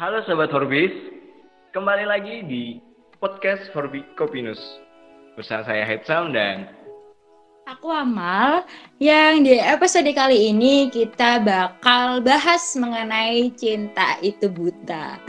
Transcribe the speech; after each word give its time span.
Halo 0.00 0.24
Sobat 0.24 0.48
Forbis, 0.48 0.96
kembali 1.76 2.08
lagi 2.08 2.40
di 2.48 2.80
podcast 3.20 3.68
Forbi 3.76 4.00
Kopinus. 4.16 4.56
Bersama 5.36 5.60
saya 5.68 5.84
Hedsam 5.84 6.32
dan 6.32 6.72
Aku 7.68 7.92
Amal, 7.92 8.64
yang 8.96 9.44
di 9.44 9.60
episode 9.60 10.08
kali 10.16 10.56
ini 10.56 10.88
kita 10.88 11.44
bakal 11.44 12.24
bahas 12.24 12.64
mengenai 12.80 13.52
cinta 13.52 14.16
itu 14.24 14.48
buta. 14.48 15.20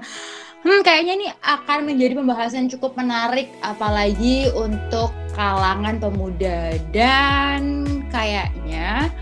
hmm, 0.64 0.80
kayaknya 0.80 1.12
ini 1.20 1.28
akan 1.44 1.84
menjadi 1.84 2.16
pembahasan 2.16 2.72
cukup 2.72 2.96
menarik, 2.96 3.52
apalagi 3.60 4.48
untuk 4.56 5.12
kalangan 5.36 6.00
pemuda. 6.00 6.72
Dan 6.88 7.84
kayaknya 8.08 9.12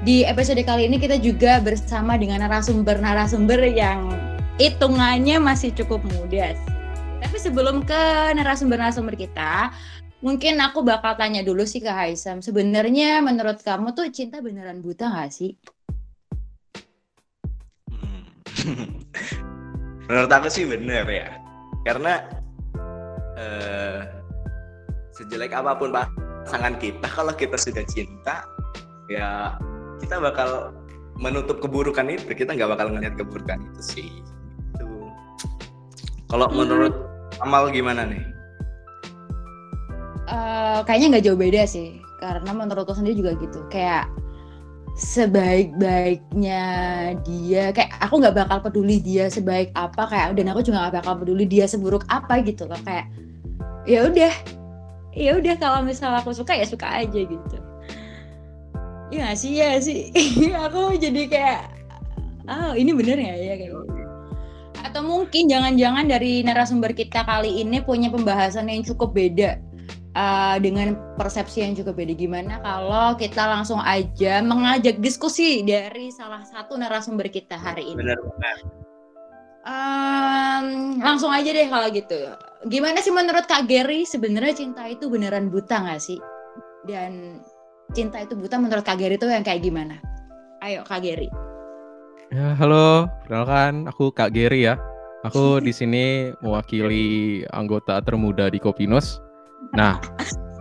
di 0.00 0.24
episode 0.24 0.64
kali 0.64 0.88
ini 0.88 0.96
kita 0.96 1.20
juga 1.20 1.60
bersama 1.60 2.16
dengan 2.16 2.48
narasumber-narasumber 2.48 3.68
yang 3.76 4.29
hitungannya 4.60 5.40
masih 5.40 5.72
cukup 5.72 6.04
muda. 6.04 6.52
Tapi 7.24 7.36
sebelum 7.40 7.80
ke 7.80 8.36
narasumber-narasumber 8.36 9.16
kita, 9.16 9.72
mungkin 10.20 10.60
aku 10.60 10.84
bakal 10.84 11.16
tanya 11.16 11.40
dulu 11.40 11.64
sih 11.64 11.80
ke 11.80 11.88
Haisam. 11.88 12.44
Sebenarnya 12.44 13.24
menurut 13.24 13.64
kamu 13.64 13.96
tuh 13.96 14.12
cinta 14.12 14.44
beneran 14.44 14.84
buta 14.84 15.08
gak 15.08 15.32
sih? 15.32 15.56
Hmm. 17.88 18.28
menurut 20.12 20.28
aku 20.28 20.52
sih 20.52 20.68
bener 20.68 21.08
ya. 21.08 21.40
Karena 21.88 22.20
uh, 23.40 24.04
sejelek 25.16 25.56
apa 25.56 25.72
pun 25.80 25.88
pasangan 25.88 26.76
kita, 26.76 27.08
kalau 27.16 27.32
kita 27.32 27.56
sudah 27.56 27.84
cinta, 27.88 28.44
ya 29.08 29.56
kita 30.04 30.20
bakal 30.20 30.76
menutup 31.20 31.60
keburukan 31.60 32.08
itu 32.08 32.32
kita 32.32 32.56
nggak 32.56 32.80
bakal 32.80 32.88
ngeliat 32.88 33.12
keburukan 33.12 33.60
itu 33.60 33.80
sih 33.84 34.10
kalau 36.30 36.46
menurut 36.54 36.94
Amal 37.38 37.70
gimana 37.70 38.06
nih? 38.06 38.22
Uh, 40.30 40.82
kayaknya 40.86 41.18
nggak 41.18 41.24
jauh 41.26 41.38
beda 41.38 41.62
sih 41.66 41.98
karena 42.18 42.50
menurutku 42.54 42.94
sendiri 42.94 43.18
juga 43.18 43.32
gitu. 43.38 43.62
Kayak 43.70 44.10
sebaik-baiknya 44.98 46.62
dia 47.22 47.70
kayak 47.70 47.94
aku 48.02 48.20
nggak 48.20 48.36
bakal 48.36 48.58
peduli 48.60 48.98
dia 49.00 49.30
sebaik 49.30 49.70
apa 49.78 50.10
kayak 50.10 50.36
dan 50.36 50.50
aku 50.50 50.60
juga 50.66 50.86
nggak 50.86 51.02
bakal 51.02 51.14
peduli 51.22 51.46
dia 51.46 51.64
seburuk 51.70 52.02
apa 52.10 52.42
gitu 52.42 52.66
loh. 52.66 52.78
Kayak 52.82 53.10
ya 53.86 54.06
udah 54.06 54.32
ya 55.14 55.30
udah 55.38 55.54
kalau 55.58 55.80
misalnya 55.86 56.22
aku 56.22 56.34
suka 56.34 56.54
ya 56.54 56.66
suka 56.66 56.86
aja 56.86 57.20
gitu. 57.26 57.58
Iya 59.10 59.34
sih 59.34 59.58
ya 59.58 59.78
sih. 59.82 60.10
aku 60.66 60.94
jadi 60.98 61.22
kayak 61.26 61.60
oh 62.46 62.74
ini 62.74 62.90
bener 62.94 63.18
ya 63.18 63.34
ya? 63.34 63.54
Kayak 63.58 63.70
gitu. 63.74 63.99
Atau 64.86 65.02
mungkin 65.04 65.46
jangan-jangan 65.46 66.08
dari 66.08 66.40
narasumber 66.44 66.92
kita 66.96 67.24
kali 67.24 67.60
ini 67.62 67.80
punya 67.84 68.08
pembahasan 68.08 68.68
yang 68.72 68.82
cukup 68.82 69.12
beda 69.12 69.60
uh, 70.16 70.56
dengan 70.58 70.96
persepsi 71.16 71.62
yang 71.62 71.76
cukup 71.76 71.98
beda. 72.00 72.12
Gimana 72.16 72.54
kalau 72.64 73.14
kita 73.14 73.42
langsung 73.46 73.80
aja 73.82 74.40
mengajak 74.40 74.98
diskusi 74.98 75.62
dari 75.62 76.10
salah 76.10 76.42
satu 76.46 76.76
narasumber 76.76 77.28
kita 77.28 77.58
hari 77.58 77.92
ini. 77.92 78.00
Benar 78.00 78.18
benar. 78.18 78.56
Um, 79.60 80.96
langsung 81.04 81.28
aja 81.28 81.52
deh 81.52 81.68
kalau 81.68 81.92
gitu. 81.92 82.16
Gimana 82.72 83.04
sih 83.04 83.12
menurut 83.12 83.44
Kak 83.44 83.68
Gary 83.68 84.08
sebenarnya 84.08 84.56
cinta 84.56 84.88
itu 84.88 85.12
beneran 85.12 85.52
buta 85.52 85.84
nggak 85.84 86.00
sih? 86.00 86.16
Dan 86.88 87.44
cinta 87.92 88.24
itu 88.24 88.32
buta 88.38 88.56
menurut 88.56 88.84
Kak 88.86 88.96
Geri 88.96 89.20
itu 89.20 89.28
yang 89.28 89.44
kayak 89.44 89.60
gimana? 89.60 90.00
Ayo 90.64 90.80
Kak 90.88 91.04
Geri. 91.04 91.28
Ya, 92.30 92.54
halo, 92.54 93.10
perkenalkan 93.26 93.90
aku 93.90 94.14
Kak 94.14 94.30
Geri 94.30 94.62
ya. 94.62 94.78
Aku 95.26 95.58
di 95.66 95.74
sini 95.74 96.30
mewakili 96.38 97.42
anggota 97.50 97.98
termuda 97.98 98.46
di 98.46 98.62
Kopinos. 98.62 99.18
Nah, 99.74 99.98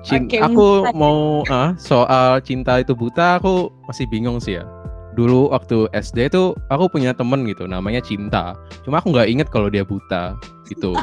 okay, 0.02 0.42
aku 0.42 0.90
mau 0.98 1.46
uh, 1.46 1.78
soal 1.78 2.42
cinta 2.42 2.82
itu 2.82 2.98
buta 2.98 3.38
aku 3.38 3.70
masih 3.86 4.10
bingung 4.10 4.42
sih 4.42 4.58
ya. 4.58 4.66
Dulu 5.14 5.54
waktu 5.54 5.86
SD 5.94 6.34
itu 6.34 6.58
aku 6.74 6.90
punya 6.90 7.14
temen 7.14 7.46
gitu 7.46 7.70
namanya 7.70 8.02
Cinta. 8.02 8.58
Cuma 8.82 8.98
aku 8.98 9.14
nggak 9.14 9.30
inget 9.30 9.48
kalau 9.54 9.70
dia 9.70 9.86
buta 9.86 10.34
gitu. 10.66 10.98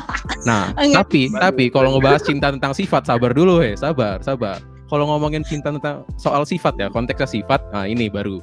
Nah, 0.50 0.74
tapi 0.98 1.30
tapi 1.30 1.70
kalau 1.70 1.94
ngebahas 1.94 2.26
cinta 2.26 2.50
tentang 2.50 2.74
sifat 2.74 3.06
sabar 3.06 3.30
dulu 3.30 3.62
he, 3.62 3.78
sabar, 3.78 4.18
sabar 4.18 4.58
kalau 4.90 5.06
ngomongin 5.10 5.42
cinta 5.46 5.70
tentang 5.70 6.06
soal 6.18 6.46
sifat 6.46 6.74
ya 6.78 6.86
konteksnya 6.90 7.26
sifat 7.26 7.58
nah 7.74 7.84
ini 7.86 8.06
baru 8.06 8.38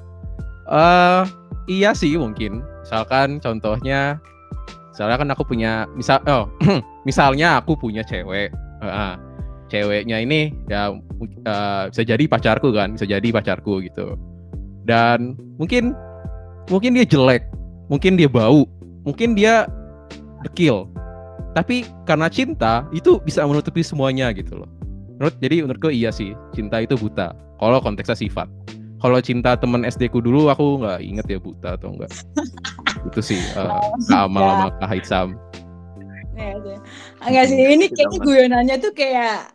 uh, 0.68 1.24
iya 1.68 1.92
sih 1.96 2.16
mungkin. 2.18 2.62
Misalkan 2.84 3.40
contohnya 3.40 4.20
misalnya 4.94 5.18
kan 5.18 5.30
aku 5.34 5.44
punya 5.48 5.90
misal 5.98 6.22
oh 6.30 6.46
misalnya 7.08 7.58
aku 7.58 7.74
punya 7.74 8.06
cewek 8.06 8.54
uh, 8.86 9.18
ceweknya 9.74 10.22
ini 10.22 10.54
ya 10.70 10.94
uh, 11.50 11.90
bisa 11.90 12.04
jadi 12.06 12.24
pacarku 12.30 12.70
kan 12.76 12.94
bisa 12.94 13.10
jadi 13.10 13.28
pacarku 13.34 13.82
gitu. 13.82 14.20
Dan 14.84 15.40
mungkin 15.58 15.96
mungkin 16.70 16.94
dia 16.94 17.08
jelek 17.08 17.48
mungkin 17.88 18.20
dia 18.20 18.30
bau 18.30 18.68
mungkin 19.08 19.34
dia 19.34 19.66
dekil. 20.46 20.88
Tapi 21.54 21.86
karena 22.10 22.28
cinta 22.34 22.82
itu 22.90 23.22
bisa 23.22 23.46
menutupi 23.46 23.86
semuanya 23.86 24.34
gitu 24.34 24.58
loh. 24.58 24.70
Menurut 25.22 25.38
jadi 25.38 25.62
menurutku 25.62 25.94
iya 25.94 26.10
sih 26.10 26.34
cinta 26.58 26.82
itu 26.82 26.98
buta 26.98 27.38
kalau 27.62 27.78
konteksnya 27.80 28.18
sifat 28.18 28.50
kalau 29.04 29.20
cinta 29.20 29.60
temen 29.60 29.84
SD 29.84 30.08
ku 30.08 30.24
dulu 30.24 30.48
aku 30.48 30.80
nggak 30.80 31.04
inget 31.04 31.28
ya 31.28 31.40
buta 31.44 31.76
atau 31.76 31.92
enggak 31.92 32.08
itu 33.12 33.20
sih 33.20 33.40
uh, 33.60 33.84
amal 34.16 34.48
sama 34.48 34.72
kak. 34.80 34.88
Haitsam. 34.88 35.28
Ya, 36.40 36.56
enggak 37.28 37.46
sih 37.52 37.60
ini 37.60 37.92
kayaknya 37.92 38.20
guyonannya 38.24 38.76
tuh 38.80 38.96
kayak 38.96 39.52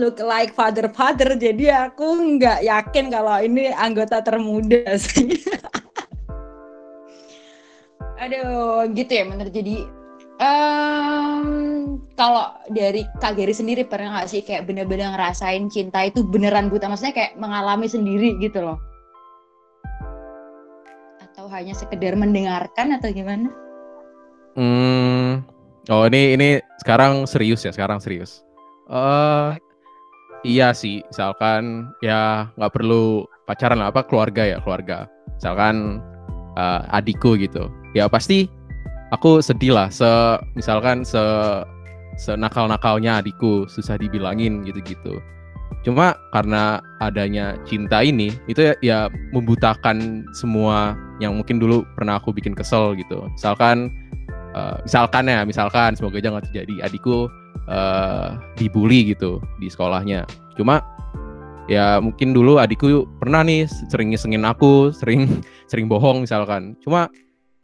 look 0.00 0.16
like 0.24 0.56
father 0.56 0.88
father 0.88 1.36
jadi 1.36 1.92
aku 1.92 2.40
nggak 2.40 2.64
yakin 2.64 3.12
kalau 3.12 3.36
ini 3.44 3.68
anggota 3.76 4.24
termuda 4.24 4.96
sih. 4.96 5.36
Aduh 8.24 8.88
gitu 8.96 9.12
ya 9.12 9.28
menurut 9.28 9.52
jadi 9.52 9.84
Um, 10.42 12.02
kalau 12.18 12.50
dari 12.66 13.06
Kak 13.22 13.38
Geri 13.38 13.54
sendiri 13.54 13.86
pernah 13.86 14.18
nggak 14.18 14.28
sih 14.30 14.42
kayak 14.42 14.66
bener-bener 14.66 15.14
ngerasain 15.14 15.70
cinta 15.70 16.02
itu 16.02 16.26
beneran 16.26 16.66
buta? 16.66 16.90
Maksudnya 16.90 17.14
kayak 17.14 17.32
mengalami 17.38 17.86
sendiri 17.86 18.34
gitu 18.42 18.62
loh? 18.62 18.78
Atau 21.22 21.46
hanya 21.50 21.74
sekedar 21.74 22.18
mendengarkan 22.18 22.98
atau 22.98 23.10
gimana? 23.14 23.50
Hmm, 24.54 25.42
oh 25.90 26.06
ini 26.10 26.34
ini 26.38 26.48
sekarang 26.82 27.26
serius 27.26 27.62
ya, 27.66 27.70
sekarang 27.74 27.98
serius. 28.02 28.42
Uh, 28.90 29.54
iya 30.46 30.74
sih, 30.74 31.02
misalkan 31.10 31.90
ya 32.02 32.50
nggak 32.58 32.74
perlu 32.74 33.26
pacaran 33.46 33.82
apa 33.82 34.02
keluarga 34.06 34.42
ya 34.46 34.58
keluarga. 34.62 35.10
Misalkan 35.38 35.98
uh, 36.54 36.86
adikku 36.94 37.34
gitu, 37.38 37.70
ya 37.98 38.06
pasti 38.06 38.46
aku 39.14 39.38
sedih 39.38 39.72
lah 39.72 39.88
se 39.88 40.06
misalkan 40.58 41.06
se 41.06 41.22
senakal 42.18 42.66
nakalnya 42.70 43.22
adikku 43.22 43.66
susah 43.70 43.98
dibilangin 43.98 44.62
gitu-gitu. 44.66 45.18
Cuma 45.84 46.16
karena 46.32 46.80
adanya 47.04 47.60
cinta 47.68 48.00
ini 48.00 48.32
itu 48.48 48.72
ya, 48.72 48.74
ya 48.80 48.98
membutakan 49.36 50.24
semua 50.32 50.96
yang 51.20 51.36
mungkin 51.36 51.60
dulu 51.60 51.84
pernah 51.98 52.16
aku 52.16 52.32
bikin 52.32 52.56
kesel 52.56 52.96
gitu. 52.96 53.28
Misalkan 53.36 53.92
uh, 54.56 54.80
misalkan 54.80 55.28
ya 55.28 55.44
misalkan 55.44 55.92
semoga 55.92 56.22
aja 56.22 56.32
nggak 56.32 56.46
terjadi. 56.50 56.74
Adikku 56.88 57.28
uh, 57.68 58.40
dibully 58.56 59.12
gitu 59.12 59.42
di 59.60 59.68
sekolahnya. 59.68 60.24
Cuma 60.56 60.80
ya 61.68 62.00
mungkin 62.00 62.32
dulu 62.32 62.56
adikku 62.60 63.04
pernah 63.20 63.44
nih 63.44 63.68
sering 63.92 64.12
ngisengin 64.12 64.44
aku 64.44 64.88
sering 64.94 65.42
sering 65.70 65.84
bohong 65.84 66.24
misalkan. 66.24 66.80
Cuma 66.80 67.12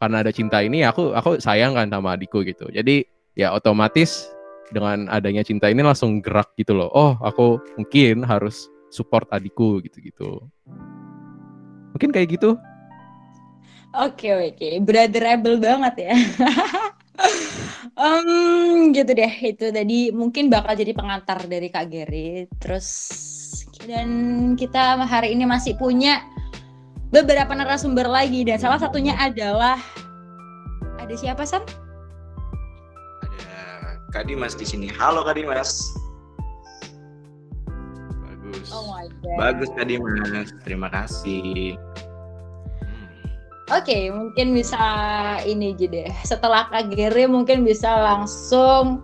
karena 0.01 0.25
ada 0.25 0.33
cinta 0.33 0.65
ini 0.65 0.81
aku 0.81 1.13
aku 1.13 1.37
sayang 1.37 1.77
kan 1.77 1.93
sama 1.93 2.17
adikku 2.17 2.41
gitu. 2.41 2.65
Jadi 2.73 3.05
ya 3.37 3.53
otomatis 3.53 4.25
dengan 4.73 5.05
adanya 5.13 5.45
cinta 5.45 5.69
ini 5.69 5.85
langsung 5.85 6.19
gerak 6.25 6.49
gitu 6.57 6.73
loh. 6.73 6.89
Oh 6.91 7.13
aku 7.21 7.61
mungkin 7.77 8.25
harus 8.25 8.65
support 8.89 9.29
adikku 9.29 9.79
gitu 9.85 10.01
gitu 10.01 10.29
mungkin 12.01 12.09
kayak 12.17 12.33
gitu. 12.39 12.57
Oke 13.93 14.33
oke. 14.33 14.69
Brotherable 14.81 15.61
banget 15.61 16.09
ya. 16.09 16.15
Um, 17.91 18.95
gitu 18.97 19.13
deh. 19.13 19.29
Itu 19.29 19.69
tadi 19.69 20.09
mungkin 20.09 20.49
bakal 20.49 20.73
jadi 20.73 20.95
pengantar 20.95 21.45
dari 21.45 21.69
kak 21.69 21.91
Geri. 21.91 22.49
Terus 22.57 22.87
dan 23.85 24.09
kita 24.57 25.05
hari 25.05 25.37
ini 25.37 25.45
masih 25.45 25.77
punya 25.77 26.25
beberapa 27.11 27.51
narasumber 27.51 28.07
lagi 28.07 28.47
dan 28.47 28.57
salah 28.57 28.79
satunya 28.79 29.13
adalah 29.19 29.77
ada 30.97 31.13
siapa 31.13 31.43
Sam? 31.43 31.61
Ada 33.27 33.99
Kak 34.15 34.31
Dimas 34.31 34.55
di 34.55 34.63
sini. 34.63 34.87
Halo 34.87 35.27
Kak 35.27 35.35
Dimas. 35.35 35.91
Bagus. 38.23 38.67
Oh 38.71 38.87
my 38.87 39.07
God. 39.19 39.37
Bagus 39.37 39.69
Kak 39.75 39.87
Dimas. 39.91 40.55
Terima 40.63 40.87
kasih. 40.87 41.75
Oke, 43.71 44.11
mungkin 44.11 44.51
bisa 44.51 44.79
ini 45.47 45.71
aja 45.71 45.87
deh. 45.87 46.11
Setelah 46.27 46.67
Kak 46.71 46.91
Gere 46.91 47.23
mungkin 47.27 47.63
bisa 47.63 47.87
langsung 47.87 48.99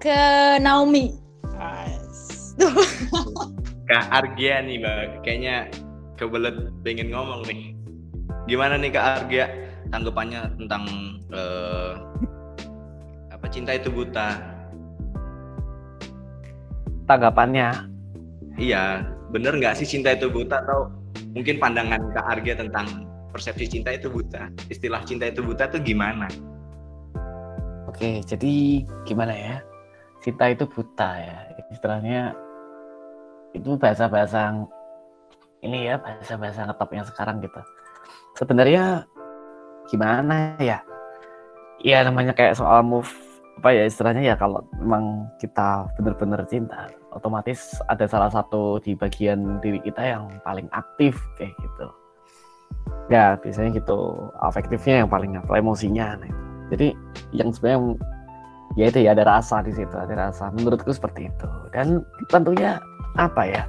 ke 0.00 0.20
Naomi. 0.60 1.12
Kak 3.88 4.04
Argia 4.08 4.64
nih, 4.64 4.80
Mbak. 4.80 5.20
Kayaknya 5.28 5.68
kebelet 6.16 6.56
pengen 6.82 7.12
ngomong 7.12 7.44
nih. 7.46 7.76
Gimana 8.48 8.80
nih 8.80 8.90
Kak 8.90 9.04
Argia 9.24 9.46
tanggapannya 9.92 10.40
tentang 10.58 10.82
uh, 11.30 11.92
apa 13.30 13.46
cinta 13.52 13.76
itu 13.76 13.92
buta? 13.92 14.40
Tanggapannya? 17.06 17.86
Iya, 18.58 19.06
bener 19.30 19.54
nggak 19.60 19.78
sih 19.78 19.86
cinta 19.86 20.16
itu 20.16 20.26
buta 20.32 20.64
atau 20.64 20.90
mungkin 21.36 21.60
pandangan 21.60 22.00
Kak 22.16 22.26
Argia 22.26 22.56
tentang 22.56 23.06
persepsi 23.30 23.68
cinta 23.78 23.92
itu 23.92 24.08
buta. 24.08 24.48
Istilah 24.72 25.04
cinta 25.04 25.28
itu 25.28 25.44
buta 25.44 25.68
tuh 25.68 25.84
gimana? 25.84 26.26
Oke, 27.86 28.24
jadi 28.24 28.82
gimana 29.04 29.36
ya? 29.36 29.56
Cinta 30.24 30.50
itu 30.50 30.64
buta 30.66 31.20
ya. 31.20 31.38
Istilahnya 31.70 32.32
itu 33.54 33.76
bahasa-bahasa 33.76 34.66
ini 35.66 35.90
ya, 35.90 35.98
bahasa-bahasa 35.98 36.70
ngetop 36.70 36.90
yang 36.94 37.06
sekarang 37.06 37.36
gitu. 37.42 37.60
Sebenarnya 38.38 39.04
gimana 39.90 40.54
ya? 40.62 40.80
Ya 41.82 42.02
namanya 42.06 42.32
kayak 42.32 42.56
soal 42.56 42.80
move 42.86 43.10
apa 43.56 43.72
ya 43.72 43.88
istilahnya 43.88 44.20
ya 44.20 44.36
kalau 44.36 44.60
memang 44.76 45.32
kita 45.40 45.88
benar-benar 45.96 46.44
cinta 46.44 46.92
otomatis 47.16 47.80
ada 47.88 48.04
salah 48.04 48.28
satu 48.28 48.76
di 48.84 48.92
bagian 48.92 49.64
diri 49.64 49.80
kita 49.80 50.04
yang 50.04 50.28
paling 50.44 50.68
aktif 50.76 51.16
kayak 51.40 51.56
gitu 51.64 51.88
ya 53.08 53.40
biasanya 53.40 53.80
gitu 53.80 54.28
afektifnya 54.44 55.00
yang 55.04 55.10
paling 55.10 55.40
apa 55.40 55.56
emosinya 55.56 56.20
nah, 56.20 56.32
jadi 56.68 56.92
yang 57.32 57.48
sebenarnya 57.48 57.96
ya 58.76 58.84
itu 58.92 58.98
ya 59.08 59.16
ada 59.16 59.24
rasa 59.24 59.64
di 59.64 59.72
situ 59.72 59.96
ada 59.96 60.28
rasa 60.28 60.52
menurutku 60.52 60.92
seperti 60.92 61.32
itu 61.32 61.48
dan 61.72 62.04
tentunya 62.28 62.76
apa 63.16 63.42
ya 63.48 63.62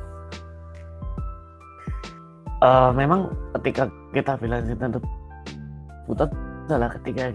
uh, 2.61 2.91
memang 2.93 3.33
ketika 3.59 3.89
kita 4.13 4.37
bilang 4.39 4.63
cinta 4.65 4.85
itu 4.89 4.99
buta 6.07 6.25
adalah 6.67 6.89
ketika 6.99 7.31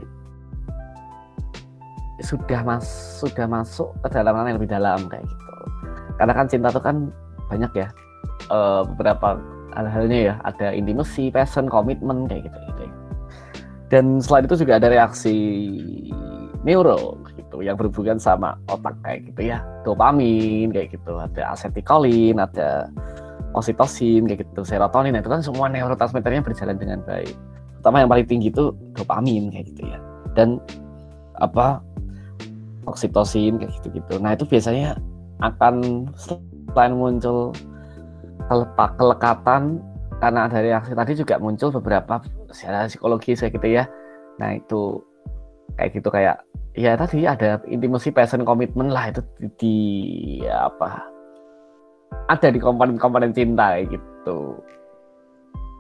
sudah 2.23 2.61
mas 2.63 2.87
sudah 3.19 3.47
masuk 3.51 3.91
ke 4.05 4.09
dalam 4.15 4.39
yang 4.47 4.57
lebih 4.61 4.71
dalam 4.71 5.11
kayak 5.11 5.25
gitu. 5.27 5.55
Karena 6.21 6.33
kan 6.37 6.47
cinta 6.47 6.69
itu 6.71 6.81
kan 6.81 6.97
banyak 7.51 7.73
ya. 7.75 7.89
Uh, 8.51 8.85
beberapa 8.95 9.41
hal-halnya 9.75 10.19
ya. 10.33 10.35
Ada 10.47 10.77
intimacy, 10.77 11.33
passion, 11.33 11.67
komitmen 11.67 12.29
kayak 12.29 12.47
gitu 12.47 12.59
gitu. 12.73 12.85
Dan 13.93 14.25
selain 14.25 14.49
itu 14.49 14.57
juga 14.65 14.81
ada 14.81 14.89
reaksi 14.89 15.37
neuro 16.65 17.21
gitu 17.37 17.61
yang 17.61 17.77
berhubungan 17.77 18.17
sama 18.17 18.57
otak 18.71 18.95
kayak 19.05 19.29
gitu 19.29 19.53
ya, 19.53 19.61
dopamin 19.85 20.71
kayak 20.71 20.95
gitu, 20.95 21.19
ada 21.19 21.53
acetylcholine, 21.53 22.39
ada 22.39 22.89
oksitosin 23.53 24.29
kayak 24.29 24.45
gitu, 24.49 24.63
serotonin 24.65 25.17
itu 25.17 25.29
kan 25.29 25.41
semua 25.45 25.69
neurotransmitternya 25.69 26.43
berjalan 26.45 26.77
dengan 26.77 26.99
baik. 27.05 27.35
Pertama 27.81 28.05
yang 28.05 28.11
paling 28.11 28.27
tinggi 28.29 28.49
itu 28.49 28.73
dopamin 28.97 29.51
kayak 29.53 29.67
gitu 29.75 29.83
ya. 29.89 29.99
Dan 30.33 30.63
apa 31.41 31.81
oksitosin 32.89 33.61
kayak 33.61 33.73
gitu-gitu. 33.81 34.19
Nah, 34.19 34.35
itu 34.35 34.47
biasanya 34.47 34.97
akan 35.43 36.07
selain 36.15 36.95
muncul 36.95 37.51
kelekatan 38.97 39.83
karena 40.23 40.47
ada 40.47 40.59
reaksi 40.63 40.95
tadi 40.95 41.13
juga 41.19 41.35
muncul 41.43 41.75
beberapa 41.75 42.23
secara 42.55 42.87
psikologis 42.87 43.43
kayak 43.43 43.59
gitu 43.59 43.69
ya 43.83 43.85
nah 44.39 44.55
itu 44.55 45.03
kayak 45.77 45.91
gitu 45.99 46.09
kayak 46.15 46.37
ya 46.79 46.95
tadi 46.95 47.27
ada 47.27 47.59
intimasi 47.69 48.15
passion 48.15 48.47
komitmen 48.47 48.89
lah 48.89 49.11
itu 49.11 49.21
di, 49.37 49.47
di 49.59 49.77
apa 50.47 51.05
ada 52.29 52.49
di 52.49 52.59
komponen-komponen 52.63 53.33
cinta 53.33 53.77
kayak 53.77 53.97
gitu 53.97 54.57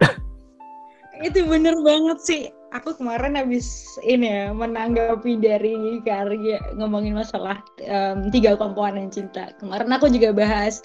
itu 1.26 1.40
bener 1.46 1.76
banget 1.80 2.18
sih 2.20 2.42
aku 2.72 2.96
kemarin 2.96 3.36
habis 3.36 3.68
ini 4.00 4.26
ya 4.26 4.44
menanggapi 4.50 5.36
dari 5.38 6.00
karya 6.02 6.58
ngomongin 6.80 7.14
masalah 7.14 7.60
um, 7.84 8.32
tiga 8.32 8.56
komponen 8.56 9.12
cinta. 9.12 9.52
Kemarin 9.60 9.92
aku 9.92 10.08
juga 10.08 10.32
bahas 10.32 10.80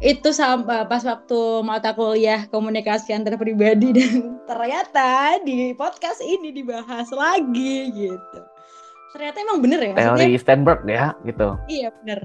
itu 0.00 0.32
sama 0.32 0.84
pas 0.88 1.04
waktu 1.04 1.40
mata 1.64 1.92
kuliah 1.92 2.48
komunikasi 2.48 3.12
antar 3.12 3.36
pribadi 3.36 3.92
dan 3.96 4.40
ternyata 4.48 5.40
di 5.44 5.76
podcast 5.76 6.24
ini 6.24 6.50
dibahas 6.56 7.12
lagi 7.12 7.92
gitu. 7.92 8.40
Ternyata 9.14 9.36
emang 9.44 9.58
bener 9.64 9.80
ya. 9.80 9.94
Teori 9.96 10.36
Stanford 10.40 10.80
ya 10.88 11.12
gitu. 11.24 11.56
Iya 11.68 11.88
bener. 12.02 12.20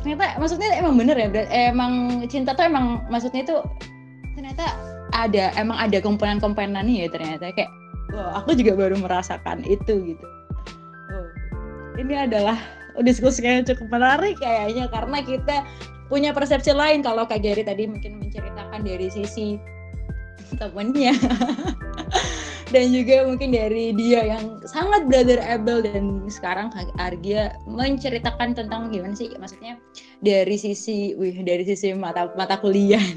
Ternyata 0.00 0.40
maksudnya 0.40 0.68
emang 0.76 0.96
bener 0.96 1.16
ya. 1.16 1.28
Emang 1.52 2.24
cinta 2.26 2.56
tuh 2.56 2.64
emang 2.64 3.04
maksudnya 3.12 3.44
itu 3.44 3.56
ternyata 4.34 4.64
ada 5.12 5.52
emang 5.60 5.76
ada 5.76 5.98
komponen-komponennya 6.00 7.06
ya 7.06 7.08
ternyata. 7.12 7.52
Kayak 7.52 7.70
wow, 8.16 8.40
aku 8.40 8.56
juga 8.56 8.72
baru 8.76 8.96
merasakan 8.96 9.62
itu 9.68 10.16
gitu. 10.16 10.26
Oh, 11.12 11.28
ini 12.00 12.16
adalah 12.16 12.56
diskusi 13.04 13.44
yang 13.44 13.64
cukup 13.68 13.92
menarik 13.92 14.40
kayaknya 14.40 14.88
karena 14.88 15.20
kita 15.20 15.56
punya 16.08 16.32
persepsi 16.32 16.72
lain. 16.72 17.04
Kalau 17.04 17.28
Kak 17.28 17.44
Gary 17.44 17.62
tadi 17.62 17.84
mungkin 17.84 18.18
menceritakan 18.18 18.82
dari 18.82 19.12
sisi 19.12 19.60
temennya 20.58 21.14
dan 22.70 22.94
juga 22.94 23.26
mungkin 23.26 23.50
dari 23.50 23.90
dia 23.94 24.22
yang 24.38 24.62
sangat 24.66 25.10
brother 25.10 25.42
able 25.42 25.82
dan 25.82 26.22
sekarang 26.30 26.70
Argia 27.02 27.54
menceritakan 27.66 28.54
tentang 28.54 28.94
gimana 28.94 29.14
sih 29.18 29.30
maksudnya 29.38 29.76
dari 30.22 30.54
sisi 30.54 31.18
wih 31.18 31.42
dari 31.42 31.66
sisi 31.66 31.90
mata 31.94 32.30
mata 32.38 32.56
kuliah 32.62 33.02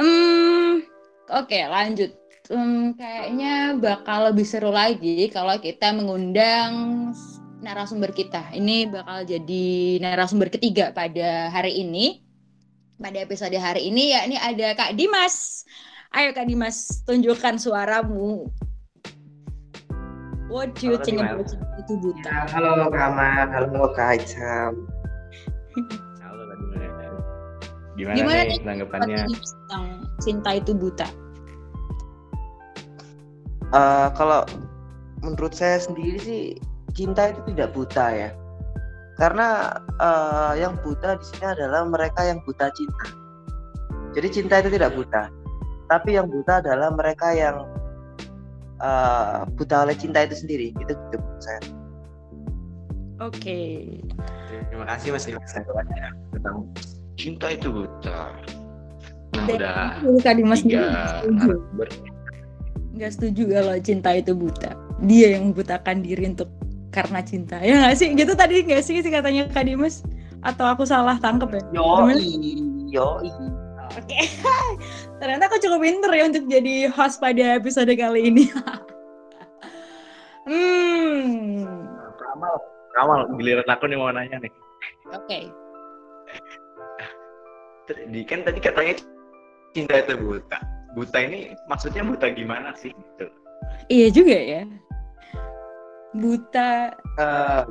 hmm 0.00 0.84
oke 1.32 1.48
okay, 1.48 1.64
lanjut 1.64 2.12
um, 2.52 2.92
kayaknya 2.92 3.80
bakal 3.80 4.28
lebih 4.28 4.44
seru 4.44 4.68
lagi 4.68 5.32
kalau 5.32 5.56
kita 5.56 5.96
mengundang 5.96 7.10
narasumber 7.62 8.10
kita. 8.10 8.50
Ini 8.52 8.90
bakal 8.90 9.22
jadi 9.24 10.02
narasumber 10.02 10.50
ketiga 10.50 10.90
pada 10.90 11.48
hari 11.48 11.80
ini. 11.80 12.20
Pada 12.98 13.18
episode 13.22 13.54
hari 13.54 13.90
ini 13.90 14.14
ya 14.14 14.26
ini 14.26 14.36
ada 14.38 14.74
Kak 14.74 14.98
Dimas. 14.98 15.66
Ayo 16.12 16.36
Kak 16.36 16.44
Dimas, 16.44 17.00
tunjukkan 17.08 17.56
suaramu. 17.56 18.44
What 20.52 20.76
do 20.76 20.92
you 20.92 21.00
halo, 21.00 21.04
think 21.08 21.18
about 21.24 21.48
itu 21.80 21.94
buta? 21.96 22.28
Ya, 22.28 22.44
halo 22.52 22.92
Kak 22.92 23.04
Amar, 23.16 23.48
halo 23.48 23.88
Kak 23.96 24.20
Aicam. 24.20 24.72
halo 26.20 26.42
Kak 26.44 26.56
Dimas. 26.60 26.84
Gimana, 27.96 28.16
Gimana 28.16 28.40
nih 28.44 28.58
tanggapannya 28.60 29.20
tentang 29.24 29.84
cinta 30.20 30.50
itu 30.60 30.72
buta? 30.76 31.08
uh, 33.72 34.08
kalau 34.14 34.44
menurut 35.24 35.52
saya 35.56 35.80
sendiri 35.80 36.18
sih 36.20 36.42
cinta 36.92 37.32
itu 37.32 37.40
tidak 37.52 37.72
buta 37.72 38.06
ya 38.12 38.30
karena 39.16 39.76
uh, 40.00 40.52
yang 40.56 40.76
buta 40.84 41.16
di 41.16 41.24
sini 41.24 41.46
adalah 41.56 41.84
mereka 41.88 42.20
yang 42.24 42.40
buta 42.44 42.68
cinta 42.76 43.06
jadi 44.12 44.28
cinta 44.28 44.54
itu 44.60 44.70
tidak 44.76 44.92
buta 44.92 45.28
tapi 45.92 46.16
yang 46.16 46.24
buta 46.32 46.64
adalah 46.64 46.88
mereka 46.96 47.36
yang 47.36 47.68
uh, 48.80 49.44
buta 49.60 49.84
oleh 49.84 49.92
cinta 49.92 50.24
itu 50.24 50.40
sendiri. 50.40 50.72
Itu 50.80 50.96
gitu 50.96 51.20
saya. 51.44 51.60
Oke. 53.20 53.36
Okay. 53.36 53.70
terima 54.72 54.88
kasih 54.88 55.08
mas 55.12 55.24
Dimas 55.28 55.52
tentang 56.32 56.56
cinta 57.20 57.46
itu 57.52 57.68
buta. 57.68 58.32
Nah 59.36 59.46
Dan 59.48 59.60
udah 60.08 60.22
tadi 60.24 60.40
mas 60.44 60.64
tiga 60.64 60.88
nggak 62.92 63.08
setuju. 63.12 63.42
kalau 63.52 63.76
cinta 63.84 64.10
itu 64.16 64.32
buta. 64.32 64.72
Dia 65.04 65.36
yang 65.36 65.52
membutakan 65.52 66.00
diri 66.00 66.24
untuk 66.32 66.48
karena 66.88 67.20
cinta. 67.20 67.60
Ya 67.60 67.84
nggak 67.84 67.96
sih? 68.00 68.08
Gitu 68.16 68.32
tadi 68.32 68.64
nggak 68.64 68.80
sih 68.80 69.00
sih 69.04 69.12
katanya 69.12 69.44
Kak 69.52 69.68
Dimas? 69.68 70.00
Atau 70.40 70.64
aku 70.64 70.88
salah 70.88 71.20
tangkep 71.20 71.52
ya? 71.52 71.62
Yo 71.76 71.84
yo 72.92 73.06
oke. 73.96 74.06
Okay. 74.08 74.24
ternyata 75.20 75.46
aku 75.48 75.56
cukup 75.60 75.80
pinter 75.84 76.10
ya 76.12 76.24
untuk 76.28 76.44
jadi 76.48 76.74
host 76.90 77.20
pada 77.20 77.58
episode 77.58 77.92
kali 77.94 78.30
ini. 78.32 78.46
Hmm. 80.42 81.70
Kamal 82.18 82.54
Kamal 82.98 83.30
giliran 83.38 83.70
aku 83.70 83.86
nih 83.86 83.94
mau 83.94 84.10
nanya 84.10 84.42
nih. 84.42 84.50
Oke. 85.14 85.38
Okay. 87.86 88.02
di 88.10 88.26
kan 88.26 88.42
tadi 88.42 88.58
katanya 88.58 88.98
cinta 89.70 90.02
itu 90.02 90.18
buta. 90.18 90.58
Buta 90.98 91.18
ini 91.22 91.54
maksudnya 91.70 92.02
buta 92.02 92.34
gimana 92.34 92.74
sih? 92.74 92.90
Gitu 92.90 93.30
iya 93.86 94.08
juga 94.10 94.34
ya. 94.34 94.62
Buta. 96.16 96.90
Uh, 97.22 97.62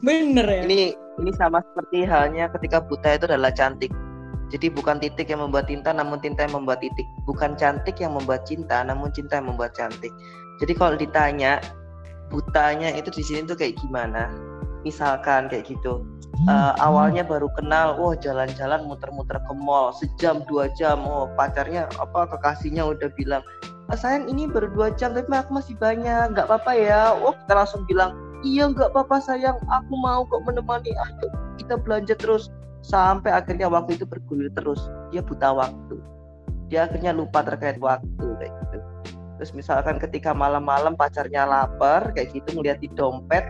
bener 0.00 0.46
ya. 0.48 0.62
ini 0.64 0.80
ini 1.20 1.30
sama 1.36 1.60
seperti 1.60 2.08
halnya 2.08 2.48
ketika 2.56 2.80
buta 2.84 3.16
itu 3.16 3.24
adalah 3.28 3.52
cantik 3.52 3.92
Jadi 4.52 4.68
bukan 4.70 5.00
titik 5.00 5.32
yang 5.32 5.40
membuat 5.40 5.66
tinta, 5.66 5.90
namun 5.90 6.20
tinta 6.20 6.44
yang 6.44 6.60
membuat 6.62 6.84
titik. 6.84 7.08
Bukan 7.24 7.56
cantik 7.56 7.96
yang 7.98 8.12
membuat 8.12 8.44
cinta, 8.44 8.84
namun 8.84 9.08
cinta 9.10 9.40
yang 9.40 9.48
membuat 9.48 9.72
cantik. 9.72 10.12
Jadi 10.60 10.72
kalau 10.76 10.94
ditanya 10.94 11.58
butanya 12.28 12.92
itu 12.94 13.10
di 13.10 13.22
sini 13.24 13.48
tuh 13.48 13.56
kayak 13.56 13.80
gimana? 13.80 14.30
Misalkan 14.84 15.48
kayak 15.48 15.66
gitu. 15.70 16.04
Uh, 16.50 16.74
awalnya 16.82 17.22
baru 17.22 17.46
kenal, 17.54 17.94
wah 17.94 18.12
jalan-jalan 18.18 18.82
muter-muter 18.90 19.38
ke 19.38 19.54
mall 19.54 19.94
sejam 19.94 20.42
dua 20.50 20.66
jam, 20.74 20.98
oh 21.06 21.30
pacarnya 21.38 21.86
apa 22.02 22.26
kekasihnya 22.26 22.82
udah 22.82 23.06
bilang, 23.14 23.38
ah, 23.86 23.94
sayang 23.94 24.26
ini 24.26 24.50
baru 24.50 24.66
dua 24.74 24.90
jam 24.98 25.14
tapi 25.14 25.30
aku 25.30 25.50
masih 25.54 25.78
banyak, 25.78 26.34
nggak 26.34 26.50
apa-apa 26.50 26.74
ya. 26.74 27.14
Wah 27.22 27.38
kita 27.38 27.54
langsung 27.54 27.86
bilang, 27.86 28.18
iya 28.42 28.66
nggak 28.66 28.90
apa-apa 28.90 29.22
sayang, 29.22 29.56
aku 29.70 29.94
mau 29.94 30.26
kok 30.26 30.42
menemani, 30.42 30.90
ayo 30.90 31.30
kita 31.54 31.78
belanja 31.78 32.18
terus 32.18 32.50
sampai 32.84 33.32
akhirnya 33.32 33.66
waktu 33.72 33.96
itu 33.96 34.04
bergulir 34.04 34.52
terus. 34.52 34.78
Dia 35.08 35.24
buta 35.24 35.56
waktu. 35.56 35.96
Dia 36.68 36.84
akhirnya 36.84 37.16
lupa 37.16 37.40
terkait 37.40 37.80
waktu 37.80 38.26
kayak 38.36 38.52
gitu. 38.52 38.78
Terus 39.40 39.50
misalkan 39.56 39.96
ketika 39.96 40.36
malam-malam 40.36 40.94
pacarnya 40.94 41.48
lapar 41.48 42.12
kayak 42.12 42.36
gitu 42.36 42.60
ngeliat 42.60 42.78
di 42.84 42.92
dompet 42.92 43.42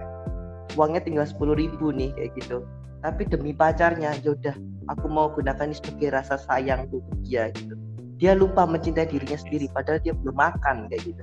uangnya 0.79 1.03
tinggal 1.03 1.27
sepuluh 1.27 1.59
ribu 1.59 1.91
nih 1.91 2.15
kayak 2.15 2.31
gitu. 2.39 2.63
Tapi 3.03 3.29
demi 3.29 3.53
pacarnya 3.53 4.17
yaudah 4.25 4.55
aku 4.89 5.07
mau 5.11 5.29
gunakan 5.35 5.69
ini 5.69 5.77
sebagai 5.77 6.15
rasa 6.15 6.41
sayang 6.41 6.89
tuh 6.89 7.03
dia 7.27 7.51
gitu. 7.53 7.75
Dia 8.17 8.33
lupa 8.39 8.65
mencintai 8.65 9.11
dirinya 9.11 9.37
sendiri 9.37 9.67
padahal 9.75 10.01
dia 10.01 10.15
belum 10.15 10.39
makan 10.39 10.89
kayak 10.89 11.03
gitu. 11.05 11.23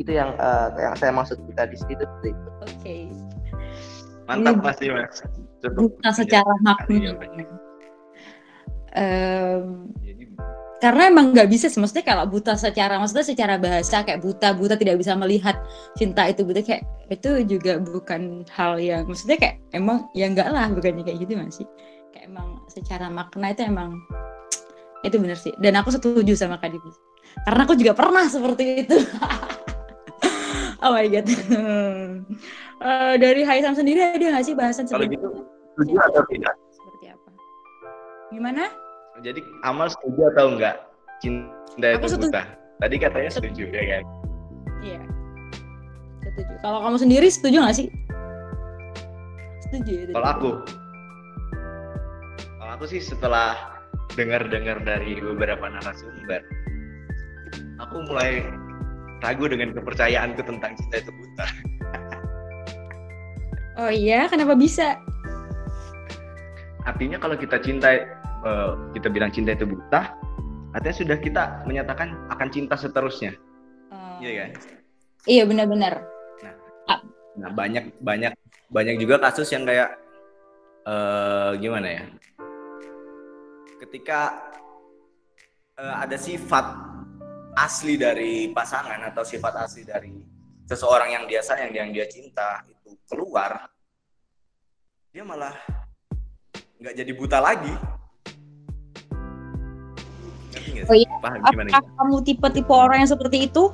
Itu 0.00 0.10
yang 0.16 0.34
uh, 0.40 0.72
yang 0.74 0.96
saya 0.96 1.12
maksud 1.12 1.38
kita 1.46 1.68
di 1.68 1.76
situ 1.76 2.02
oke. 2.02 2.40
Okay. 2.80 3.12
mantap 4.30 4.62
pasti 4.62 4.86
mas 4.94 5.26
buta 5.68 6.08
secara 6.16 6.52
makna. 6.64 7.12
Um, 8.90 9.92
karena 10.80 11.12
emang 11.12 11.36
nggak 11.36 11.46
bisa 11.52 11.68
maksudnya 11.76 12.02
kalau 12.02 12.24
buta 12.24 12.56
secara 12.56 12.96
maksudnya 12.96 13.22
secara 13.22 13.60
bahasa 13.60 14.00
kayak 14.00 14.24
buta 14.24 14.56
buta 14.56 14.74
tidak 14.80 14.96
bisa 14.96 15.12
melihat 15.12 15.60
cinta 15.92 16.24
itu 16.24 16.40
buta 16.40 16.64
kayak 16.64 16.88
itu 17.12 17.44
juga 17.44 17.76
bukan 17.76 18.48
hal 18.48 18.80
yang 18.80 19.04
maksudnya 19.04 19.36
kayak 19.36 19.60
emang 19.76 20.08
ya 20.16 20.26
enggak 20.32 20.48
lah 20.48 20.72
bukannya 20.72 21.04
kayak 21.04 21.20
gitu 21.20 21.36
masih 21.36 21.66
kayak 22.16 22.32
emang 22.32 22.64
secara 22.72 23.12
makna 23.12 23.52
itu 23.52 23.62
emang 23.68 24.00
itu 25.04 25.16
benar 25.20 25.36
sih. 25.36 25.52
Dan 25.60 25.76
aku 25.76 25.92
setuju 25.92 26.32
sama 26.32 26.56
Kak 26.56 26.72
Dibu 26.72 26.90
karena 27.44 27.60
aku 27.68 27.74
juga 27.76 27.92
pernah 27.92 28.24
seperti 28.26 28.88
itu. 28.88 28.96
Oh 30.80 30.96
my 30.96 31.12
god. 31.12 31.28
Uh, 32.80 33.14
dari 33.22 33.44
Haisam 33.44 33.76
sendiri 33.76 34.00
ada 34.00 34.16
nggak 34.16 34.44
sih 34.48 34.56
bahasan 34.56 34.88
seperti 34.88 35.20
gitu 35.20 35.44
setuju 35.80 35.96
atau 36.12 36.22
tidak? 36.28 36.54
seperti 36.76 37.04
apa? 37.08 37.30
Gimana? 38.28 38.64
Jadi 39.24 39.40
Amal 39.64 39.88
setuju 39.88 40.20
atau 40.36 40.46
enggak? 40.52 40.76
Cinta 41.24 41.88
itu 41.96 42.06
setuju. 42.08 42.28
buta 42.28 42.42
tadi 42.84 42.96
katanya 43.00 43.30
setuju. 43.32 43.64
ya 43.72 43.82
kan? 43.96 44.02
Iya. 44.84 45.00
Setuju. 46.20 46.52
Kalau 46.60 46.78
kamu 46.84 46.96
sendiri 47.00 47.26
setuju 47.32 47.56
nggak 47.64 47.76
sih? 47.76 47.88
Setuju 49.68 49.92
ya 49.92 50.04
kalau 50.12 50.28
aku. 50.28 50.50
Kalau 52.60 52.72
aku 52.76 52.84
sih 52.92 53.00
setelah 53.00 53.80
dengar-dengar 54.12 54.84
dari 54.84 55.16
beberapa 55.16 55.64
narasumber 55.64 56.44
aku 57.80 58.04
mulai 58.04 58.44
ragu 59.24 59.48
dengan 59.48 59.72
kepercayaanku 59.72 60.44
tentang 60.44 60.76
cinta 60.76 60.96
itu 61.00 61.12
buta. 61.14 61.46
oh 63.80 63.90
iya, 63.92 64.28
kenapa 64.28 64.52
bisa? 64.52 65.00
Artinya 66.84 67.20
kalau 67.20 67.36
kita 67.36 67.60
cinta, 67.60 67.92
eh, 67.92 68.70
kita 68.96 69.08
bilang 69.12 69.28
cinta 69.28 69.52
itu 69.52 69.68
buta, 69.68 70.16
artinya 70.72 70.96
sudah 70.96 71.16
kita 71.20 71.42
menyatakan 71.68 72.14
akan 72.32 72.48
cinta 72.48 72.74
seterusnya. 72.78 73.36
Oh. 73.92 74.16
Iya 74.22 74.32
kan? 74.46 74.50
Iya 75.28 75.42
benar-benar. 75.44 75.94
Nah, 76.40 76.54
ah. 76.88 77.00
nah 77.36 77.50
banyak 77.52 78.00
banyak 78.00 78.32
banyak 78.72 78.96
juga 78.96 79.20
kasus 79.20 79.50
yang 79.52 79.68
kayak 79.68 79.92
uh, 80.88 81.52
gimana 81.60 81.88
ya? 82.00 82.04
Ketika 83.80 84.40
uh, 85.76 85.96
ada 86.00 86.16
sifat 86.16 86.64
asli 87.58 87.98
dari 87.98 88.48
pasangan 88.54 89.10
atau 89.10 89.26
sifat 89.26 89.54
asli 89.60 89.82
dari 89.84 90.14
seseorang 90.70 91.10
yang 91.12 91.24
dia 91.26 91.42
sayang 91.42 91.74
yang 91.74 91.90
dia 91.90 92.06
cinta 92.06 92.62
itu 92.70 92.94
keluar 93.10 93.66
dia 95.10 95.26
malah 95.26 95.58
nggak 96.80 96.94
jadi 96.96 97.12
buta 97.12 97.38
lagi. 97.38 97.72
Oh 100.88 100.96
iya. 100.96 101.12
Paham, 101.20 101.44
apakah 101.44 101.84
kamu 102.00 102.16
tipe-tipe 102.24 102.72
orang 102.72 103.04
yang 103.04 103.10
seperti 103.12 103.46
itu? 103.46 103.68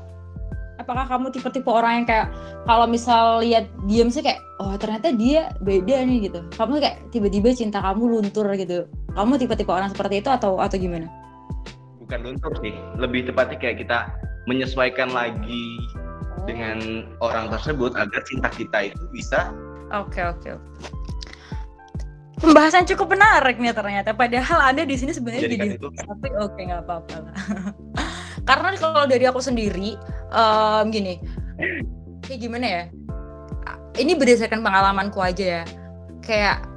Apakah 0.77 1.07
kamu 1.09 1.33
tipe-tipe 1.33 1.71
orang 1.71 2.03
yang 2.03 2.07
kayak 2.07 2.29
kalau 2.67 2.85
misal 2.85 3.41
lihat 3.41 3.71
diam 3.87 4.11
sih 4.11 4.21
kayak 4.21 4.43
oh 4.59 4.75
ternyata 4.77 5.15
dia 5.15 5.55
beda 5.63 6.03
nih 6.03 6.29
gitu. 6.29 6.43
Kamu 6.59 6.83
kayak 6.83 7.09
tiba-tiba 7.15 7.55
cinta 7.55 7.79
kamu 7.79 8.19
luntur 8.21 8.51
gitu. 8.59 8.91
Kamu 9.15 9.39
tipe-tipe 9.39 9.71
orang 9.71 9.89
seperti 9.95 10.21
itu 10.21 10.29
atau 10.29 10.59
atau 10.59 10.77
gimana? 10.77 11.07
Bukan 12.03 12.21
luntur 12.27 12.53
sih. 12.59 12.75
Lebih 12.99 13.31
tepatnya 13.31 13.57
kayak 13.57 13.87
kita 13.87 14.11
menyesuaikan 14.51 15.11
lagi 15.15 15.79
oh. 15.95 16.43
dengan 16.47 17.07
orang 17.23 17.51
tersebut 17.51 17.95
agar 17.95 18.23
cinta 18.27 18.51
kita 18.51 18.95
itu 18.95 19.03
bisa 19.11 19.51
oke 19.91 20.15
okay, 20.15 20.25
oke. 20.31 20.43
okay. 20.43 20.55
Pembahasan 22.37 22.85
cukup 22.85 23.16
menarik 23.16 23.57
nih 23.57 23.73
ternyata. 23.73 24.12
Padahal 24.12 24.73
anda 24.73 24.83
di 24.85 24.97
sini 24.97 25.12
sebenarnya 25.12 25.49
jadi, 25.49 25.69
tapi 25.81 26.28
oke 26.37 26.52
okay, 26.52 26.62
nggak 26.69 26.83
apa-apa 26.85 27.14
lah. 27.25 27.35
Karena 28.49 28.69
kalau 28.78 29.05
dari 29.09 29.25
aku 29.26 29.40
sendiri 29.43 29.97
um, 30.31 30.85
gini. 30.93 31.19
Kayak 32.23 32.40
gimana 32.43 32.66
ya? 32.66 32.83
Ini 33.97 34.12
berdasarkan 34.14 34.61
pengalamanku 34.61 35.19
aja 35.19 35.62
ya. 35.62 35.64
Kayak 36.21 36.69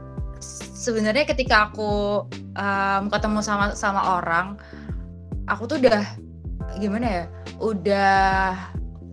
sebenarnya 0.74 1.28
ketika 1.28 1.70
aku 1.70 2.24
um, 2.56 3.04
ketemu 3.12 3.40
sama 3.44 3.76
sama 3.76 4.18
orang 4.18 4.56
aku 5.52 5.68
tuh 5.68 5.78
udah 5.84 6.06
gimana 6.80 7.06
ya? 7.06 7.24
Udah 7.60 8.56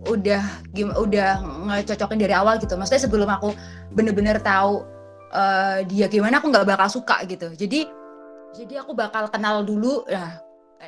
udah 0.07 0.43
gim 0.71 0.95
udah 0.95 1.43
ngecocokin 1.67 2.17
dari 2.17 2.31
awal 2.31 2.57
gitu. 2.63 2.73
Maksudnya 2.79 3.03
sebelum 3.03 3.27
aku 3.27 3.51
bener-bener 3.91 4.39
tahu 4.39 4.87
uh, 5.33 5.79
dia 5.87 6.05
gimana 6.07 6.39
aku 6.39 6.47
nggak 6.51 6.67
bakal 6.67 6.87
suka 6.91 7.23
gitu. 7.27 7.51
Jadi 7.53 7.87
jadi 8.55 8.81
aku 8.81 8.95
bakal 8.95 9.27
kenal 9.29 9.61
dulu 9.61 10.07
ya 10.07 10.39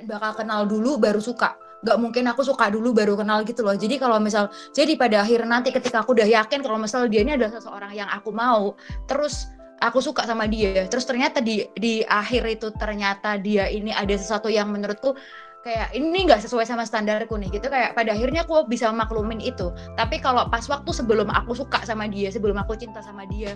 bakal 0.05 0.38
kenal 0.38 0.63
dulu 0.69 0.98
baru 1.01 1.19
suka. 1.19 1.58
Nggak 1.79 1.98
mungkin 2.00 2.24
aku 2.27 2.43
suka 2.43 2.67
dulu 2.67 2.91
baru 2.91 3.15
kenal 3.15 3.43
gitu 3.48 3.63
loh. 3.63 3.75
Jadi 3.75 3.96
kalau 4.00 4.19
misal 4.19 4.51
jadi 4.75 4.96
pada 5.00 5.24
akhir 5.24 5.48
nanti 5.48 5.72
ketika 5.72 6.03
aku 6.03 6.15
udah 6.15 6.27
yakin 6.27 6.60
kalau 6.63 6.79
misal 6.79 7.08
dia 7.08 7.24
ini 7.24 7.36
adalah 7.36 7.55
seseorang 7.55 7.91
yang 7.96 8.10
aku 8.12 8.29
mau 8.36 8.75
terus 9.08 9.48
aku 9.79 10.03
suka 10.03 10.27
sama 10.27 10.43
dia 10.43 10.91
terus 10.91 11.08
ternyata 11.08 11.39
di 11.39 11.63
di 11.79 12.03
akhir 12.03 12.43
itu 12.51 12.67
ternyata 12.75 13.39
dia 13.39 13.72
ini 13.72 13.96
ada 13.96 14.12
sesuatu 14.12 14.51
yang 14.51 14.67
menurutku 14.75 15.15
kayak 15.63 15.96
ini 15.96 16.27
nggak 16.27 16.43
sesuai 16.43 16.67
sama 16.67 16.84
standarku 16.84 17.36
nih 17.39 17.48
gitu. 17.60 17.72
Kayak 17.72 17.96
pada 17.96 18.12
akhirnya 18.15 18.43
aku 18.43 18.67
bisa 18.67 18.91
maklumin 18.91 19.39
itu. 19.39 19.72
Tapi 19.96 20.19
kalau 20.19 20.48
pas 20.51 20.63
waktu 20.67 20.91
sebelum 20.91 21.31
aku 21.31 21.55
suka 21.55 21.84
sama 21.88 22.12
dia 22.12 22.27
sebelum 22.31 22.60
aku 22.60 22.75
cinta 22.75 23.00
sama 23.00 23.24
dia 23.27 23.55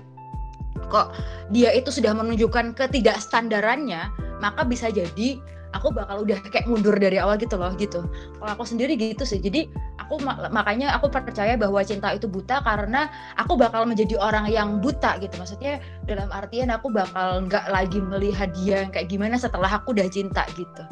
kok 0.90 1.16
dia 1.52 1.72
itu 1.75 1.90
sudah 1.92 2.16
menunjukkan 2.16 2.75
ketidakstandarannya 2.75 4.10
maka 4.44 4.68
bisa 4.68 4.92
jadi 4.92 5.40
aku 5.74 5.90
bakal 5.92 6.24
udah 6.24 6.38
kayak 6.54 6.70
mundur 6.70 6.94
dari 6.96 7.18
awal 7.18 7.36
gitu 7.36 7.58
loh 7.58 7.74
gitu. 7.75 8.06
Kalau 8.40 8.52
aku 8.54 8.63
sendiri 8.63 8.94
gitu 8.96 9.25
sih. 9.25 9.42
Jadi 9.42 9.68
aku 9.98 10.22
makanya 10.54 10.94
aku 10.96 11.10
percaya 11.10 11.58
bahwa 11.58 11.82
cinta 11.82 12.13
itu 12.13 12.30
buta 12.30 12.62
karena 12.62 13.10
aku 13.36 13.58
bakal 13.58 13.84
menjadi 13.90 14.16
orang 14.22 14.48
yang 14.48 14.80
buta 14.80 15.18
gitu. 15.20 15.34
Maksudnya 15.36 15.82
dalam 16.06 16.30
artian 16.30 16.70
aku 16.70 16.94
bakal 16.94 17.44
nggak 17.50 17.66
lagi 17.74 18.00
melihat 18.00 18.54
dia 18.54 18.88
kayak 18.94 19.10
gimana 19.10 19.36
setelah 19.36 19.68
aku 19.68 19.92
udah 19.98 20.08
cinta 20.08 20.46
gitu. 20.54 20.84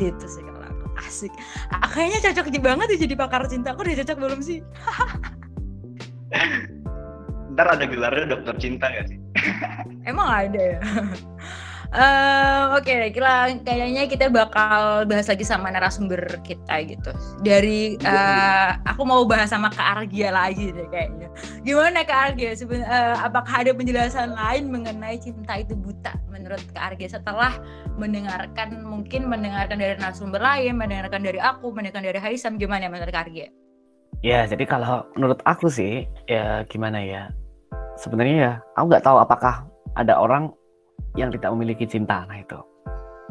Gitu 0.00 0.24
sih 0.26 0.42
kalau 0.42 0.64
aku. 0.64 0.84
Asik. 1.04 1.32
Ah, 1.70 1.86
kayaknya 1.86 2.32
cocok 2.32 2.48
banget 2.60 2.86
ya 2.96 2.98
jadi 3.06 3.14
pakar 3.14 3.44
cinta. 3.46 3.76
Aku 3.76 3.84
udah 3.84 3.96
cocok 4.02 4.16
belum 4.16 4.40
sih 4.40 4.64
ntar 7.54 7.66
ada 7.76 7.84
gelarnya 7.86 8.26
dokter 8.36 8.54
cinta 8.58 8.86
gak 8.90 9.06
sih 9.10 9.18
emang 10.10 10.28
ada 10.28 10.60
ya 10.60 10.78
Uh, 11.90 12.70
Oke, 12.78 12.94
okay, 12.94 13.10
kira 13.10 13.50
kayaknya 13.66 14.06
kita 14.06 14.30
bakal 14.30 15.02
bahas 15.10 15.26
lagi 15.26 15.42
sama 15.42 15.74
narasumber 15.74 16.38
kita 16.46 16.86
gitu. 16.86 17.10
Dari 17.42 17.98
uh, 18.06 18.78
aku 18.86 19.02
mau 19.02 19.26
bahas 19.26 19.50
sama 19.50 19.74
Kak 19.74 20.06
Argia 20.06 20.30
lagi 20.30 20.70
deh 20.70 20.86
kayaknya. 20.86 21.26
Gimana 21.66 22.06
Kak 22.06 22.30
Argia? 22.30 22.54
Seben, 22.54 22.86
uh, 22.86 23.18
apakah 23.18 23.66
ada 23.66 23.74
penjelasan 23.74 24.38
lain 24.38 24.70
mengenai 24.70 25.18
cinta 25.18 25.58
itu 25.58 25.74
buta 25.74 26.14
menurut 26.30 26.62
Kak 26.70 26.94
Argia 26.94 27.10
setelah 27.10 27.58
mendengarkan 27.98 28.86
mungkin 28.86 29.26
mendengarkan 29.26 29.82
dari 29.82 29.98
narasumber 29.98 30.38
lain, 30.38 30.78
mendengarkan 30.78 31.26
dari 31.26 31.42
aku, 31.42 31.74
mendengarkan 31.74 32.06
dari 32.06 32.22
Haisam, 32.22 32.54
gimana 32.54 32.86
menurut 32.86 33.10
Kak 33.10 33.26
Argia? 33.26 33.50
Ya, 34.20 34.44
jadi 34.44 34.62
kalau 34.68 35.08
menurut 35.16 35.40
aku 35.48 35.72
sih 35.72 36.04
ya 36.28 36.62
gimana 36.68 37.00
ya? 37.00 37.32
Sebenarnya 38.00 38.36
ya 38.40 38.52
aku 38.80 38.84
nggak 38.88 39.04
tahu 39.04 39.16
apakah 39.20 39.68
ada 39.92 40.16
orang 40.16 40.48
yang 41.20 41.28
tidak 41.28 41.52
memiliki 41.52 41.84
cinta. 41.84 42.24
Nah 42.24 42.40
itu. 42.40 42.56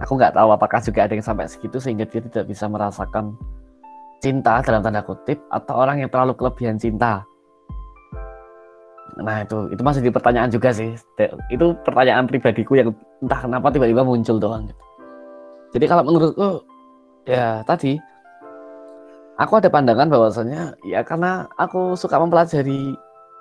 Aku 0.06 0.16
nggak 0.16 0.38
tahu 0.38 0.54
apakah 0.54 0.80
juga 0.80 1.10
ada 1.10 1.14
yang 1.18 1.26
sampai 1.26 1.50
segitu 1.50 1.82
sehingga 1.82 2.06
dia 2.06 2.22
tidak 2.22 2.46
bisa 2.48 2.70
merasakan 2.70 3.36
cinta 4.24 4.62
dalam 4.62 4.80
tanda 4.86 5.04
kutip 5.04 5.42
atau 5.52 5.74
orang 5.82 6.06
yang 6.06 6.10
terlalu 6.14 6.38
kelebihan 6.38 6.78
cinta. 6.78 7.26
Nah 9.20 9.42
itu. 9.44 9.74
Itu 9.74 9.82
masih 9.82 10.06
di 10.06 10.14
pertanyaan 10.14 10.54
juga 10.54 10.70
sih. 10.70 10.94
Itu 11.52 11.74
pertanyaan 11.84 12.30
pribadiku 12.30 12.78
yang 12.78 12.94
entah 13.20 13.40
kenapa 13.44 13.68
tiba-tiba 13.72 14.02
muncul 14.04 14.40
doang 14.40 14.64
gitu. 14.68 14.84
jadi 15.76 15.86
kalau 15.86 16.04
menurutku 16.08 16.50
ya 17.28 17.62
tadi 17.68 18.00
aku 19.38 19.60
ada 19.60 19.70
pandangan 19.70 20.08
bahwasanya 20.08 20.74
ya 20.88 21.04
karena 21.04 21.46
aku 21.60 21.94
suka 22.00 22.16
mempelajari 22.18 22.96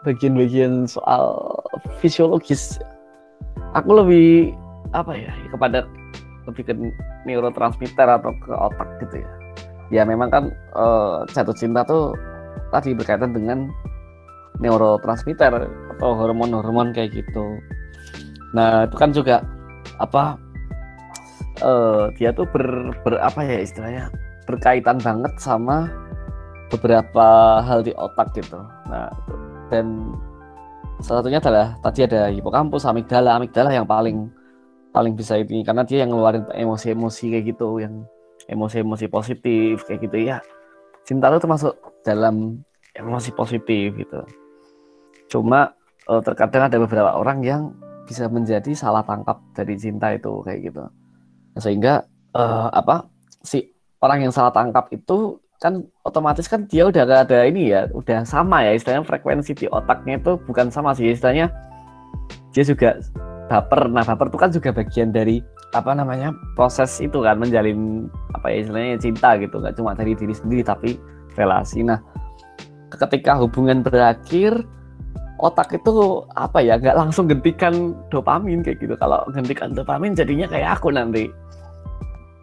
bagian-bagian 0.08 0.88
soal 0.88 1.52
fisiologis. 2.00 2.80
Aku 3.76 3.92
lebih 3.92 4.56
apa 4.96 5.12
ya 5.12 5.28
kepada 5.52 5.84
lebih 6.48 6.64
ke 6.64 6.72
neurotransmitter 7.28 8.08
atau 8.08 8.32
ke 8.40 8.52
otak 8.56 8.88
gitu 9.04 9.20
ya. 9.20 9.30
Ya 9.88 10.02
memang 10.08 10.32
kan 10.32 10.44
uh, 10.72 11.28
jatuh 11.28 11.52
cinta 11.52 11.84
tuh 11.84 12.16
tadi 12.72 12.96
berkaitan 12.96 13.36
dengan 13.36 13.68
neurotransmitter 14.64 15.68
atau 15.96 16.10
hormon-hormon 16.16 16.96
kayak 16.96 17.12
gitu. 17.12 17.60
Nah 18.56 18.88
itu 18.88 18.96
kan 18.96 19.12
juga 19.12 19.44
apa 20.00 20.40
uh, 21.60 22.08
dia 22.16 22.32
tuh 22.32 22.48
ber, 22.48 22.96
ber 23.04 23.20
apa 23.20 23.44
ya 23.44 23.60
istilahnya 23.60 24.04
berkaitan 24.48 24.96
banget 25.04 25.36
sama 25.36 25.92
beberapa 26.72 27.60
hal 27.64 27.84
di 27.84 27.92
otak 27.96 28.32
gitu. 28.36 28.60
Nah 28.88 29.12
dan 29.68 30.16
salah 31.00 31.22
satunya 31.22 31.40
adalah 31.40 31.78
tadi 31.80 32.00
ada 32.04 32.32
hipokampus 32.32 32.84
amigdala. 32.88 33.38
Amigdala 33.38 33.70
yang 33.72 33.86
paling 33.86 34.28
paling 34.90 35.14
bisa 35.14 35.36
ini 35.38 35.62
karena 35.62 35.84
dia 35.84 36.02
yang 36.02 36.10
ngeluarin 36.10 36.48
emosi-emosi 36.50 37.24
kayak 37.30 37.44
gitu 37.54 37.78
yang 37.78 38.02
emosi-emosi 38.48 39.06
positif 39.12 39.84
kayak 39.86 40.08
gitu. 40.08 40.16
Ya 40.34 40.38
cinta 41.08 41.32
itu 41.32 41.40
termasuk 41.40 41.72
dalam 42.04 42.60
emosi 42.92 43.30
positif 43.32 43.96
gitu. 43.96 44.20
Cuma 45.32 45.72
uh, 46.08 46.20
terkadang 46.20 46.68
ada 46.68 46.76
beberapa 46.76 47.16
orang 47.16 47.40
yang 47.40 47.72
bisa 48.04 48.28
menjadi 48.28 48.72
salah 48.72 49.04
tangkap 49.04 49.40
dari 49.52 49.76
cinta 49.76 50.12
itu 50.12 50.40
kayak 50.44 50.72
gitu. 50.72 50.84
Sehingga 51.60 52.04
uh, 52.36 52.68
apa 52.72 53.08
si 53.44 53.72
orang 54.04 54.28
yang 54.28 54.32
salah 54.32 54.52
tangkap 54.52 54.88
itu 54.92 55.40
kan 55.58 55.82
otomatis 56.06 56.46
kan 56.46 56.70
dia 56.70 56.86
udah 56.86 57.02
gak 57.02 57.20
ada 57.30 57.42
ini 57.50 57.74
ya 57.74 57.90
udah 57.90 58.22
sama 58.22 58.62
ya 58.62 58.78
istilahnya 58.78 59.02
frekuensi 59.02 59.58
di 59.58 59.66
otaknya 59.66 60.22
itu 60.22 60.38
bukan 60.46 60.70
sama 60.70 60.94
sih 60.94 61.10
istilahnya 61.10 61.50
dia 62.54 62.64
juga 62.64 63.02
baper. 63.50 63.90
Nah 63.90 64.04
baper 64.04 64.28
itu 64.30 64.38
kan 64.38 64.50
juga 64.52 64.70
bagian 64.70 65.10
dari 65.10 65.42
apa 65.76 65.92
namanya 65.92 66.32
proses 66.56 66.96
itu 67.02 67.20
kan 67.20 67.36
menjalin 67.40 68.08
apa 68.36 68.52
ya 68.52 68.56
istilahnya 68.64 68.96
cinta 69.00 69.34
gitu. 69.40 69.58
Nggak 69.58 69.74
cuma 69.80 69.96
dari 69.96 70.12
diri 70.14 70.34
sendiri 70.36 70.62
tapi 70.62 70.94
relasi. 71.34 71.82
Nah 71.82 71.98
ketika 72.94 73.36
hubungan 73.36 73.82
berakhir 73.82 74.64
otak 75.38 75.70
itu 75.70 76.24
apa 76.34 76.58
ya 76.62 76.78
nggak 76.78 76.96
langsung 76.98 77.26
gentikan 77.26 77.96
dopamin 78.12 78.62
kayak 78.62 78.78
gitu. 78.78 78.94
Kalau 79.00 79.24
gentikan 79.32 79.74
dopamin 79.74 80.14
jadinya 80.14 80.46
kayak 80.46 80.78
aku 80.78 80.92
nanti. 80.92 81.26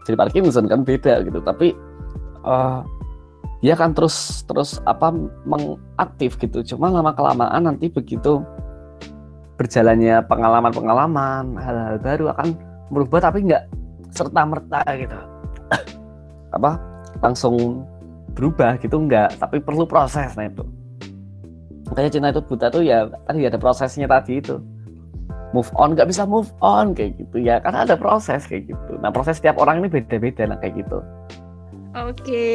Jadi 0.05 0.15
Parkinson 0.21 0.69
kan 0.69 0.85
beda 0.85 1.25
gitu 1.25 1.41
tapi 1.41 1.73
uh, 2.45 2.85
dia 3.65 3.73
kan 3.73 3.97
terus 3.97 4.45
terus 4.45 4.77
apa 4.85 5.09
mengaktif 5.41 6.37
gitu. 6.37 6.61
Cuma 6.61 6.93
lama 6.93 7.17
kelamaan 7.17 7.65
nanti 7.65 7.89
begitu 7.89 8.45
berjalannya 9.57 10.21
pengalaman-pengalaman 10.29 11.57
hal-hal 11.57 11.97
baru 11.97 12.29
akan 12.37 12.53
merubah 12.93 13.25
tapi 13.25 13.49
nggak 13.49 13.65
serta 14.13 14.45
merta 14.45 14.85
gitu. 14.93 15.17
Apa 16.61 16.77
langsung 17.25 17.81
berubah 18.37 18.77
gitu 18.77 19.01
nggak. 19.01 19.41
Tapi 19.41 19.57
perlu 19.57 19.89
proses 19.89 20.37
nah 20.37 20.45
itu. 20.45 20.61
Makanya 21.89 22.09
cinta 22.13 22.29
itu 22.37 22.41
buta 22.45 22.69
tuh 22.69 22.85
ya 22.85 23.09
tadi 23.25 23.49
ada 23.49 23.57
prosesnya 23.57 24.05
tadi 24.05 24.45
itu. 24.45 24.61
Move 25.57 25.73
on 25.73 25.97
nggak 25.97 26.05
bisa 26.05 26.21
move 26.29 26.53
on 26.61 26.93
kayak 26.93 27.17
gitu. 27.17 27.41
Ya 27.41 27.57
karena 27.65 27.81
ada 27.81 27.97
proses 27.97 28.45
kayak 28.45 28.69
gitu. 28.69 28.93
Nah 29.01 29.09
proses 29.09 29.41
setiap 29.41 29.57
orang 29.57 29.81
ini 29.81 29.89
beda-beda 29.89 30.45
nah 30.45 30.61
kayak 30.61 30.85
gitu 30.85 31.01
oke 31.95 32.45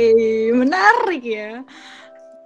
menarik 0.53 1.25
ya 1.25 1.65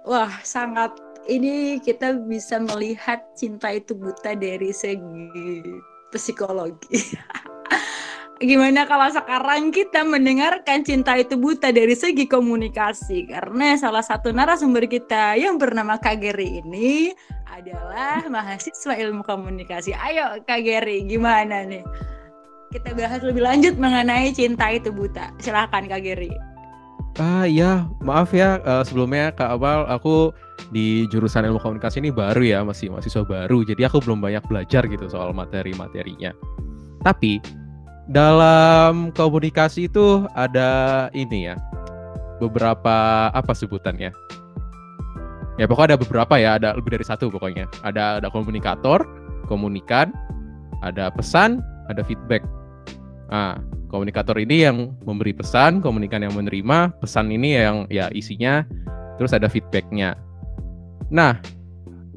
wah 0.07 0.31
sangat 0.41 0.95
ini 1.25 1.81
kita 1.81 2.21
bisa 2.25 2.61
melihat 2.61 3.21
cinta 3.33 3.73
itu 3.73 3.97
buta 3.97 4.37
dari 4.37 4.69
segi 4.69 5.81
psikologi. 6.13 7.01
Gimana 8.35 8.83
kalau 8.83 9.07
sekarang 9.15 9.71
kita 9.71 10.03
mendengarkan 10.03 10.83
cinta 10.83 11.15
itu 11.15 11.39
buta 11.39 11.71
dari 11.71 11.95
segi 11.95 12.27
komunikasi? 12.27 13.31
Karena 13.31 13.79
salah 13.79 14.03
satu 14.03 14.35
narasumber 14.35 14.91
kita 14.91 15.39
yang 15.39 15.55
bernama 15.55 15.95
Kak 15.95 16.19
Geri 16.19 16.59
ini 16.59 17.15
adalah 17.47 18.27
mahasiswa 18.27 18.91
ilmu 18.91 19.23
komunikasi. 19.23 19.95
Ayo 19.95 20.43
Kak 20.43 20.67
Geri, 20.67 21.07
gimana 21.07 21.63
nih? 21.63 21.81
Kita 22.75 22.91
bahas 22.91 23.23
lebih 23.23 23.39
lanjut 23.39 23.79
mengenai 23.79 24.35
cinta 24.35 24.67
itu 24.67 24.91
buta. 24.91 25.31
Silahkan 25.39 25.87
Kak 25.87 26.03
Geri. 26.03 26.54
Ah 27.15 27.47
ya, 27.47 27.87
maaf 28.03 28.35
ya 28.35 28.59
uh, 28.67 28.83
sebelumnya 28.83 29.31
Kak 29.31 29.55
Abal, 29.55 29.87
aku 29.87 30.35
di 30.75 31.07
jurusan 31.07 31.47
ilmu 31.47 31.63
komunikasi 31.63 32.03
ini 32.03 32.11
baru 32.11 32.43
ya, 32.43 32.59
masih 32.67 32.91
mahasiswa 32.91 33.23
baru. 33.23 33.63
Jadi 33.63 33.87
aku 33.87 34.03
belum 34.03 34.19
banyak 34.19 34.43
belajar 34.51 34.83
gitu 34.83 35.07
soal 35.07 35.31
materi-materinya. 35.31 36.35
Tapi 37.07 37.39
dalam 38.11 39.15
komunikasi 39.15 39.87
itu 39.87 40.27
ada 40.35 41.07
ini 41.15 41.47
ya, 41.47 41.55
beberapa 42.43 43.31
apa 43.31 43.55
sebutannya? 43.55 44.11
Ya 45.55 45.65
pokoknya 45.71 45.95
ada 45.95 45.99
beberapa 46.03 46.35
ya, 46.35 46.59
ada 46.59 46.75
lebih 46.75 46.99
dari 46.99 47.07
satu 47.07 47.31
pokoknya. 47.31 47.63
Ada 47.87 48.19
ada 48.19 48.27
komunikator, 48.27 49.07
komunikan, 49.47 50.11
ada 50.83 51.07
pesan, 51.15 51.63
ada 51.87 52.03
feedback. 52.03 52.43
Nah, 53.31 53.55
komunikator 53.87 54.35
ini 54.39 54.65
yang 54.65 54.93
memberi 55.03 55.31
pesan, 55.31 55.79
komunikan 55.79 56.23
yang 56.25 56.33
menerima, 56.33 56.93
pesan 56.99 57.31
ini 57.31 57.57
yang 57.57 57.85
ya 57.89 58.09
isinya, 58.11 58.65
terus 59.17 59.31
ada 59.31 59.47
feedbacknya. 59.47 60.17
Nah, 61.13 61.37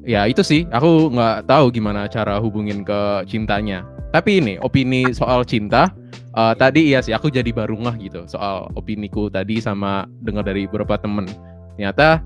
ya 0.04 0.24
itu 0.24 0.40
sih, 0.40 0.64
aku 0.72 1.12
nggak 1.12 1.46
tahu 1.46 1.70
gimana 1.72 2.08
cara 2.08 2.40
hubungin 2.40 2.82
ke 2.82 3.24
cintanya. 3.28 3.84
Tapi 4.08 4.40
ini 4.40 4.54
opini 4.64 5.12
soal 5.12 5.44
cinta, 5.44 5.92
uh, 6.32 6.54
tadi 6.56 6.94
iya 6.94 7.04
sih 7.04 7.12
aku 7.12 7.28
jadi 7.28 7.50
baru 7.52 7.76
ngah 7.76 7.96
gitu 8.00 8.24
soal 8.24 8.70
opiniku 8.78 9.26
tadi 9.28 9.60
sama 9.60 10.08
dengar 10.24 10.46
dari 10.48 10.64
beberapa 10.64 10.96
temen. 10.96 11.28
Ternyata 11.76 12.24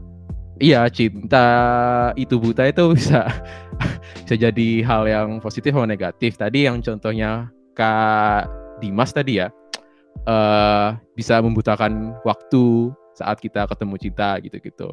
iya 0.62 0.87
cinta 0.92 1.46
itu 2.14 2.38
buta 2.38 2.70
itu 2.70 2.94
bisa 2.94 3.26
bisa 4.24 4.35
jadi 4.38 4.68
hal 4.87 5.02
yang 5.11 5.28
positif 5.42 5.74
atau 5.74 5.88
negatif. 5.88 6.38
Tadi 6.38 6.70
yang 6.70 6.78
contohnya 6.85 7.50
Kak 7.72 8.62
Dimas 8.82 9.14
tadi 9.14 9.38
ya 9.38 9.48
uh, 10.26 10.98
bisa 11.14 11.38
membutakan 11.38 12.18
waktu 12.26 12.90
saat 13.14 13.38
kita 13.38 13.68
ketemu 13.70 13.94
cinta 14.00 14.36
gitu-gitu. 14.42 14.90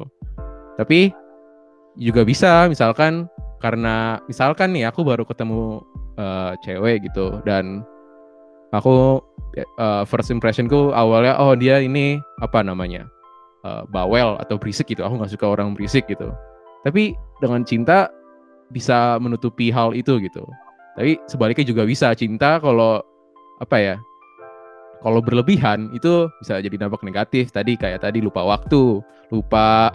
Tapi 0.78 1.10
juga 1.98 2.22
bisa 2.22 2.70
misalkan 2.70 3.26
karena 3.60 4.22
misalkan 4.30 4.72
nih 4.72 4.88
aku 4.88 5.04
baru 5.04 5.26
ketemu 5.26 5.82
uh, 6.16 6.56
cewek 6.64 7.10
gitu 7.10 7.42
dan 7.44 7.84
aku 8.72 9.20
uh, 9.76 10.02
first 10.06 10.32
impressionku 10.32 10.94
awalnya 10.94 11.36
oh 11.36 11.52
dia 11.58 11.82
ini 11.82 12.16
apa 12.40 12.62
namanya 12.64 13.04
uh, 13.66 13.84
bawel 13.90 14.38
atau 14.40 14.56
berisik 14.56 14.88
gitu. 14.88 15.04
Aku 15.04 15.20
nggak 15.20 15.32
suka 15.32 15.46
orang 15.50 15.76
berisik 15.76 16.08
gitu. 16.08 16.32
Tapi 16.86 17.12
dengan 17.44 17.66
cinta 17.66 18.08
bisa 18.72 19.18
menutupi 19.20 19.68
hal 19.68 19.92
itu 19.92 20.16
gitu. 20.22 20.46
Tapi 20.96 21.20
sebaliknya 21.28 21.66
juga 21.66 21.82
bisa. 21.84 22.12
Cinta 22.16 22.56
kalau 22.62 23.02
apa 23.60 23.76
ya 23.76 23.96
kalau 25.00 25.20
berlebihan 25.24 25.88
itu 25.96 26.28
bisa 26.40 26.60
jadi 26.60 26.76
dampak 26.76 27.00
negatif. 27.00 27.50
Tadi 27.50 27.74
kayak 27.76 28.04
tadi 28.04 28.20
lupa 28.20 28.44
waktu 28.44 29.00
lupa 29.32 29.88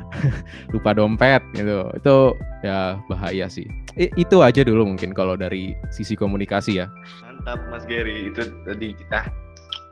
lupa 0.74 0.90
dompet 0.94 1.42
gitu. 1.54 1.90
Itu 1.98 2.16
ya 2.62 2.98
bahaya 3.10 3.50
sih. 3.50 3.66
I, 3.98 4.08
itu 4.14 4.40
aja 4.42 4.62
dulu 4.62 4.86
mungkin 4.86 5.12
kalau 5.12 5.34
dari 5.34 5.74
sisi 5.90 6.14
komunikasi 6.14 6.78
ya. 6.82 6.86
Mantap 7.26 7.58
Mas 7.74 7.84
Gary. 7.90 8.30
Itu 8.30 8.46
tadi 8.64 8.94
kita 8.94 9.26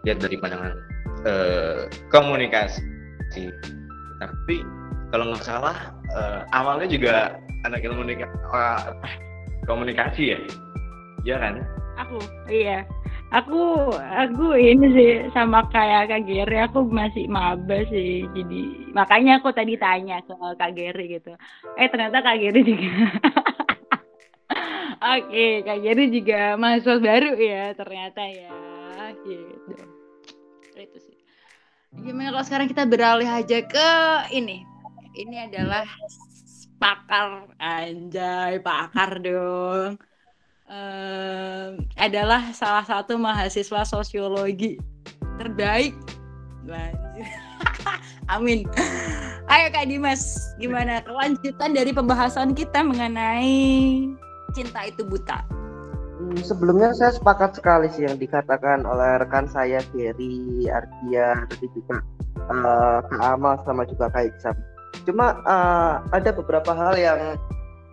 lihat 0.07 0.19
dari 0.23 0.37
pandangan 0.39 0.73
uh, 1.27 1.91
komunikasi. 2.15 2.83
Tapi 4.23 4.57
kalau 5.11 5.35
nggak 5.35 5.43
salah 5.43 5.91
uh, 6.15 6.47
awalnya 6.55 6.87
juga 6.87 7.43
anak 7.67 7.83
ilmu 7.83 8.07
uh, 8.07 8.95
komunikasi 9.67 10.39
ya? 10.39 10.39
Iya 11.27 11.37
kan 11.43 11.55
aku 11.99 12.17
iya. 12.51 12.85
Aku 13.35 13.91
aku 13.99 14.55
ini 14.55 14.87
sih 14.95 15.11
sama 15.35 15.67
kayak 15.67 16.07
Kak 16.07 16.23
Geri 16.23 16.57
aku 16.63 16.87
masih 16.87 17.27
maba 17.27 17.83
sih. 17.91 18.23
Jadi 18.31 18.93
makanya 18.95 19.43
aku 19.43 19.51
tadi 19.51 19.75
tanya 19.75 20.23
ke 20.23 20.35
Kak 20.55 20.71
Geri 20.79 21.19
gitu. 21.19 21.35
Eh 21.75 21.91
ternyata 21.91 22.23
Kak 22.23 22.39
Geri 22.39 22.61
juga. 22.71 22.95
Oke, 25.03 25.67
Kak 25.67 25.79
Geri 25.83 26.05
juga 26.15 26.55
mahasiswa 26.55 26.97
baru 27.03 27.35
ya 27.35 27.75
ternyata 27.75 28.23
ya. 28.23 28.55
gitu. 29.27 29.83
Itu 30.79 30.99
sih. 31.03 31.19
Gimana 32.07 32.31
kalau 32.39 32.47
sekarang 32.47 32.69
kita 32.71 32.87
beralih 32.87 33.27
aja 33.27 33.59
ke 33.67 33.91
ini? 34.31 34.63
Ini 35.19 35.51
adalah 35.51 35.83
pakar. 36.79 37.51
Anjay 37.59 38.63
pakar 38.63 39.19
dong 39.19 39.99
um, 40.75 41.71
adalah 41.95 42.51
salah 42.51 42.83
satu 42.83 43.15
mahasiswa 43.17 43.87
sosiologi 43.87 44.77
terbaik 45.39 45.95
Amin. 48.35 48.65
Ayo 49.53 49.67
Kak 49.69 49.85
Dimas, 49.85 50.25
gimana 50.57 51.05
kelanjutan 51.05 51.77
dari 51.77 51.93
pembahasan 51.93 52.57
kita 52.57 52.81
mengenai 52.81 54.09
cinta 54.57 54.89
itu 54.89 55.05
buta? 55.05 55.45
Hmm, 56.17 56.41
sebelumnya 56.41 56.97
saya 56.97 57.13
sepakat 57.13 57.61
sekali 57.61 57.93
sih 57.93 58.09
yang 58.09 58.17
dikatakan 58.17 58.89
oleh 58.89 59.21
rekan 59.21 59.45
saya 59.45 59.85
Gary, 59.93 60.65
Ardia, 60.73 61.45
tadi 61.53 61.69
juga 61.77 62.01
uh, 62.49 63.05
Kak 63.05 63.23
Amal 63.37 63.61
sama 63.69 63.85
juga 63.85 64.09
Kak 64.09 64.33
Iksam. 64.33 64.57
Cuma 65.05 65.37
uh, 65.45 66.01
ada 66.17 66.33
beberapa 66.33 66.73
hal 66.73 66.97
yang 66.97 67.21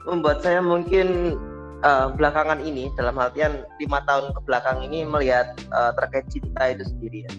membuat 0.08 0.39
saya 0.39 0.63
mungkin 0.63 1.36
uh, 1.84 2.08
belakangan 2.13 2.62
ini 2.62 2.89
dalam 2.98 3.17
artian 3.17 3.65
lima 3.82 4.02
tahun 4.06 4.34
ke 4.34 4.39
belakang 4.46 4.82
ini 4.86 5.06
melihat 5.06 5.54
uh, 5.74 5.91
terkait 5.98 6.26
cinta 6.30 6.74
itu 6.74 6.84
sendiri 6.88 7.28
ya. 7.28 7.34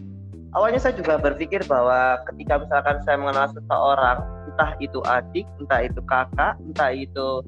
Awalnya 0.53 0.85
saya 0.85 0.95
juga 1.01 1.17
berpikir 1.17 1.65
bahwa 1.65 2.21
ketika 2.29 2.61
misalkan 2.61 3.01
saya 3.09 3.17
mengenal 3.17 3.49
seseorang 3.57 4.19
entah 4.53 4.73
itu 4.85 5.01
adik 5.09 5.49
entah 5.65 5.81
itu 5.81 6.01
kakak 6.05 6.61
entah 6.61 6.93
itu 6.93 7.41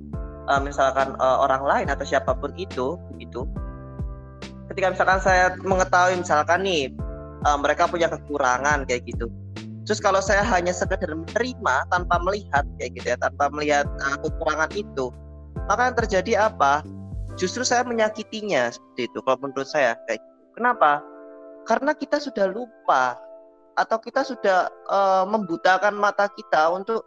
uh, 0.48 0.60
misalkan 0.64 1.12
uh, 1.20 1.44
orang 1.44 1.62
lain 1.68 1.86
atau 1.92 2.04
siapa 2.08 2.32
pun 2.32 2.56
itu 2.56 2.96
begitu 3.12 3.44
ketika 4.72 4.96
misalkan 4.96 5.20
saya 5.20 5.52
mengetahui 5.60 6.16
misalkan 6.24 6.64
nih 6.64 6.88
uh, 7.44 7.58
mereka 7.60 7.84
punya 7.84 8.08
kekurangan 8.08 8.88
kayak 8.88 9.04
gitu. 9.04 9.28
Terus 9.84 10.00
kalau 10.00 10.24
saya 10.24 10.40
hanya 10.40 10.72
sekedar 10.72 11.12
menerima 11.12 11.74
tanpa 11.92 12.16
melihat 12.24 12.64
kayak 12.80 12.96
gitu 12.96 13.06
ya 13.12 13.18
tanpa 13.20 13.52
melihat 13.52 13.84
uh, 14.00 14.16
kekurangan 14.24 14.72
itu 14.72 15.12
maka 15.64 15.88
yang 15.88 15.96
terjadi 15.96 16.32
apa? 16.52 16.84
Justru 17.34 17.66
saya 17.66 17.82
menyakitinya 17.82 18.70
seperti 18.70 19.10
itu 19.10 19.18
kalau 19.24 19.38
menurut 19.42 19.66
saya 19.66 19.98
kayak 20.06 20.22
gitu. 20.22 20.60
kenapa? 20.60 21.02
Karena 21.64 21.96
kita 21.96 22.20
sudah 22.20 22.46
lupa 22.52 23.18
atau 23.74 23.98
kita 23.98 24.22
sudah 24.22 24.70
uh, 24.86 25.24
membutakan 25.26 25.98
mata 25.98 26.30
kita 26.30 26.70
untuk 26.70 27.02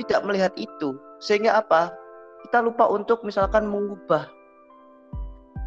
tidak 0.00 0.24
melihat 0.24 0.52
itu. 0.56 0.96
Sehingga 1.20 1.60
apa? 1.60 1.92
Kita 2.46 2.62
lupa 2.62 2.88
untuk 2.88 3.20
misalkan 3.26 3.68
mengubah. 3.68 4.30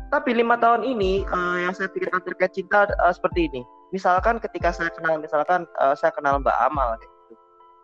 Tapi 0.10 0.34
lima 0.34 0.58
tahun 0.58 0.90
ini 0.90 1.22
uh, 1.30 1.70
yang 1.70 1.74
saya 1.76 1.92
pikirkan 1.92 2.26
terkait 2.26 2.56
cinta 2.56 2.90
uh, 2.98 3.14
seperti 3.14 3.46
ini. 3.52 3.62
Misalkan 3.94 4.42
ketika 4.42 4.74
saya 4.74 4.90
kenal 4.90 5.22
misalkan 5.22 5.70
uh, 5.78 5.94
saya 5.94 6.10
kenal 6.16 6.42
Mbak 6.42 6.58
Amal 6.66 6.98
gitu. 7.02 7.14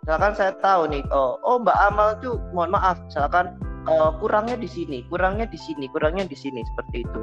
misalkan 0.06 0.38
saya 0.38 0.54
tahu 0.62 0.86
nih 0.86 1.02
oh, 1.10 1.42
oh 1.42 1.58
Mbak 1.58 1.78
Amal 1.90 2.14
tuh 2.22 2.38
mohon 2.54 2.70
maaf 2.78 3.02
misalkan 3.10 3.58
uh, 3.86 4.12
kurangnya 4.20 4.58
di 4.58 4.70
sini 4.70 5.06
kurangnya 5.08 5.46
di 5.50 5.58
sini 5.58 5.86
kurangnya 5.90 6.26
di 6.26 6.38
sini 6.38 6.62
seperti 6.74 7.06
itu. 7.06 7.22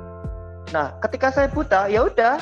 Nah 0.71 0.95
ketika 1.03 1.35
saya 1.35 1.49
buta 1.51 1.91
ya 1.91 2.07
udah. 2.07 2.39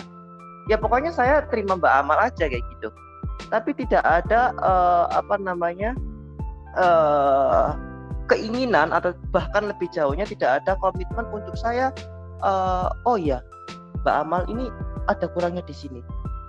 Ya 0.68 0.78
pokoknya 0.78 1.10
saya 1.10 1.42
terima 1.50 1.74
Mbak 1.74 1.94
Amal 2.04 2.18
aja 2.30 2.46
kayak 2.46 2.62
gitu. 2.62 2.88
Tapi 3.50 3.74
tidak 3.74 4.06
ada 4.06 4.54
uh, 4.62 5.10
apa 5.10 5.34
namanya 5.40 5.98
uh, 6.78 7.74
keinginan 8.30 8.94
atau 8.94 9.10
bahkan 9.34 9.66
lebih 9.66 9.90
jauhnya 9.90 10.22
tidak 10.30 10.62
ada 10.62 10.78
komitmen 10.78 11.26
untuk 11.34 11.58
saya 11.58 11.90
uh, 12.46 12.86
oh 13.02 13.18
ya 13.18 13.42
Mbak 14.06 14.14
Amal 14.14 14.42
ini 14.46 14.70
ada 15.10 15.26
kurangnya 15.26 15.64
di 15.66 15.74
sini. 15.74 15.98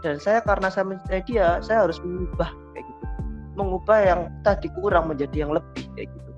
Dan 0.05 0.21
saya 0.21 0.45
karena 0.45 0.69
saya 0.69 0.85
mencintai 0.85 1.25
dia 1.25 1.57
saya 1.65 1.89
harus 1.89 1.97
mengubah 2.05 2.51
kayak 2.77 2.85
gitu. 2.85 3.05
Mengubah 3.57 3.97
yang 4.05 4.21
tadi 4.45 4.69
kurang 4.77 5.09
menjadi 5.09 5.49
yang 5.49 5.57
lebih 5.57 5.87
kayak 5.97 6.13
gitu 6.13 6.30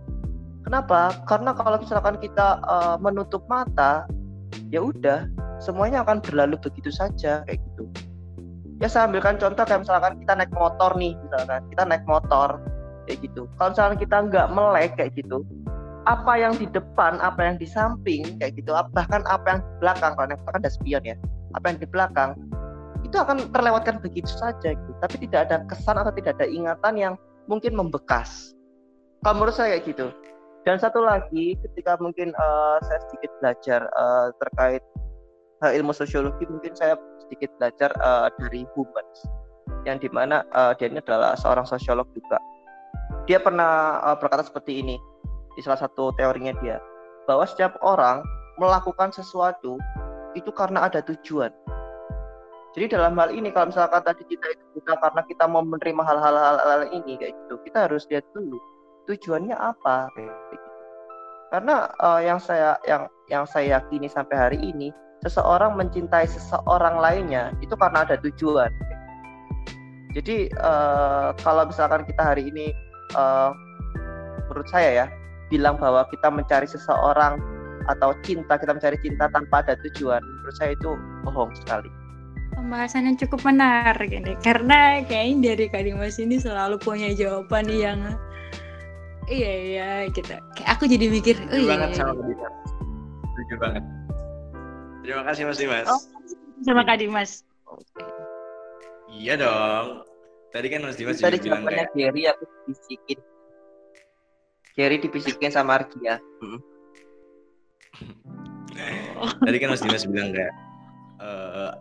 kenapa? 0.73 1.13
Karena 1.29 1.53
kalau 1.53 1.77
misalkan 1.77 2.17
kita 2.17 2.57
uh, 2.65 2.97
menutup 2.97 3.45
mata 3.45 4.09
ya 4.73 4.81
udah 4.81 5.29
semuanya 5.61 6.01
akan 6.01 6.17
berlalu 6.17 6.57
begitu 6.57 6.89
saja 6.89 7.45
kayak 7.45 7.61
gitu. 7.61 7.85
Ya 8.81 8.89
saya 8.89 9.05
ambilkan 9.05 9.37
contoh 9.37 9.61
kayak 9.69 9.85
misalkan 9.85 10.17
kita 10.17 10.33
naik 10.33 10.49
motor 10.49 10.97
nih 10.97 11.13
misalkan. 11.13 11.61
Kita 11.69 11.85
naik 11.85 12.01
motor 12.09 12.57
kayak 13.05 13.21
gitu. 13.21 13.45
Kalau 13.61 13.69
misalkan 13.69 13.97
kita 14.01 14.17
nggak 14.33 14.47
melek 14.49 14.97
kayak 14.97 15.13
gitu 15.13 15.45
apa 16.03 16.35
yang 16.35 16.57
di 16.57 16.67
depan 16.67 17.15
apa 17.21 17.39
yang 17.39 17.55
di 17.55 17.63
samping 17.63 18.35
kayak 18.35 18.59
gitu 18.59 18.75
bahkan 18.91 19.23
apa 19.23 19.55
yang 19.55 19.59
di 19.63 19.71
belakang 19.79 20.11
kalau 20.19 20.27
yang 20.27 20.41
ada 20.51 20.67
spion 20.67 20.99
ya 21.07 21.15
apa 21.55 21.71
yang 21.71 21.79
di 21.79 21.87
belakang 21.87 22.35
itu 23.07 23.15
akan 23.15 23.47
terlewatkan 23.55 24.01
begitu 24.01 24.27
saja 24.27 24.73
gitu. 24.73 24.91
Tapi 25.05 25.21
tidak 25.29 25.47
ada 25.47 25.61
kesan 25.69 26.01
atau 26.01 26.09
tidak 26.17 26.41
ada 26.41 26.49
ingatan 26.49 26.93
yang 26.97 27.13
mungkin 27.45 27.77
membekas. 27.77 28.57
Kalau 29.21 29.37
menurut 29.37 29.53
saya 29.55 29.77
kayak 29.77 29.85
gitu 29.95 30.11
dan 30.63 30.79
satu 30.79 31.03
lagi 31.03 31.59
ketika 31.59 31.99
mungkin 31.99 32.31
uh, 32.39 32.79
saya 32.87 32.99
sedikit 33.07 33.31
belajar 33.43 33.81
uh, 33.99 34.31
terkait 34.39 34.83
ilmu 35.63 35.95
sosiologi 35.95 36.43
mungkin 36.47 36.75
saya 36.75 36.99
sedikit 37.23 37.51
belajar 37.59 37.91
uh, 38.03 38.27
dari 38.39 38.67
Humans 38.75 39.27
yang 39.83 39.99
di 39.99 40.07
mana 40.11 40.43
uh, 40.55 40.71
dia 40.75 40.87
ini 40.87 40.99
adalah 41.03 41.35
seorang 41.35 41.67
sosiolog 41.67 42.07
juga. 42.15 42.39
Dia 43.27 43.39
pernah 43.39 43.99
uh, 44.03 44.15
berkata 44.19 44.43
seperti 44.43 44.83
ini 44.83 44.95
di 45.55 45.61
salah 45.63 45.79
satu 45.79 46.11
teorinya 46.15 46.55
dia 46.63 46.79
bahwa 47.27 47.47
setiap 47.47 47.79
orang 47.83 48.23
melakukan 48.59 49.11
sesuatu 49.11 49.79
itu 50.35 50.51
karena 50.51 50.87
ada 50.87 51.03
tujuan. 51.03 51.51
Jadi 52.73 52.89
dalam 52.89 53.13
hal 53.19 53.35
ini 53.35 53.53
kalau 53.53 53.69
misalkan 53.69 54.01
tadi 54.01 54.23
kita 54.25 54.47
itu 54.49 54.79
karena 54.83 55.21
kita 55.27 55.45
mau 55.45 55.61
menerima 55.61 56.03
hal-hal 56.03 56.89
ini 56.89 57.21
kayak 57.21 57.37
gitu 57.45 57.61
kita 57.69 57.85
harus 57.85 58.09
lihat 58.09 58.25
dulu 58.33 58.57
tujuannya 59.09 59.55
apa 59.55 60.07
gitu. 60.15 60.67
karena 61.51 61.85
uh, 62.01 62.21
yang 62.23 62.39
saya 62.41 62.79
yang 62.87 63.05
yang 63.29 63.45
saya 63.45 63.77
yakini 63.77 64.09
sampai 64.09 64.35
hari 64.35 64.59
ini 64.59 64.89
seseorang 65.23 65.79
mencintai 65.79 66.27
seseorang 66.27 66.99
lainnya 66.99 67.55
itu 67.63 67.73
karena 67.79 68.03
ada 68.03 68.19
tujuan. 68.19 68.67
Jadi 70.13 70.51
uh, 70.61 71.33
kalau 71.41 71.65
misalkan 71.65 72.05
kita 72.05 72.21
hari 72.21 72.51
ini, 72.51 72.69
uh, 73.17 73.49
menurut 74.45 74.67
saya 74.69 74.89
ya, 74.93 75.05
bilang 75.49 75.79
bahwa 75.79 76.05
kita 76.13 76.29
mencari 76.29 76.67
seseorang 76.69 77.41
atau 77.89 78.13
cinta 78.21 78.59
kita 78.59 78.77
mencari 78.77 78.99
cinta 79.01 79.25
tanpa 79.31 79.65
ada 79.65 79.73
tujuan, 79.89 80.21
menurut 80.21 80.55
saya 80.59 80.77
itu 80.77 80.93
bohong 81.25 81.49
sekali. 81.57 81.89
Pembahasan 82.53 83.09
yang 83.09 83.17
cukup 83.17 83.41
menarik 83.49 84.13
ini 84.13 84.37
karena 84.45 85.01
kayaknya 85.09 85.57
dari 85.57 85.65
Kadimas 85.73 86.21
ini 86.21 86.37
selalu 86.37 86.77
punya 86.77 87.09
jawaban 87.17 87.65
yang 87.65 88.13
iya 89.29 89.51
iya 89.51 89.89
gitu. 90.11 90.35
Kayak 90.57 90.69
aku 90.75 90.83
jadi 90.89 91.05
mikir, 91.07 91.35
oh 91.47 91.57
iya. 91.57 91.67
banget 91.69 91.89
iya. 91.93 91.97
sama 91.99 92.21
iya. 92.27 92.49
Setuju 93.33 93.55
banget. 93.59 93.83
Terima 95.03 95.23
kasih 95.27 95.43
Mas 95.43 95.59
Dimas. 95.59 95.87
Oh, 95.91 96.01
sama 96.63 96.81
Kak 96.87 96.97
Dimas. 97.03 97.43
Iya 99.11 99.35
dong. 99.35 100.07
Tadi 100.55 100.67
kan 100.69 100.79
Mas 100.85 100.95
Dimas 100.95 101.19
Tadi 101.19 101.41
juga 101.41 101.59
bilang 101.59 101.65
kayak 101.67 101.89
Gary 101.91 102.23
aku 102.29 102.43
dibisikin. 102.47 103.19
Gary 104.73 104.97
dibisikin 105.01 105.51
sama 105.51 105.81
Argia. 105.83 106.23
Hmm. 106.39 106.59
Tadi 109.45 109.57
kan 109.59 109.69
Mas 109.75 109.83
Dimas 109.83 110.07
bilang 110.07 110.31
kayak 110.31 110.53
eh, 111.19 111.71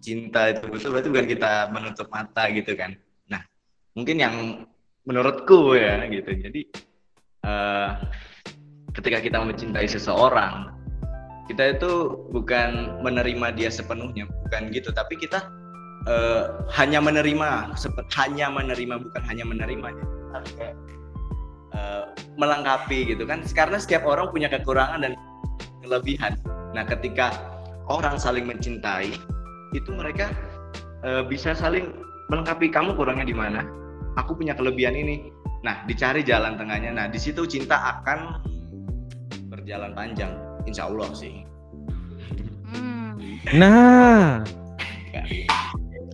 cinta 0.00 0.40
itu 0.50 0.64
betul 0.72 0.96
berarti 0.96 1.08
bukan 1.12 1.28
kita 1.28 1.52
menutup 1.68 2.08
mata 2.08 2.48
gitu 2.48 2.72
kan. 2.74 2.96
Nah, 3.28 3.44
mungkin 3.92 4.16
yang 4.16 4.34
menurutku 5.04 5.76
ya 5.76 6.00
gitu. 6.08 6.32
Jadi 6.32 6.60
eh, 7.46 7.90
ketika 8.94 9.18
kita 9.22 9.38
mencintai 9.40 9.86
seseorang 9.86 10.70
kita 11.50 11.74
itu 11.74 12.14
bukan 12.30 13.02
menerima 13.02 13.50
dia 13.58 13.66
sepenuhnya 13.74 14.30
bukan 14.46 14.70
gitu. 14.70 14.94
Tapi 14.94 15.18
kita 15.18 15.50
uh, 16.06 16.62
hanya 16.78 17.02
menerima 17.02 17.74
hanya 18.14 18.46
menerima 18.54 18.94
bukan 19.02 19.22
hanya 19.26 19.42
menerima 19.42 19.88
harus 20.30 20.50
kayak 20.54 20.78
uh, 21.74 22.14
melengkapi 22.38 23.10
gitu 23.10 23.26
kan. 23.26 23.42
Karena 23.50 23.82
setiap 23.82 24.06
orang 24.06 24.30
punya 24.30 24.46
kekurangan 24.46 25.02
dan 25.02 25.18
kelebihan. 25.82 26.38
Nah 26.70 26.86
ketika 26.86 27.34
orang 27.90 28.14
saling 28.14 28.46
mencintai 28.46 29.10
itu 29.74 29.90
mereka 29.90 30.30
uh, 31.02 31.26
bisa 31.26 31.50
saling 31.50 31.90
melengkapi. 32.30 32.70
Kamu 32.70 32.94
kurangnya 32.94 33.26
di 33.26 33.34
mana? 33.34 33.66
Aku 34.22 34.38
punya 34.38 34.54
kelebihan 34.54 34.94
ini 34.94 35.34
nah 35.60 35.84
dicari 35.84 36.24
jalan 36.24 36.56
tengahnya 36.56 36.90
nah 36.92 37.06
di 37.06 37.20
situ 37.20 37.44
cinta 37.44 38.00
akan 38.00 38.40
berjalan 39.52 39.92
panjang 39.92 40.32
Insya 40.68 40.92
Allah 40.92 41.08
sih. 41.16 41.42
Hmm. 42.68 43.16
Nah, 43.56 44.44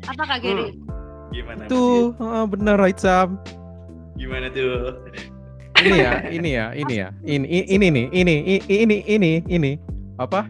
Apa 0.06 0.22
Kak 0.22 0.38
Geri? 0.40 0.70
Hmm. 0.70 0.84
Gimana? 1.34 1.66
tuh 1.68 2.14
ah, 2.22 2.46
bener 2.46 2.78
right 2.78 2.96
Sam. 2.96 3.36
Gimana 4.16 4.48
tuh? 4.54 4.96
Ini 5.76 5.92
ya, 6.00 6.12
ini 6.32 6.50
ya, 6.56 6.66
ini 6.72 6.94
ya, 6.96 7.08
ini 7.28 7.44
ini 7.44 7.60
ini 7.68 7.86
nih, 7.92 8.06
ini 8.16 8.34
i- 8.56 8.64
ini 8.64 8.96
ini 9.04 9.32
ini 9.44 9.72
apa? 10.16 10.48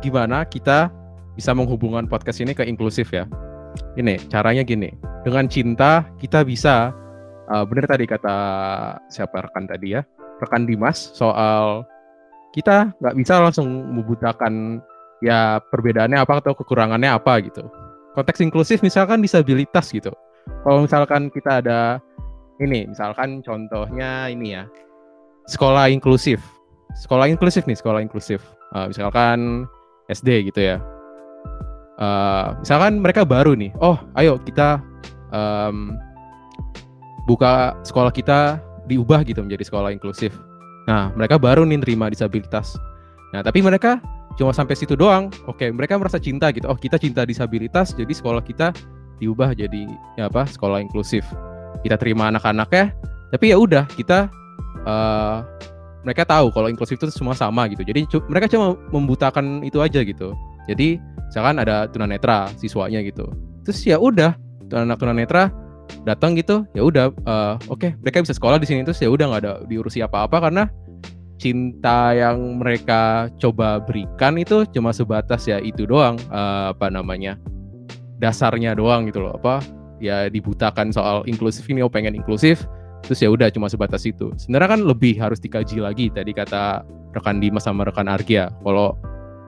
Gimana 0.00 0.48
kita 0.48 0.88
bisa 1.36 1.52
menghubungkan 1.52 2.08
podcast 2.08 2.40
ini 2.40 2.56
ke 2.56 2.64
inklusif 2.64 3.12
ya. 3.12 3.28
Ini 4.00 4.16
caranya 4.32 4.64
gini, 4.64 4.88
dengan 5.28 5.44
cinta 5.52 6.08
kita 6.16 6.48
bisa, 6.48 6.96
uh, 7.48 7.64
benar 7.64 7.88
tadi 7.88 8.04
kata 8.04 8.36
siapa 9.08 9.48
rekan 9.48 9.64
tadi 9.66 9.96
ya, 9.96 10.04
rekan 10.40 10.68
Dimas 10.68 11.12
soal 11.16 11.84
kita 12.52 12.92
nggak 13.00 13.16
bisa 13.18 13.40
langsung 13.42 13.68
membutakan 13.68 14.80
ya 15.24 15.58
perbedaannya 15.60 16.20
apa 16.22 16.40
atau 16.40 16.54
kekurangannya 16.54 17.10
apa 17.12 17.40
gitu. 17.42 17.66
Konteks 18.14 18.40
inklusif 18.44 18.80
misalkan 18.80 19.20
disabilitas 19.24 19.90
gitu. 19.90 20.10
Kalau 20.64 20.84
misalkan 20.84 21.28
kita 21.28 21.60
ada 21.60 22.00
ini, 22.58 22.88
misalkan 22.88 23.44
contohnya 23.44 24.32
ini 24.32 24.56
ya, 24.56 24.64
sekolah 25.46 25.92
inklusif. 25.92 26.40
Sekolah 26.96 27.28
inklusif 27.28 27.68
nih, 27.68 27.76
sekolah 27.76 28.00
inklusif. 28.00 28.40
Uh, 28.72 28.88
misalkan 28.90 29.68
SD 30.08 30.48
gitu 30.52 30.60
ya 30.60 30.76
uh, 32.00 32.56
misalkan 32.62 33.02
mereka 33.02 33.26
baru 33.26 33.52
nih 33.52 33.74
oh 33.82 33.98
ayo 34.16 34.40
kita 34.40 34.80
um, 35.34 35.98
buka 37.28 37.76
sekolah 37.84 38.08
kita 38.08 38.56
diubah 38.88 39.20
gitu 39.28 39.44
menjadi 39.44 39.68
sekolah 39.68 39.92
inklusif. 39.92 40.32
Nah 40.88 41.12
mereka 41.12 41.36
baru 41.36 41.68
nih 41.68 41.84
nerima 41.84 42.08
disabilitas. 42.08 42.80
Nah 43.36 43.44
tapi 43.44 43.60
mereka 43.60 44.00
cuma 44.40 44.56
sampai 44.56 44.72
situ 44.72 44.96
doang. 44.96 45.28
Oke 45.44 45.68
mereka 45.68 46.00
merasa 46.00 46.16
cinta 46.16 46.48
gitu. 46.48 46.64
Oh 46.64 46.78
kita 46.80 46.96
cinta 46.96 47.28
disabilitas 47.28 47.92
jadi 47.92 48.08
sekolah 48.08 48.40
kita 48.40 48.72
diubah 49.20 49.52
jadi 49.52 49.84
ya 50.16 50.32
apa 50.32 50.48
sekolah 50.48 50.80
inklusif. 50.80 51.28
Kita 51.84 52.00
terima 52.00 52.32
anak-anaknya 52.32 52.96
tapi 53.28 53.52
ya 53.52 53.60
udah 53.60 53.84
kita 53.92 54.32
uh, 54.88 55.44
mereka 56.08 56.24
tahu 56.24 56.48
kalau 56.56 56.72
inklusif 56.72 56.96
itu 56.96 57.12
semua 57.12 57.36
sama 57.36 57.68
gitu. 57.68 57.84
Jadi 57.84 58.08
mereka 58.32 58.48
cuma 58.48 58.72
membutakan 58.88 59.60
itu 59.60 59.84
aja 59.84 60.00
gitu. 60.00 60.32
Jadi 60.64 60.96
misalkan 61.28 61.60
ada 61.60 61.84
tunanetra 61.92 62.48
siswanya 62.56 63.04
gitu. 63.04 63.28
Terus 63.68 63.84
ya 63.84 64.00
udah 64.00 64.32
anak 64.72 64.96
tunanetra 64.96 65.52
datang 66.04 66.36
gitu 66.36 66.64
ya 66.72 66.82
udah 66.84 67.12
uh, 67.24 67.54
oke 67.68 67.80
okay, 67.80 67.90
mereka 68.00 68.24
bisa 68.24 68.34
sekolah 68.36 68.60
di 68.60 68.66
sini 68.68 68.84
terus 68.84 69.00
ya 69.00 69.08
udah 69.08 69.28
nggak 69.28 69.42
ada 69.44 69.52
diurusi 69.66 70.04
apa-apa 70.04 70.50
karena 70.50 70.68
cinta 71.38 72.12
yang 72.12 72.58
mereka 72.58 73.30
coba 73.38 73.78
berikan 73.78 74.34
itu 74.36 74.66
cuma 74.74 74.90
sebatas 74.90 75.46
ya 75.46 75.62
itu 75.62 75.86
doang 75.86 76.18
uh, 76.34 76.74
apa 76.74 76.90
namanya 76.90 77.38
dasarnya 78.18 78.74
doang 78.74 79.06
gitu 79.06 79.22
loh 79.22 79.38
apa 79.38 79.62
ya 80.02 80.26
dibutakan 80.26 80.90
soal 80.90 81.22
inklusif 81.26 81.66
ini 81.70 81.82
oh 81.82 81.90
pengen 81.90 82.18
inklusif 82.18 82.66
terus 83.06 83.22
ya 83.22 83.30
udah 83.30 83.48
cuma 83.52 83.70
sebatas 83.70 84.02
itu. 84.06 84.32
Sebenarnya 84.36 84.78
kan 84.78 84.80
lebih 84.82 85.18
harus 85.20 85.38
dikaji 85.38 85.78
lagi 85.78 86.10
tadi 86.10 86.34
kata 86.34 86.82
rekan 87.14 87.38
Dimas 87.38 87.66
sama 87.66 87.86
rekan 87.86 88.10
Argia 88.10 88.50
kalau 88.62 88.98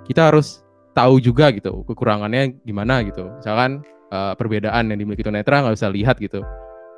kita 0.07 0.31
harus 0.31 0.63
tahu 0.95 1.23
juga 1.23 1.51
gitu 1.55 1.83
kekurangannya 1.87 2.55
gimana 2.67 3.03
gitu. 3.07 3.27
Misalkan 3.43 3.83
uh, 4.11 4.35
perbedaan 4.37 4.91
yang 4.91 4.99
dimiliki 4.99 5.25
tunanetra 5.25 5.65
nggak 5.65 5.79
usah 5.79 5.91
lihat 5.91 6.19
gitu. 6.21 6.43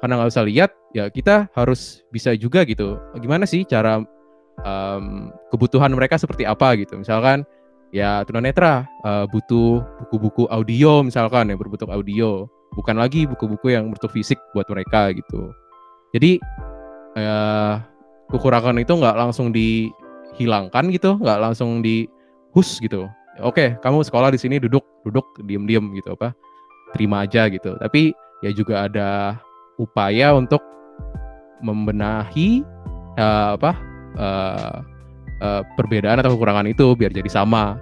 Karena 0.02 0.18
nggak 0.18 0.30
usah 0.34 0.44
lihat 0.44 0.70
ya 0.96 1.06
kita 1.12 1.46
harus 1.54 2.02
bisa 2.10 2.34
juga 2.34 2.66
gitu. 2.66 2.98
Gimana 3.22 3.46
sih 3.46 3.62
cara 3.62 4.02
um, 4.66 5.30
kebutuhan 5.54 5.92
mereka 5.94 6.18
seperti 6.18 6.42
apa 6.42 6.74
gitu? 6.74 6.98
Misalkan 6.98 7.46
ya 7.94 8.26
tunanetra 8.26 8.88
uh, 9.06 9.28
butuh 9.30 9.84
buku-buku 10.02 10.48
audio 10.50 11.06
misalkan 11.06 11.52
yang 11.52 11.60
berbentuk 11.60 11.92
audio. 11.92 12.50
Bukan 12.72 12.96
lagi 12.96 13.28
buku-buku 13.28 13.76
yang 13.76 13.92
berbentuk 13.92 14.10
fisik 14.16 14.40
buat 14.56 14.66
mereka 14.72 15.12
gitu. 15.12 15.52
Jadi 16.16 16.40
uh, 17.14 17.78
kekurangan 18.32 18.80
itu 18.80 18.96
nggak 18.96 19.16
langsung 19.16 19.52
dihilangkan 19.52 20.88
gitu 20.90 21.20
nggak 21.20 21.38
langsung 21.38 21.84
dihus 21.84 22.80
gitu. 22.82 23.06
Oke 23.40 23.78
kamu 23.80 24.02
sekolah 24.02 24.34
di 24.34 24.40
sini 24.40 24.58
duduk 24.58 24.82
duduk 25.06 25.24
diem 25.46 25.64
diem 25.64 25.84
gitu 25.96 26.12
apa 26.16 26.36
terima 26.94 27.24
aja 27.24 27.48
gitu. 27.48 27.76
Tapi 27.80 28.12
ya 28.44 28.50
juga 28.54 28.86
ada 28.86 29.40
upaya 29.80 30.36
untuk 30.36 30.60
membenahi 31.62 32.62
uh, 33.18 33.54
apa 33.56 33.72
uh, 34.18 34.76
uh, 35.42 35.62
perbedaan 35.78 36.20
atau 36.20 36.36
kekurangan 36.36 36.68
itu 36.68 36.94
biar 36.94 37.10
jadi 37.10 37.30
sama. 37.30 37.78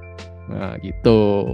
Nah 0.50 0.78
gitu. 0.80 1.50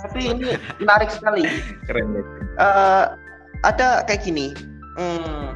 Tapi 0.00 0.20
ini 0.32 0.56
menarik 0.80 1.12
sekali. 1.12 1.44
Keren 1.84 2.24
uh, 2.56 3.14
ada 3.64 4.04
kayak 4.08 4.24
gini 4.24 4.56
hmm, 4.96 5.52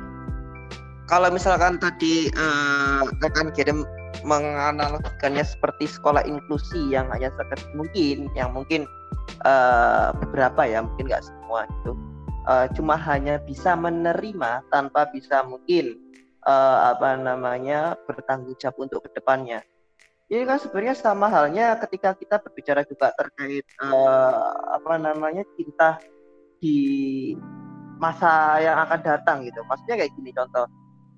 kalau 1.08 1.28
misalkan 1.32 1.80
tadi 1.80 2.28
uh, 2.36 3.08
rekan 3.24 3.52
kirim 3.52 3.84
menganalogikannya 4.22 5.42
seperti 5.42 5.90
sekolah 5.90 6.22
inklusi 6.22 6.94
yang 6.94 7.10
hanya 7.10 7.34
sekedar 7.34 7.58
mungkin 7.74 8.30
yang 8.38 8.54
mungkin 8.54 8.86
uh, 9.42 10.14
beberapa 10.22 10.68
ya 10.68 10.84
mungkin 10.84 11.10
nggak 11.10 11.24
semua 11.26 11.66
itu 11.66 11.92
uh, 12.48 12.66
cuma 12.76 12.94
hanya 12.94 13.40
bisa 13.42 13.74
menerima 13.74 14.64
tanpa 14.70 15.08
bisa 15.10 15.42
mungkin 15.44 15.98
uh, 16.46 16.94
apa 16.94 17.16
namanya 17.18 17.96
bertanggung 18.04 18.56
jawab 18.60 18.88
untuk 18.88 19.04
ke 19.08 19.10
depannya. 19.16 19.64
Ini 20.24 20.48
kan 20.48 20.56
sebenarnya 20.56 20.96
sama 20.96 21.28
halnya 21.28 21.76
ketika 21.84 22.16
kita 22.16 22.40
berbicara 22.40 22.80
juga 22.88 23.12
terkait 23.12 23.64
uh, 23.84 24.56
apa 24.72 24.96
namanya 24.96 25.44
cinta 25.54 26.00
di 26.64 27.36
masa 28.00 28.56
yang 28.64 28.80
akan 28.88 29.00
datang 29.04 29.44
gitu. 29.44 29.60
Maksudnya 29.68 30.00
kayak 30.00 30.12
gini 30.16 30.32
contoh. 30.32 30.64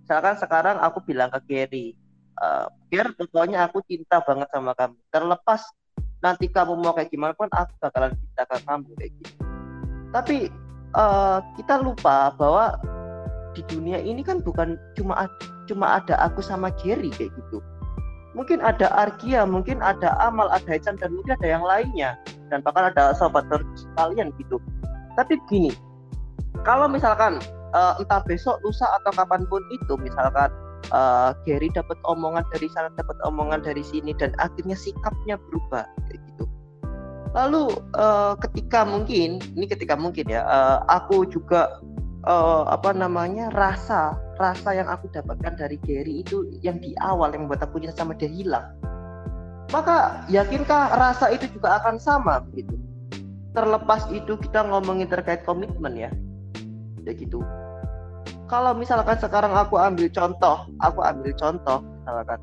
Misalkan 0.03 0.35
sekarang 0.39 0.77
aku 0.83 1.03
bilang 1.07 1.31
ke 1.31 1.39
Gary 1.47 1.95
uh, 2.43 2.67
biar 2.89 3.13
pokoknya 3.17 3.69
aku 3.69 3.83
cinta 3.87 4.21
banget 4.25 4.49
sama 4.53 4.73
kamu. 4.77 4.97
Terlepas 5.13 5.63
nanti 6.25 6.49
kamu 6.49 6.81
mau 6.81 6.93
kayak 6.97 7.13
gimana 7.13 7.33
pun 7.37 7.49
aku 7.53 7.73
bakalan 7.81 8.13
cinta 8.17 8.43
ke 8.49 8.57
kamu 8.65 8.89
kayak 8.97 9.13
gitu. 9.21 9.33
Tapi 10.13 10.37
uh, 10.97 11.39
kita 11.61 11.75
lupa 11.83 12.33
bahwa 12.35 12.77
di 13.57 13.65
dunia 13.69 14.01
ini 14.01 14.21
kan 14.21 14.45
bukan 14.45 14.77
cuma 14.97 15.29
cuma 15.65 16.01
ada 16.01 16.17
aku 16.21 16.45
sama 16.45 16.73
Jerry 16.81 17.09
kayak 17.13 17.33
gitu. 17.33 17.59
Mungkin 18.37 18.61
ada 18.61 18.93
Argia 18.93 19.49
mungkin 19.49 19.81
ada 19.81 20.13
Amal 20.21 20.53
ada 20.53 20.69
Echan 20.69 21.01
dan 21.01 21.17
mungkin 21.17 21.41
ada 21.41 21.49
yang 21.49 21.65
lainnya. 21.65 22.21
Dan 22.53 22.63
bahkan 22.63 22.93
ada 22.93 23.17
sobat 23.17 23.49
sekalian 23.75 24.31
gitu. 24.37 24.61
Tapi 25.17 25.41
begini 25.49 25.73
kalau 26.63 26.91
misalkan 26.91 27.41
uh, 27.73 27.95
entah 28.01 28.23
besok 28.25 28.61
lusa 28.65 28.87
atau 29.01 29.13
kapan 29.13 29.45
pun 29.49 29.63
itu 29.73 29.95
misalkan 30.01 30.53
uh, 30.93 31.33
Gary 31.45 31.69
dapat 31.73 31.99
omongan 32.07 32.45
dari 32.55 32.69
sana 32.73 32.93
dapat 32.95 33.17
omongan 33.27 33.63
dari 33.65 33.83
sini 33.83 34.13
dan 34.17 34.33
akhirnya 34.39 34.79
sikapnya 34.79 35.41
berubah 35.49 35.85
kayak 36.09 36.21
gitu. 36.33 36.45
Lalu 37.37 37.77
uh, 37.99 38.35
ketika 38.41 38.87
mungkin 38.89 39.43
ini 39.57 39.67
ketika 39.69 39.95
mungkin 39.99 40.27
ya 40.31 40.47
uh, 40.47 40.85
aku 40.89 41.29
juga 41.29 41.81
uh, 42.25 42.65
apa 42.71 42.97
namanya 42.97 43.53
rasa 43.53 44.17
rasa 44.41 44.77
yang 44.77 44.89
aku 44.89 45.09
dapatkan 45.13 45.57
dari 45.57 45.77
Gary 45.85 46.25
itu 46.25 46.49
yang 46.65 46.81
di 46.81 46.97
awal 47.05 47.33
yang 47.33 47.49
membuat 47.49 47.69
aku 47.69 47.81
sama 47.93 48.17
dia 48.17 48.29
hilang. 48.29 48.73
Maka 49.75 50.23
yakinkah 50.31 50.95
rasa 50.95 51.35
itu 51.35 51.51
juga 51.51 51.83
akan 51.83 51.99
sama 51.99 52.39
begitu 52.47 52.79
terlepas 53.57 54.05
itu 54.13 54.37
kita 54.37 54.69
ngomongin 54.69 55.09
terkait 55.09 55.41
komitmen 55.49 55.97
ya 55.97 56.13
ya 57.09 57.13
gitu 57.17 57.41
kalau 58.47 58.73
misalkan 58.79 59.19
sekarang 59.19 59.53
aku 59.55 59.79
ambil 59.79 60.07
contoh, 60.11 60.57
aku 60.83 61.01
ambil 61.03 61.33
contoh 61.35 61.79
misalkan. 61.83 62.41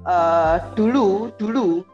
Uh, 0.00 0.56
dulu 0.72 1.28
dulu 1.36 1.84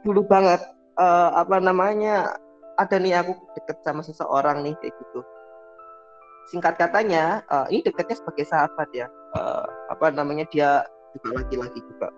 dulu 0.00 0.20
banget 0.24 0.64
uh, 0.96 1.36
apa 1.36 1.60
namanya 1.60 2.32
ada 2.80 2.96
nih 2.96 3.20
aku 3.20 3.36
deket 3.52 3.76
sama 3.84 4.00
seseorang 4.00 4.64
nih 4.64 4.72
kayak 4.80 4.96
gitu. 4.96 5.20
Singkat 6.48 6.80
katanya 6.80 7.44
uh, 7.52 7.68
ini 7.68 7.84
deketnya 7.84 8.16
sebagai 8.16 8.48
sahabat 8.48 8.88
ya. 8.96 9.06
Uh, 9.36 9.68
apa 9.92 10.12
namanya 10.16 10.48
dia 10.48 10.84
juga 11.12 11.44
laki-laki 11.44 11.80
juga. 11.84 12.08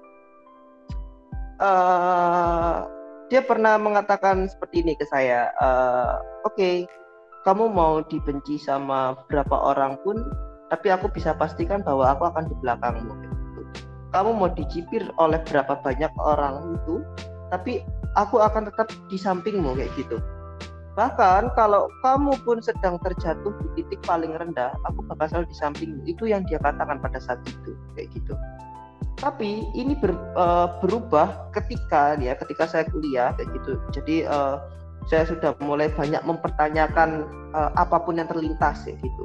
Uh, 1.57 2.87
dia 3.27 3.43
pernah 3.43 3.75
mengatakan 3.81 4.47
seperti 4.47 4.87
ini 4.87 4.95
ke 4.95 5.05
saya. 5.11 5.51
Uh, 5.59 6.23
oke 6.47 6.55
okay, 6.55 6.87
kamu 7.47 7.71
mau 7.71 8.03
dibenci 8.03 8.59
sama 8.59 9.15
berapa 9.31 9.55
orang 9.55 9.95
pun 10.03 10.19
tapi 10.67 10.91
aku 10.91 11.07
bisa 11.15 11.31
pastikan 11.31 11.79
bahwa 11.87 12.11
aku 12.11 12.27
akan 12.27 12.51
di 12.51 12.55
belakangmu. 12.59 13.15
Kamu 14.11 14.31
mau 14.35 14.51
dicipir 14.51 15.07
oleh 15.23 15.39
berapa 15.47 15.79
banyak 15.79 16.11
orang 16.19 16.75
itu 16.75 17.07
tapi 17.55 17.87
aku 18.19 18.43
akan 18.43 18.67
tetap 18.67 18.91
di 19.07 19.15
sampingmu 19.15 19.79
kayak 19.79 19.95
gitu. 19.95 20.19
Bahkan 20.99 21.55
kalau 21.55 21.87
kamu 22.03 22.35
pun 22.43 22.59
sedang 22.59 22.99
terjatuh 22.99 23.55
di 23.63 23.67
titik 23.79 24.03
paling 24.03 24.35
rendah 24.35 24.75
aku 24.83 25.07
bakal 25.07 25.31
selalu 25.31 25.47
di 25.47 25.57
sampingmu. 25.63 26.01
Itu 26.11 26.27
yang 26.27 26.43
dia 26.51 26.59
katakan 26.59 26.99
pada 26.99 27.23
saat 27.23 27.39
itu 27.47 27.79
kayak 27.95 28.11
gitu. 28.11 28.35
Tapi 29.23 29.63
ini 29.79 29.95
ber, 29.95 30.19
uh, 30.35 30.83
berubah 30.83 31.55
ketika 31.55 32.19
ya 32.19 32.35
ketika 32.35 32.67
saya 32.67 32.91
kuliah 32.91 33.31
kayak 33.39 33.55
gitu. 33.55 33.79
Jadi 33.95 34.27
uh, 34.27 34.59
saya 35.07 35.23
sudah 35.27 35.55
mulai 35.63 35.87
banyak 35.95 36.19
mempertanyakan 36.27 37.31
uh, 37.55 37.71
apa 37.79 38.03
pun 38.03 38.19
yang 38.19 38.27
terlintas 38.27 38.87
ya 38.87 38.95
gitu. 38.99 39.25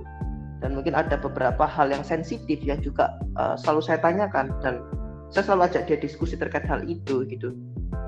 Dan 0.62 0.78
mungkin 0.78 0.94
ada 0.94 1.18
beberapa 1.18 1.66
hal 1.66 1.90
yang 1.90 2.06
sensitif 2.06 2.62
yang 2.62 2.78
juga 2.86 3.18
uh, 3.34 3.58
selalu 3.58 3.82
saya 3.82 3.98
tanyakan. 3.98 4.54
Dan 4.62 4.86
saya 5.34 5.50
selalu 5.50 5.74
ajak 5.74 5.90
dia 5.90 5.98
diskusi 5.98 6.38
terkait 6.38 6.70
hal 6.70 6.86
itu 6.86 7.26
gitu. 7.26 7.58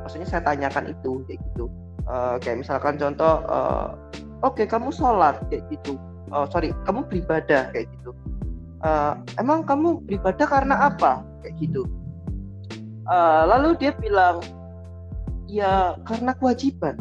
Maksudnya 0.05 0.29
saya 0.29 0.45
tanyakan 0.45 0.93
itu 0.93 1.25
kayak 1.25 1.41
gitu. 1.41 1.65
Uh, 2.05 2.38
kayak 2.43 2.62
misalkan 2.62 2.99
contoh 2.99 3.41
uh, 3.47 3.97
oke 4.45 4.53
okay, 4.53 4.69
kamu 4.69 4.93
sholat 4.93 5.41
kayak 5.49 5.65
gitu. 5.73 5.97
Oh 6.29 6.45
sorry 6.45 6.69
kamu 6.86 7.09
beribadah 7.09 7.73
kayak 7.73 7.89
gitu. 7.89 8.13
Uh, 8.86 9.17
emang 9.41 9.65
kamu 9.65 10.03
beribadah 10.05 10.45
karena 10.45 10.93
apa? 10.93 11.25
kayak 11.43 11.59
gitu. 11.59 11.83
Uh, 13.03 13.43
lalu 13.51 13.75
dia 13.75 13.91
bilang 13.99 14.39
ya 15.43 15.99
karena 16.07 16.31
kewajiban 16.39 16.95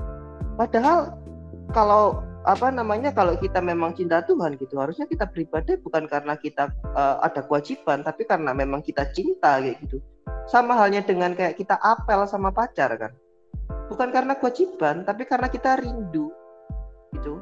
padahal 0.56 1.16
kalau 1.72 2.20
apa 2.42 2.74
namanya 2.74 3.14
kalau 3.14 3.38
kita 3.38 3.62
memang 3.62 3.94
cinta 3.94 4.18
Tuhan 4.26 4.58
gitu 4.58 4.74
harusnya 4.82 5.06
kita 5.06 5.30
beribadah 5.30 5.78
bukan 5.78 6.10
karena 6.10 6.34
kita 6.34 6.74
uh, 6.98 7.22
ada 7.22 7.46
kewajiban 7.46 8.02
tapi 8.02 8.26
karena 8.26 8.50
memang 8.50 8.82
kita 8.82 9.06
cinta 9.14 9.62
kayak 9.62 9.78
gitu. 9.86 10.02
Sama 10.50 10.74
halnya 10.74 11.06
dengan 11.06 11.38
kayak 11.38 11.54
kita 11.54 11.78
apel 11.78 12.26
sama 12.26 12.50
pacar 12.50 12.90
kan. 12.98 13.14
Bukan 13.86 14.10
karena 14.10 14.34
kewajiban 14.34 15.06
tapi 15.06 15.22
karena 15.22 15.46
kita 15.46 15.78
rindu 15.78 16.34
gitu. 17.14 17.38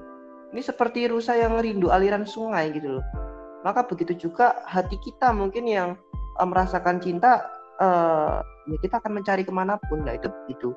Ini 0.53 0.61
seperti 0.61 1.09
rusa 1.09 1.33
yang 1.39 1.57
rindu 1.57 1.89
aliran 1.89 2.29
sungai 2.29 2.69
gitu 2.77 3.01
loh. 3.01 3.05
Maka 3.65 3.89
begitu 3.89 4.29
juga 4.29 4.61
hati 4.69 5.01
kita 5.01 5.33
mungkin 5.33 5.65
yang 5.65 5.97
uh, 6.37 6.45
merasakan 6.45 7.01
cinta 7.01 7.49
uh, 7.81 8.45
ya 8.69 8.77
kita 8.85 9.01
akan 9.01 9.21
mencari 9.21 9.43
ke 9.43 9.53
mana 9.53 9.81
pun 9.89 10.05
nah 10.05 10.15
itu 10.15 10.29
begitu 10.45 10.77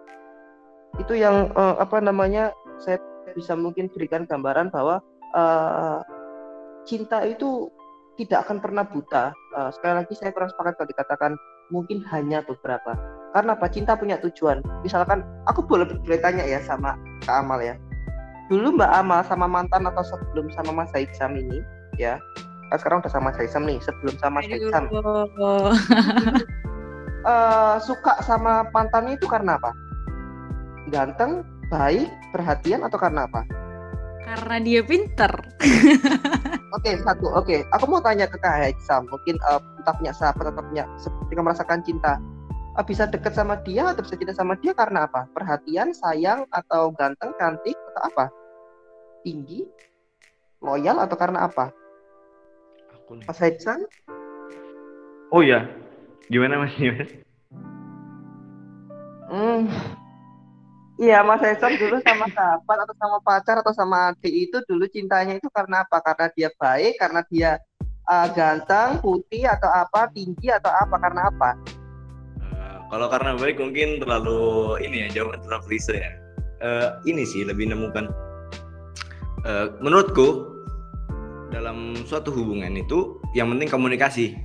itu 1.01 1.17
yang 1.17 1.49
uh, 1.57 1.81
apa 1.81 1.97
namanya 1.97 2.53
saya 2.77 3.01
bisa 3.33 3.57
mungkin 3.57 3.89
berikan 3.89 4.29
gambaran 4.29 4.69
bahwa 4.69 5.01
uh, 5.33 6.05
cinta 6.85 7.25
itu 7.25 7.71
tidak 8.13 8.45
akan 8.45 8.61
pernah 8.61 8.85
buta. 8.85 9.33
Uh, 9.57 9.73
sekali 9.73 10.05
lagi 10.05 10.13
saya 10.13 10.29
kurang 10.29 10.53
sepakat 10.53 10.77
kalau 10.77 10.89
dikatakan 10.93 11.31
mungkin 11.73 12.05
hanya 12.13 12.45
beberapa. 12.45 12.93
Karena 13.33 13.57
apa? 13.57 13.65
Cinta 13.73 13.97
punya 13.97 14.21
tujuan. 14.21 14.61
Misalkan 14.85 15.25
aku 15.49 15.65
boleh 15.65 15.89
bertanya 16.05 16.45
ya 16.45 16.61
sama 16.61 16.93
Kak 17.25 17.41
Amal 17.41 17.65
ya. 17.65 17.73
Dulu 18.53 18.77
Mbak 18.77 18.91
Amal 18.93 19.25
sama 19.25 19.49
mantan 19.49 19.89
atau 19.89 20.05
sebelum 20.05 20.53
sama 20.53 20.85
Mas 20.85 20.93
Haitsam 20.93 21.33
ini 21.33 21.65
ya. 21.97 22.21
Kan 22.69 22.77
sekarang 22.77 23.01
udah 23.01 23.09
sama 23.09 23.33
Mas 23.33 23.41
Haitsam 23.41 23.65
nih, 23.65 23.81
sebelum 23.81 24.13
sama 24.21 24.45
Mas 24.45 24.53
Haitsam. 24.53 24.85
uh, 27.25 27.81
suka 27.87 28.21
sama 28.21 28.69
mantannya 28.69 29.17
itu 29.17 29.25
karena 29.25 29.57
apa? 29.57 29.73
Ganteng, 30.91 31.47
baik, 31.71 32.11
perhatian 32.35 32.83
atau 32.83 32.99
karena 32.99 33.23
apa? 33.29 33.47
Karena 34.23 34.57
dia 34.63 34.81
pinter. 34.83 35.31
Oke, 36.73 36.89
okay, 36.89 36.95
satu. 37.05 37.29
Oke, 37.29 37.37
okay. 37.37 37.59
aku 37.69 37.85
mau 37.85 38.01
tanya 38.01 38.25
ke 38.25 38.39
Kak 38.41 38.65
Hexam. 38.65 39.05
Mungkin 39.05 39.37
uh, 39.45 39.61
entah 39.77 39.93
punya 39.93 40.13
sahabat 40.15 40.49
atau 40.49 40.63
punya 40.65 40.89
ketika 41.27 41.41
merasakan 41.45 41.79
cinta, 41.85 42.17
uh, 42.73 42.81
bisa 42.81 43.05
dekat 43.05 43.37
sama 43.37 43.61
dia 43.61 43.93
atau 43.93 44.01
bisa 44.01 44.17
cinta 44.17 44.33
sama 44.33 44.57
dia 44.57 44.73
karena 44.73 45.05
apa? 45.05 45.29
Perhatian, 45.31 45.93
sayang, 45.93 46.49
atau 46.49 46.89
ganteng, 46.97 47.35
cantik, 47.37 47.77
atau 47.93 48.01
apa? 48.09 48.25
Tinggi, 49.21 49.69
loyal, 50.65 50.97
atau 50.97 51.13
karena 51.13 51.45
apa? 51.45 51.69
Aku 52.97 53.21
nih. 53.21 53.25
Mas 53.29 53.37
Hexam? 53.37 53.79
Oh 55.29 55.45
ya, 55.45 55.69
gimana 56.31 56.57
Mas? 56.57 56.73
Gimana? 56.73 57.05
Hmm, 59.29 59.65
Iya, 61.01 61.25
Mas 61.25 61.41
Eson 61.41 61.73
dulu 61.73 61.97
sama 62.05 62.29
sahabat 62.29 62.77
atau 62.85 62.95
sama 63.01 63.17
pacar 63.25 63.55
atau 63.65 63.73
sama 63.73 64.13
adik 64.13 64.29
itu 64.29 64.57
dulu 64.69 64.85
cintanya 64.85 65.41
itu 65.41 65.49
karena 65.49 65.81
apa? 65.81 65.97
Karena 66.05 66.25
dia 66.37 66.49
baik, 66.53 66.93
karena 67.01 67.21
dia 67.33 67.51
uh, 68.05 68.29
ganteng, 68.29 69.01
putih 69.01 69.49
atau 69.49 69.73
apa, 69.73 70.05
tinggi 70.13 70.53
atau 70.53 70.69
apa? 70.69 70.95
Karena 71.01 71.33
apa? 71.33 71.49
Uh, 72.37 72.77
kalau 72.93 73.09
karena 73.09 73.33
baik 73.33 73.57
mungkin 73.57 73.97
terlalu 74.05 74.77
ini 74.85 75.09
ya 75.09 75.21
jawaban 75.21 75.41
terlalu 75.41 75.63
klise 75.73 75.97
ya. 75.97 76.11
Uh, 76.61 76.89
ini 77.09 77.25
sih 77.25 77.41
lebih 77.41 77.73
nemukan. 77.73 78.13
Uh, 79.43 79.73
menurutku 79.81 80.45
dalam 81.49 81.97
suatu 82.05 82.29
hubungan 82.31 82.73
itu 82.77 83.17
yang 83.33 83.49
penting 83.49 83.69
komunikasi 83.69 84.37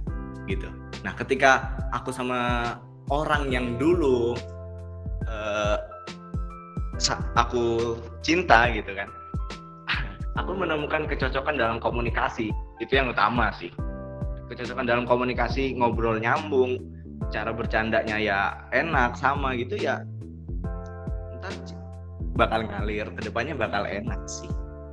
gitu. 0.48 0.68
Nah, 1.04 1.12
ketika 1.12 1.76
aku 1.92 2.08
sama 2.08 2.72
orang 3.12 3.52
yang 3.52 3.76
dulu 3.76 4.32
uh, 5.28 5.76
aku 7.38 7.96
cinta 8.20 8.68
gitu 8.74 8.92
kan. 8.94 9.08
Aku 10.38 10.54
menemukan 10.54 11.10
kecocokan 11.10 11.58
dalam 11.58 11.78
komunikasi. 11.82 12.54
Itu 12.78 12.92
yang 12.94 13.10
utama 13.10 13.50
sih. 13.58 13.74
Kecocokan 14.46 14.86
dalam 14.86 15.04
komunikasi 15.04 15.74
ngobrol 15.76 16.22
nyambung 16.22 16.78
cara 17.28 17.52
bercandanya 17.52 18.16
ya 18.16 18.56
enak 18.72 19.18
sama 19.18 19.52
gitu 19.58 19.76
ya 19.76 20.00
ntar 21.42 21.52
bakal 22.38 22.62
ngalir. 22.64 23.10
Ke 23.18 23.20
depannya 23.26 23.58
bakal 23.58 23.82
enak 23.86 24.20
sih. 24.30 24.50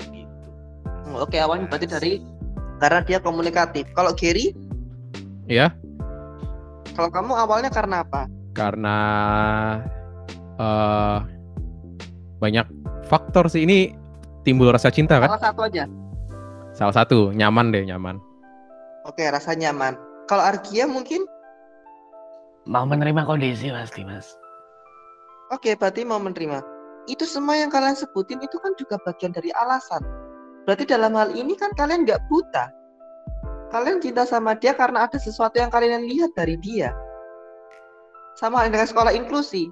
Gitu. 0.10 0.50
oke 1.14 1.38
awan 1.38 1.70
berarti 1.70 1.88
dari 1.88 2.12
karena 2.82 3.00
dia 3.06 3.22
komunikatif. 3.22 3.86
Kalau 3.94 4.12
Gary? 4.18 4.52
Ya 5.46 5.70
kalau 6.96 7.12
kamu 7.12 7.32
awalnya 7.36 7.68
karena 7.68 8.08
apa? 8.08 8.32
Karena 8.56 8.98
uh, 10.56 11.20
banyak 12.40 12.68
faktor 13.08 13.48
sih 13.48 13.64
ini 13.64 13.94
timbul 14.46 14.70
rasa 14.70 14.92
cinta 14.94 15.18
kan? 15.18 15.30
Salah 15.36 15.46
satu 15.52 15.62
aja. 15.66 15.84
Salah 16.76 16.96
satu, 16.96 17.20
nyaman 17.32 17.72
deh, 17.72 17.88
nyaman. 17.88 18.20
Oke, 19.08 19.24
rasa 19.32 19.56
nyaman. 19.56 19.96
Kalau 20.28 20.44
Arkia 20.44 20.90
mungkin 20.90 21.24
mau 22.68 22.84
menerima 22.84 23.24
kondisi 23.24 23.72
pasti, 23.72 24.04
Mas. 24.04 24.36
Oke, 25.54 25.78
berarti 25.78 26.04
mau 26.04 26.20
menerima. 26.20 26.60
Itu 27.06 27.24
semua 27.24 27.56
yang 27.56 27.70
kalian 27.70 27.94
sebutin 27.94 28.42
itu 28.42 28.58
kan 28.60 28.74
juga 28.76 28.98
bagian 29.06 29.32
dari 29.32 29.54
alasan. 29.56 30.02
Berarti 30.66 30.90
dalam 30.90 31.14
hal 31.14 31.32
ini 31.38 31.54
kan 31.54 31.70
kalian 31.78 32.04
nggak 32.04 32.26
buta. 32.28 32.74
Kalian 33.70 34.02
cinta 34.02 34.26
sama 34.26 34.58
dia 34.58 34.74
karena 34.74 35.06
ada 35.06 35.22
sesuatu 35.22 35.62
yang 35.62 35.70
kalian 35.70 36.10
lihat 36.10 36.34
dari 36.34 36.58
dia. 36.58 36.90
Sama 38.36 38.66
dengan 38.66 38.90
sekolah 38.90 39.14
inklusi 39.14 39.70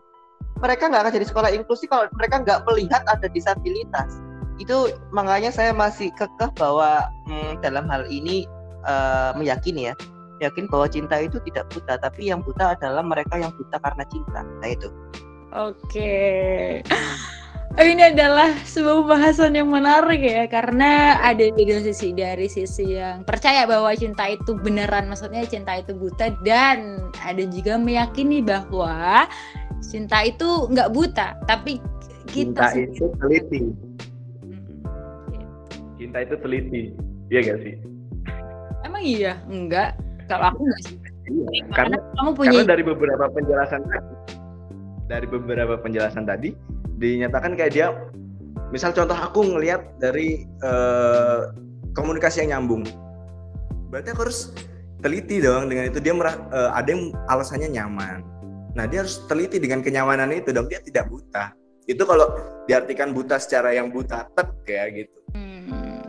mereka 0.59 0.87
nggak 0.87 1.01
akan 1.07 1.13
jadi 1.19 1.27
sekolah 1.27 1.49
inklusi 1.51 1.85
kalau 1.91 2.07
mereka 2.15 2.39
nggak 2.41 2.63
melihat 2.67 3.03
ada 3.07 3.27
disabilitas. 3.27 4.21
Itu 4.61 4.93
makanya 5.11 5.51
saya 5.51 5.75
masih 5.75 6.13
kekeh 6.15 6.53
bahwa 6.55 7.09
hmm, 7.27 7.59
dalam 7.59 7.89
hal 7.89 8.07
ini 8.07 8.47
uh, 8.87 9.35
meyakini 9.35 9.91
ya 9.91 9.95
yakin 10.41 10.67
bahwa 10.67 10.91
cinta 10.91 11.15
itu 11.23 11.39
tidak 11.47 11.71
buta 11.71 11.95
tapi 12.03 12.27
yang 12.27 12.43
buta 12.43 12.75
adalah 12.75 12.99
mereka 12.99 13.39
yang 13.39 13.53
buta 13.55 13.79
karena 13.79 14.03
cinta 14.11 14.41
nah 14.59 14.69
itu. 14.69 14.89
Oke 15.53 16.81
ini 17.81 18.13
adalah 18.13 18.53
sebuah 18.69 19.01
pembahasan 19.01 19.57
yang 19.57 19.73
menarik 19.73 20.21
ya 20.21 20.45
karena 20.45 21.17
ada 21.25 21.49
dua 21.57 21.81
sisi 21.81 22.13
dari 22.13 22.45
sisi 22.45 22.93
yang 23.01 23.25
percaya 23.25 23.65
bahwa 23.65 23.89
cinta 23.97 24.29
itu 24.29 24.53
beneran 24.53 25.09
maksudnya 25.09 25.41
cinta 25.49 25.81
itu 25.81 25.97
buta 25.97 26.29
dan 26.45 27.09
ada 27.17 27.43
juga 27.49 27.81
meyakini 27.81 28.45
bahwa 28.45 29.25
cinta 29.81 30.21
itu 30.21 30.69
nggak 30.69 30.93
buta 30.93 31.33
tapi 31.49 31.81
kita 32.29 32.69
cinta 32.69 32.77
itu 32.77 33.05
teliti. 33.17 33.61
Cinta 35.97 36.17
itu 36.21 36.35
teliti 36.45 36.83
iya 37.33 37.39
gak 37.41 37.59
sih? 37.65 37.75
Emang 38.85 39.01
iya? 39.01 39.33
Enggak 39.49 39.97
kalau 40.29 40.53
aku 40.53 40.61
enggak 40.69 40.81
sih. 40.85 40.95
Iya, 41.23 41.63
karena, 41.71 41.97
kamu 42.19 42.31
punya 42.35 42.51
karena 42.61 42.69
dari 42.75 42.83
beberapa 42.83 43.25
penjelasan 43.31 43.81
dari 45.07 45.23
beberapa 45.23 45.79
penjelasan 45.79 46.27
tadi 46.27 46.51
dinyatakan 47.03 47.59
kayak 47.59 47.71
dia 47.75 47.87
misal 48.71 48.95
contoh 48.95 49.13
aku 49.13 49.43
ngelihat 49.43 49.99
dari 49.99 50.47
uh, 50.63 51.51
komunikasi 51.91 52.47
yang 52.47 52.63
nyambung. 52.63 52.87
Berarti 53.91 54.15
aku 54.15 54.21
harus 54.25 54.55
teliti 55.03 55.43
dong 55.43 55.67
dengan 55.67 55.91
itu. 55.91 55.99
Dia 55.99 56.15
merah, 56.15 56.39
uh, 56.49 56.71
ada 56.71 56.95
yang 56.95 57.11
alasannya 57.27 57.75
nyaman. 57.75 58.23
Nah 58.73 58.87
dia 58.87 59.03
harus 59.05 59.21
teliti 59.27 59.59
dengan 59.59 59.83
kenyamanan 59.83 60.31
itu 60.31 60.55
dong. 60.55 60.71
Dia 60.71 60.79
tidak 60.81 61.11
buta. 61.11 61.51
Itu 61.85 62.07
kalau 62.07 62.31
diartikan 62.65 63.11
buta 63.11 63.35
secara 63.37 63.75
yang 63.75 63.91
buta 63.91 64.25
tek 64.33 64.49
kayak 64.63 64.87
gitu. 65.03 65.17
Hmm. 65.35 65.99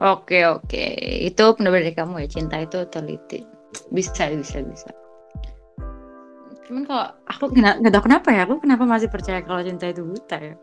oke 0.00 0.38
oke. 0.48 0.86
Itu 1.28 1.54
dari 1.60 1.92
kamu 1.92 2.24
ya 2.24 2.28
cinta 2.32 2.56
itu 2.64 2.82
teliti. 2.88 3.44
Bisa 3.92 4.32
bisa 4.32 4.64
bisa 4.64 4.90
cuman 6.64 6.82
kalau 6.88 7.06
aku 7.28 7.44
nggak 7.52 7.92
tahu 7.92 8.04
kenapa 8.08 8.28
ya 8.32 8.42
aku 8.48 8.54
kenapa 8.64 8.84
masih 8.88 9.08
percaya 9.12 9.44
kalau 9.44 9.60
cinta 9.60 9.88
itu 9.88 10.02
buta 10.04 10.36
ya 10.40 10.54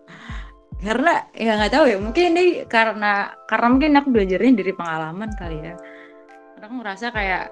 karena 0.81 1.13
ya 1.37 1.51
nggak 1.61 1.73
tahu 1.77 1.85
ya 1.85 1.97
mungkin 2.01 2.23
ini 2.33 2.65
karena 2.65 3.37
karena 3.45 3.67
mungkin 3.69 3.97
aku 4.01 4.07
belajarnya 4.09 4.51
dari 4.57 4.73
pengalaman 4.73 5.29
kali 5.37 5.57
ya 5.61 5.75
karena 6.57 6.65
aku 6.65 6.75
ngerasa 6.81 7.05
kayak 7.13 7.43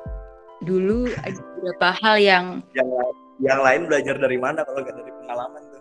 dulu 0.66 1.08
ada 1.22 1.39
beberapa 1.56 1.89
hal 2.02 2.16
yang 2.18 2.45
yang 2.74 2.89
yang 3.39 3.60
lain 3.62 3.86
belajar 3.86 4.18
dari 4.18 4.38
mana 4.41 4.66
kalau 4.66 4.82
nggak 4.82 4.97
dari 4.97 5.14
pengalaman 5.24 5.62
tuh 5.70 5.80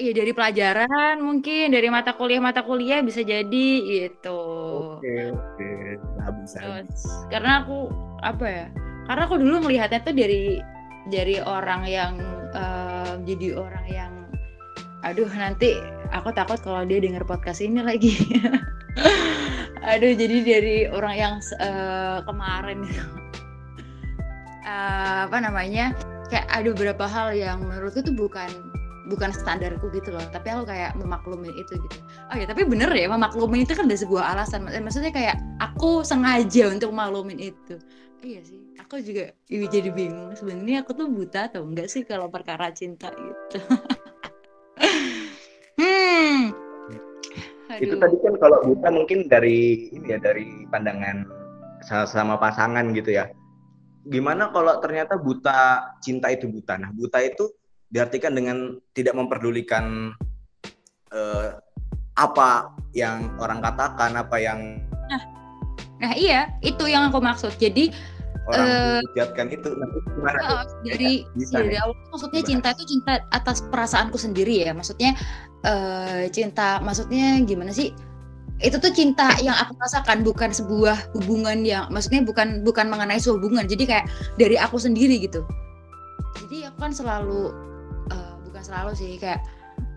Iya 0.00 0.16
dari 0.16 0.32
pelajaran 0.32 1.20
mungkin 1.20 1.76
dari 1.76 1.92
mata 1.92 2.16
kuliah 2.16 2.40
mata 2.40 2.64
kuliah 2.64 3.04
bisa 3.04 3.20
jadi 3.20 3.68
gitu. 3.84 4.40
Oke 4.96 5.28
oke, 5.28 5.70
nah 6.16 6.32
bisa. 6.40 6.56
Terus, 6.56 7.04
karena 7.28 7.60
aku 7.60 7.92
apa 8.24 8.46
ya? 8.48 8.66
Karena 9.04 9.28
aku 9.28 9.36
dulu 9.36 9.68
melihatnya 9.68 10.00
tuh 10.00 10.16
dari 10.16 10.56
dari 11.10 11.42
orang 11.42 11.82
yang 11.84 12.12
uh, 12.54 13.18
jadi 13.26 13.58
orang 13.58 13.86
yang 13.90 14.12
aduh 15.02 15.28
nanti 15.34 15.74
aku 16.14 16.30
takut 16.30 16.62
kalau 16.62 16.86
dia 16.86 17.02
denger 17.02 17.26
podcast 17.26 17.60
ini 17.60 17.82
lagi. 17.82 18.14
Aduh 19.90 20.12
jadi 20.12 20.44
dari 20.44 20.76
orang 20.92 21.14
yang 21.16 21.34
uh, 21.56 22.20
kemarin 22.28 22.84
uh, 24.68 25.24
apa 25.26 25.36
namanya 25.40 25.96
kayak 26.28 26.46
aduh 26.52 26.76
beberapa 26.76 27.08
hal 27.08 27.32
yang 27.32 27.64
menurutku 27.64 28.04
itu 28.04 28.12
bukan 28.12 28.69
bukan 29.10 29.34
standarku 29.34 29.90
gitu 29.90 30.14
loh 30.14 30.22
tapi 30.30 30.54
aku 30.54 30.70
kayak 30.70 30.94
memaklumin 30.94 31.50
itu 31.58 31.74
gitu. 31.74 31.98
Oh 32.30 32.36
ya 32.38 32.46
tapi 32.46 32.62
bener 32.62 32.88
ya 32.94 33.10
memaklumin 33.10 33.66
itu 33.66 33.74
kan 33.74 33.90
ada 33.90 33.98
sebuah 33.98 34.38
alasan. 34.38 34.70
Maksudnya 34.70 35.10
kayak 35.10 35.36
aku 35.58 36.06
sengaja 36.06 36.70
untuk 36.70 36.94
memaklumin 36.94 37.50
itu. 37.50 37.74
Iya 38.22 38.40
sih 38.46 38.60
aku 38.90 39.06
juga 39.06 39.30
jadi 39.46 39.94
bingung 39.94 40.34
sebenarnya 40.34 40.82
aku 40.82 40.98
tuh 40.98 41.06
buta 41.06 41.46
atau 41.46 41.62
enggak 41.62 41.86
sih 41.86 42.02
kalau 42.02 42.26
perkara 42.26 42.74
cinta 42.74 43.14
gitu. 43.14 43.58
Hmm. 45.80 46.52
Aduh. 47.72 47.80
itu 47.88 47.96
tadi 47.96 48.16
kan 48.20 48.36
kalau 48.36 48.60
buta 48.68 48.92
mungkin 48.92 49.32
dari 49.32 49.88
ini 49.96 50.12
ya 50.12 50.20
dari 50.20 50.68
pandangan 50.68 51.24
sama 52.04 52.36
pasangan 52.36 52.92
gitu 52.92 53.16
ya. 53.16 53.32
Gimana 54.04 54.52
kalau 54.52 54.76
ternyata 54.84 55.16
buta 55.16 55.88
cinta 56.04 56.28
itu 56.28 56.52
buta? 56.52 56.76
Nah 56.76 56.92
buta 56.92 57.24
itu 57.24 57.48
diartikan 57.90 58.32
dengan 58.38 58.78
tidak 58.94 59.18
memperdulikan 59.18 60.14
uh, 61.10 61.58
apa 62.14 62.70
yang 62.94 63.34
orang 63.42 63.58
katakan, 63.62 64.14
apa 64.14 64.36
yang 64.38 64.78
nah, 65.10 65.22
nah 65.98 66.12
iya 66.14 66.50
itu 66.62 66.86
yang 66.86 67.10
aku 67.10 67.18
maksud. 67.18 67.54
Jadi 67.58 67.90
orang 68.50 69.02
uh, 69.02 69.46
itu 69.50 69.68
nanti 69.74 69.98
gimana? 70.14 70.38
Uh, 70.42 70.64
dari 70.86 71.26
bisa, 71.34 71.60
dari 71.62 71.76
awal 71.78 71.94
maksudnya 72.14 72.42
cinta 72.46 72.68
itu 72.74 72.84
cinta 72.86 73.12
atas 73.34 73.62
perasaanku 73.68 74.16
sendiri 74.16 74.62
ya. 74.62 74.70
Maksudnya 74.70 75.18
uh, 75.66 76.30
cinta, 76.30 76.78
maksudnya 76.82 77.42
gimana 77.42 77.74
sih? 77.74 77.90
itu 78.60 78.76
tuh 78.76 78.92
cinta 78.92 79.32
yang 79.40 79.56
aku 79.56 79.72
rasakan 79.80 80.20
bukan 80.20 80.52
sebuah 80.52 81.16
hubungan 81.16 81.64
yang 81.64 81.88
maksudnya 81.88 82.20
bukan 82.20 82.60
bukan 82.60 82.92
mengenai 82.92 83.16
sebuah 83.16 83.40
hubungan 83.40 83.64
jadi 83.64 83.84
kayak 83.88 84.06
dari 84.36 84.60
aku 84.60 84.76
sendiri 84.76 85.16
gitu 85.16 85.40
jadi 86.44 86.68
aku 86.68 86.76
kan 86.84 86.92
selalu 86.92 87.56
bukan 88.60 88.76
selalu 88.76 88.92
sih 88.92 89.16
kayak 89.16 89.40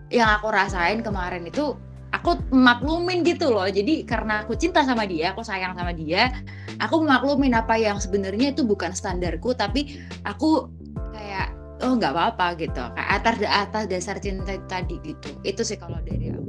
yang 0.08 0.40
aku 0.40 0.48
rasain 0.48 1.04
kemarin 1.04 1.44
itu 1.44 1.76
aku 2.16 2.40
maklumin 2.48 3.20
gitu 3.20 3.52
loh. 3.52 3.68
Jadi 3.68 4.08
karena 4.08 4.40
aku 4.40 4.56
cinta 4.56 4.80
sama 4.80 5.04
dia 5.04 5.36
aku 5.36 5.44
sayang 5.44 5.76
sama 5.76 5.92
dia 5.92 6.32
aku 6.80 7.04
maklumin 7.04 7.52
apa 7.52 7.76
yang 7.76 8.00
sebenarnya 8.00 8.56
itu 8.56 8.64
bukan 8.64 8.96
standarku 8.96 9.52
tapi 9.52 10.00
aku 10.24 10.72
kayak 11.12 11.52
oh 11.84 11.92
nggak 12.00 12.16
apa-apa 12.16 12.56
gitu. 12.56 12.80
Kayak 12.96 13.10
atas 13.20 13.34
atas 13.44 13.84
dasar 13.84 14.16
cinta 14.16 14.56
tadi 14.64 14.96
gitu. 15.04 15.28
Itu 15.44 15.60
sih 15.60 15.76
kalau 15.76 16.00
dari 16.00 16.32
aku. 16.32 16.48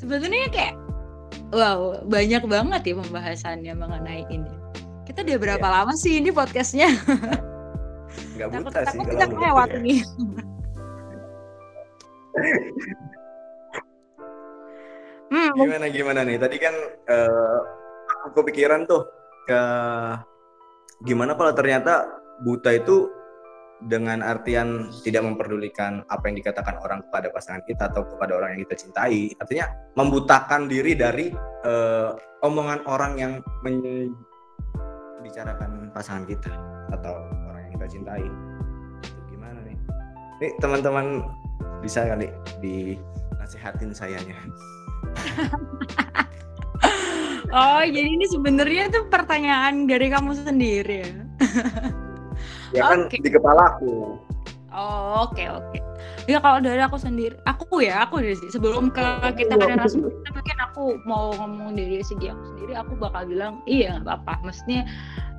Sebenarnya 0.00 0.48
kayak 0.48 0.74
wow 1.52 2.08
banyak 2.08 2.40
banget 2.48 2.80
ya 2.88 2.94
pembahasannya 3.04 3.74
mengenai 3.76 4.24
ini. 4.32 4.52
Kita 5.04 5.20
udah 5.28 5.36
berapa 5.36 5.66
ya. 5.68 5.72
lama 5.76 5.92
sih 5.92 6.24
ini 6.24 6.32
podcastnya? 6.32 6.88
Gak 8.40 8.48
buta 8.48 8.70
takut, 8.70 8.72
sih 8.72 8.98
takut 9.04 9.06
kita 9.12 9.26
kelewat 9.28 9.68
ya. 9.76 9.80
nih 9.84 10.00
hmm. 15.32 15.50
Gimana 15.56 15.86
gimana 15.90 16.24
nih? 16.24 16.38
Tadi 16.38 16.56
kan 16.56 16.74
uh, 17.08 17.58
aku 18.24 18.42
kepikiran 18.42 18.86
tuh 18.88 19.04
ke 19.48 19.60
gimana 21.06 21.34
kalau 21.38 21.54
ternyata 21.54 22.18
buta 22.42 22.74
itu 22.74 23.06
dengan 23.78 24.26
artian 24.26 24.90
tidak 25.06 25.22
memperdulikan 25.22 26.02
apa 26.10 26.26
yang 26.26 26.42
dikatakan 26.42 26.82
orang 26.82 26.98
kepada 27.06 27.30
pasangan 27.30 27.62
kita 27.62 27.94
atau 27.94 28.02
kepada 28.10 28.34
orang 28.34 28.58
yang 28.58 28.66
kita 28.66 28.74
cintai, 28.74 29.30
artinya 29.38 29.70
membutakan 29.94 30.66
diri 30.66 30.98
dari 30.98 31.30
uh, 31.62 32.10
omongan 32.42 32.82
orang 32.90 33.22
yang 33.22 33.38
membicarakan 33.62 35.94
pasangan 35.94 36.26
kita 36.26 36.50
atau 36.90 37.22
orang 37.22 37.70
yang 37.70 37.78
kita 37.78 37.86
cintai. 37.86 38.26
Gimana 39.30 39.62
nih? 39.62 39.78
Nih 40.42 40.50
teman-teman 40.58 41.22
bisa 41.82 42.04
kali 42.06 42.28
di 42.60 42.98
nasihatin 43.38 43.94
sayanya. 43.94 44.36
Oh 47.48 47.80
jadi 47.80 48.04
ini 48.04 48.28
sebenarnya 48.28 48.92
itu 48.92 49.08
pertanyaan 49.08 49.88
dari 49.88 50.12
kamu 50.12 50.36
sendiri 50.36 50.96
ya? 51.00 51.12
Ya 52.76 52.82
kan 52.92 53.08
okay. 53.08 53.24
di 53.24 53.32
kepala 53.32 53.72
aku. 53.72 54.20
Oh 54.68 55.24
oke 55.24 55.32
okay, 55.32 55.48
oke. 55.48 55.64
Okay. 55.72 55.80
ya 56.28 56.44
kalau 56.44 56.60
dari 56.60 56.76
aku 56.84 57.00
sendiri 57.00 57.32
aku 57.48 57.80
ya 57.80 58.04
aku 58.04 58.20
dari 58.20 58.36
sebelum 58.36 58.92
ke 58.92 59.00
kita 59.32 59.56
ke 59.56 59.64
narasumber 59.64 60.12
mungkin 60.28 60.56
aku 60.60 61.00
mau 61.08 61.32
ngomong 61.40 61.72
dari 61.72 62.04
segi 62.04 62.28
aku 62.28 62.52
sendiri 62.52 62.76
aku 62.76 62.92
bakal 63.00 63.24
bilang 63.24 63.64
iya 63.64 63.96
nggak 64.04 64.28
apa-apa. 64.28 64.52
Maksudnya 64.52 64.84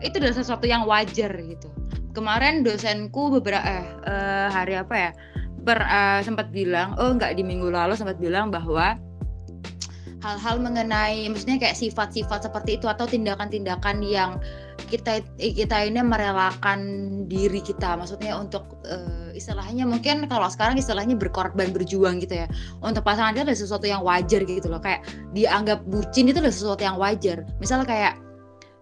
itu 0.01 0.17
adalah 0.17 0.33
sesuatu 0.33 0.65
yang 0.65 0.89
wajar 0.89 1.29
gitu. 1.29 1.69
Kemarin 2.17 2.65
dosenku 2.65 3.29
beberapa 3.37 3.61
eh, 3.61 3.85
eh 4.09 4.47
hari 4.49 4.81
apa 4.81 4.95
ya 4.97 5.11
per, 5.63 5.79
uh, 5.83 6.19
sempat 6.23 6.49
bilang, 6.49 6.95
oh 6.97 7.13
nggak 7.15 7.35
di 7.35 7.43
minggu 7.43 7.69
lalu 7.69 7.95
sempat 7.95 8.17
bilang 8.17 8.49
bahwa 8.49 8.97
hal-hal 10.19 10.59
mengenai 10.59 11.31
maksudnya 11.31 11.55
kayak 11.55 11.79
sifat-sifat 11.79 12.51
seperti 12.51 12.75
itu 12.75 12.91
atau 12.91 13.07
tindakan-tindakan 13.07 14.03
yang 14.03 14.35
kita 14.91 15.23
kita 15.39 15.85
ini 15.85 16.01
merelakan 16.01 16.79
diri 17.29 17.61
kita. 17.63 17.95
Maksudnya 17.95 18.35
untuk 18.35 18.81
uh, 18.89 19.29
istilahnya 19.31 19.85
mungkin 19.85 20.25
kalau 20.27 20.49
sekarang 20.49 20.75
istilahnya 20.75 21.15
berkorban 21.15 21.71
berjuang 21.71 22.19
gitu 22.19 22.43
ya. 22.43 22.47
Untuk 22.83 23.05
pasangan 23.05 23.37
itu 23.37 23.45
adalah 23.45 23.59
sesuatu 23.59 23.85
yang 23.85 24.01
wajar 24.03 24.43
gitu 24.43 24.67
loh. 24.67 24.81
Kayak 24.81 25.05
dianggap 25.31 25.85
bucin 25.87 26.27
itu 26.27 26.41
adalah 26.41 26.55
sesuatu 26.55 26.81
yang 26.83 26.97
wajar. 26.97 27.45
Misal 27.61 27.85
kayak 27.85 28.17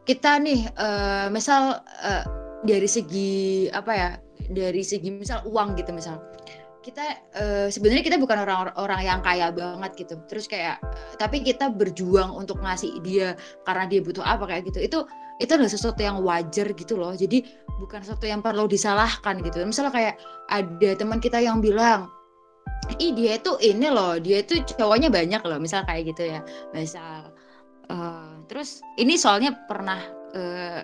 kita 0.07 0.39
nih 0.39 0.71
uh, 0.79 1.27
misal 1.27 1.83
uh, 1.83 2.23
dari 2.63 2.87
segi 2.87 3.67
apa 3.69 3.91
ya 3.91 4.09
dari 4.47 4.79
segi 4.79 5.11
misal 5.11 5.43
uang 5.43 5.75
gitu 5.75 5.91
misal 5.91 6.23
kita 6.87 7.03
uh, 7.35 7.67
sebenarnya 7.67 7.99
kita 7.99 8.15
bukan 8.15 8.47
orang-orang 8.47 9.01
yang 9.03 9.19
kaya 9.19 9.51
banget 9.51 10.07
gitu. 10.07 10.15
Terus 10.31 10.47
kayak 10.47 10.79
tapi 11.19 11.43
kita 11.43 11.67
berjuang 11.67 12.31
untuk 12.31 12.63
ngasih 12.63 13.03
dia 13.03 13.35
karena 13.67 13.83
dia 13.91 13.99
butuh 13.99 14.23
apa 14.23 14.47
kayak 14.47 14.71
gitu. 14.71 14.79
Itu 14.79 14.99
itu 15.43 15.51
adalah 15.51 15.67
sesuatu 15.67 15.99
yang 15.99 16.23
wajar 16.23 16.71
gitu 16.71 16.95
loh. 16.95 17.11
Jadi 17.11 17.43
bukan 17.83 18.07
sesuatu 18.07 18.23
yang 18.23 18.39
perlu 18.39 18.71
disalahkan 18.71 19.43
gitu. 19.43 19.59
Misalnya 19.67 19.91
kayak 19.91 20.15
ada 20.47 20.89
teman 20.95 21.19
kita 21.19 21.43
yang 21.43 21.59
bilang 21.59 22.07
ih 23.03 23.11
dia 23.11 23.35
itu 23.35 23.59
ini 23.59 23.91
loh 23.91 24.15
dia 24.15 24.39
itu 24.39 24.63
cowoknya 24.79 25.11
banyak 25.11 25.43
loh 25.43 25.59
misal 25.59 25.83
kayak 25.83 26.15
gitu 26.15 26.23
ya. 26.23 26.39
Misal 26.71 27.35
uh, 27.91 28.31
terus 28.47 28.79
ini 28.95 29.19
soalnya 29.19 29.59
pernah 29.67 29.99
uh, 30.39 30.81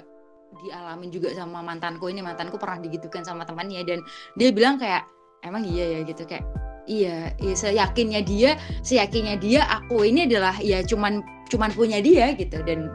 dialamin 0.53 1.09
juga 1.09 1.33
sama 1.33 1.65
mantanku 1.65 2.11
ini 2.11 2.21
mantanku 2.21 2.61
pernah 2.61 2.77
digitukan 2.77 3.25
sama 3.25 3.41
temannya 3.47 3.81
dan 3.87 3.99
dia 4.37 4.53
bilang 4.53 4.77
kayak 4.77 5.01
emang 5.43 5.63
iya 5.67 5.99
ya 5.99 6.07
gitu 6.07 6.23
kayak 6.23 6.43
iya, 6.87 7.31
iya 7.39 7.55
seyakinnya 7.55 8.21
dia 8.23 8.59
seyakinnya 8.83 9.39
dia 9.39 9.63
aku 9.67 10.03
ini 10.03 10.27
adalah 10.27 10.55
ya 10.59 10.83
cuman 10.83 11.23
cuman 11.51 11.69
punya 11.75 11.99
dia 11.99 12.33
gitu. 12.35 12.59
Dan 12.63 12.89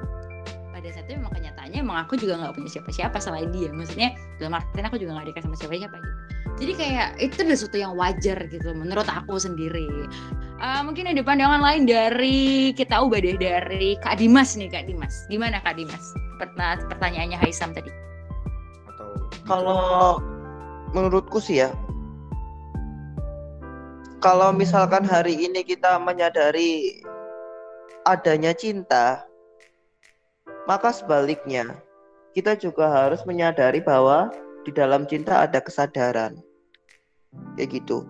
pada 0.72 0.88
saat 0.92 1.06
itu 1.08 1.16
memang 1.20 1.32
kenyataannya 1.36 1.78
emang 1.78 1.98
aku 2.04 2.18
juga 2.18 2.40
nggak 2.40 2.56
punya 2.56 2.70
siapa-siapa 2.72 3.16
selain 3.20 3.48
dia. 3.52 3.70
Maksudnya 3.72 4.16
dalam 4.42 4.58
artian 4.58 4.84
aku 4.88 4.96
juga 5.00 5.16
nggak 5.16 5.26
dekat 5.32 5.42
sama 5.46 5.56
siapa-siapa 5.56 5.96
gitu. 5.96 6.16
Jadi 6.58 6.72
kayak 6.74 7.08
itu 7.22 7.34
adalah 7.38 7.54
sesuatu 7.54 7.78
yang 7.78 7.94
wajar 7.94 8.38
gitu 8.50 8.68
menurut 8.74 9.06
aku 9.06 9.38
sendiri. 9.38 9.86
Uh, 10.58 10.82
mungkin 10.82 11.06
ada 11.06 11.22
pandangan 11.22 11.62
lain 11.62 11.86
dari 11.86 12.74
kita 12.74 12.98
ubah 12.98 13.22
deh 13.22 13.38
dari 13.38 13.94
Kak 14.02 14.18
Dimas 14.18 14.58
nih 14.58 14.66
Kak 14.66 14.90
Dimas. 14.90 15.22
Gimana 15.30 15.62
Kak 15.62 15.78
Dimas? 15.78 16.02
Pertanyaannya 16.90 17.38
Haisam 17.38 17.70
tadi. 17.70 17.94
Kalau 19.46 20.18
menurutku 20.90 21.38
sih 21.38 21.62
ya 21.62 21.70
kalau 24.18 24.50
misalkan 24.50 25.06
hari 25.06 25.38
ini 25.46 25.62
kita 25.62 25.98
menyadari 26.02 27.02
adanya 28.02 28.50
cinta, 28.50 29.22
maka 30.66 30.90
sebaliknya 30.90 31.78
kita 32.34 32.58
juga 32.58 32.90
harus 32.90 33.22
menyadari 33.22 33.78
bahwa 33.78 34.30
di 34.66 34.74
dalam 34.74 35.06
cinta 35.06 35.46
ada 35.46 35.62
kesadaran. 35.62 36.34
Kayak 37.54 37.82
gitu. 37.82 38.02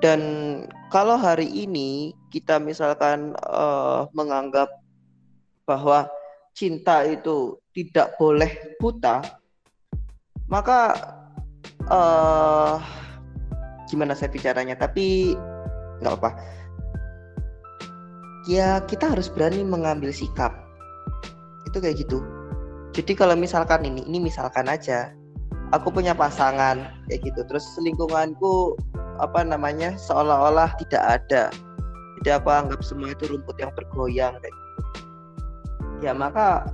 Dan 0.00 0.20
kalau 0.88 1.16
hari 1.16 1.48
ini 1.48 2.12
kita 2.32 2.56
misalkan 2.60 3.36
uh, 3.48 4.08
menganggap 4.16 4.68
bahwa 5.68 6.08
cinta 6.56 7.04
itu 7.04 7.60
tidak 7.76 8.16
boleh 8.16 8.76
buta, 8.80 9.20
maka 10.48 10.96
uh, 11.92 12.80
gimana 13.86 14.12
saya 14.14 14.30
bicaranya 14.30 14.74
tapi 14.78 15.34
nggak 16.02 16.14
apa 16.20 16.30
ya 18.46 18.80
kita 18.86 19.10
harus 19.12 19.28
berani 19.28 19.66
mengambil 19.66 20.14
sikap. 20.14 20.54
Itu 21.66 21.82
kayak 21.82 22.06
gitu. 22.06 22.22
Jadi 22.94 23.12
kalau 23.12 23.36
misalkan 23.36 23.84
ini 23.84 24.06
ini 24.06 24.22
misalkan 24.22 24.70
aja 24.70 25.12
aku 25.74 25.92
punya 25.92 26.14
pasangan 26.16 26.94
kayak 27.10 27.20
gitu. 27.26 27.42
Terus 27.44 27.66
lingkunganku 27.82 28.78
apa 29.20 29.44
namanya 29.44 29.98
seolah-olah 29.98 30.72
tidak 30.86 31.20
ada. 31.20 31.50
Jadi 32.22 32.30
aku 32.32 32.48
anggap 32.48 32.80
semua 32.80 33.12
itu 33.12 33.28
rumput 33.28 33.58
yang 33.60 33.74
bergoyang 33.76 34.38
kayak 34.40 34.54
gitu. 34.54 34.80
Ya 36.00 36.12
maka 36.16 36.70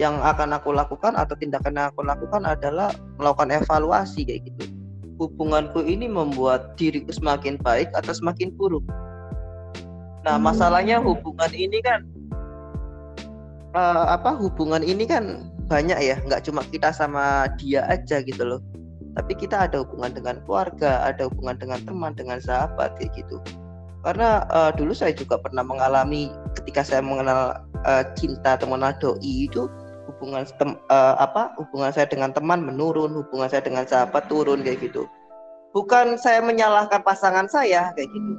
yang 0.00 0.20
akan 0.20 0.56
aku 0.56 0.72
lakukan 0.72 1.16
atau 1.16 1.36
tindakan 1.36 1.76
yang 1.76 1.88
aku 1.92 2.04
lakukan 2.04 2.44
adalah 2.44 2.92
melakukan 3.16 3.48
evaluasi 3.64 4.28
kayak 4.28 4.44
gitu 4.52 4.75
hubunganku 5.16 5.84
ini 5.84 6.06
membuat 6.08 6.76
diriku 6.76 7.12
semakin 7.12 7.56
baik 7.60 7.88
atau 7.96 8.12
semakin 8.12 8.52
buruk. 8.54 8.84
Nah 10.24 10.36
masalahnya 10.36 11.00
hubungan 11.00 11.52
ini 11.54 11.78
kan 11.80 12.04
uh, 13.72 14.12
apa 14.12 14.36
hubungan 14.36 14.82
ini 14.82 15.06
kan 15.06 15.48
banyak 15.66 15.98
ya 15.98 16.16
nggak 16.22 16.46
cuma 16.46 16.62
kita 16.68 16.92
sama 16.92 17.50
dia 17.60 17.84
aja 17.88 18.20
gitu 18.22 18.42
loh. 18.44 18.60
Tapi 19.16 19.32
kita 19.32 19.64
ada 19.68 19.80
hubungan 19.80 20.12
dengan 20.12 20.36
keluarga 20.44 21.08
ada 21.08 21.32
hubungan 21.32 21.56
dengan 21.56 21.80
teman 21.88 22.12
dengan 22.12 22.38
sahabat 22.42 23.00
kayak 23.00 23.16
gitu. 23.16 23.40
Karena 24.04 24.44
uh, 24.52 24.70
dulu 24.70 24.94
saya 24.94 25.16
juga 25.16 25.40
pernah 25.40 25.66
mengalami 25.66 26.30
ketika 26.54 26.84
saya 26.86 27.02
mengenal 27.02 27.58
uh, 27.82 28.04
cinta 28.14 28.54
atau 28.54 28.70
mengenal 28.70 28.94
doi 29.02 29.50
itu 29.50 29.66
hubungan 30.06 30.46
tem, 30.58 30.78
uh, 30.88 31.14
apa 31.18 31.52
hubungan 31.58 31.90
saya 31.90 32.06
dengan 32.06 32.30
teman 32.30 32.62
menurun, 32.62 33.12
hubungan 33.12 33.50
saya 33.50 33.62
dengan 33.62 33.84
sahabat 33.84 34.30
turun 34.30 34.62
kayak 34.62 34.80
gitu. 34.80 35.04
Bukan 35.74 36.16
saya 36.16 36.40
menyalahkan 36.40 37.04
pasangan 37.04 37.50
saya 37.50 37.92
kayak 37.92 38.08
gitu. 38.08 38.32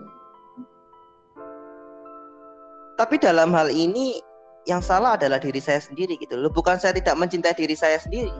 Tapi 2.97 3.15
dalam 3.22 3.53
hal 3.53 3.70
ini 3.70 4.18
yang 4.65 4.82
salah 4.82 5.13
adalah 5.15 5.38
diri 5.38 5.61
saya 5.61 5.78
sendiri 5.78 6.18
gitu 6.18 6.34
loh. 6.34 6.49
Bukan 6.49 6.82
saya 6.82 6.97
tidak 6.97 7.13
mencintai 7.15 7.53
diri 7.53 7.78
saya 7.78 8.01
sendiri. 8.01 8.34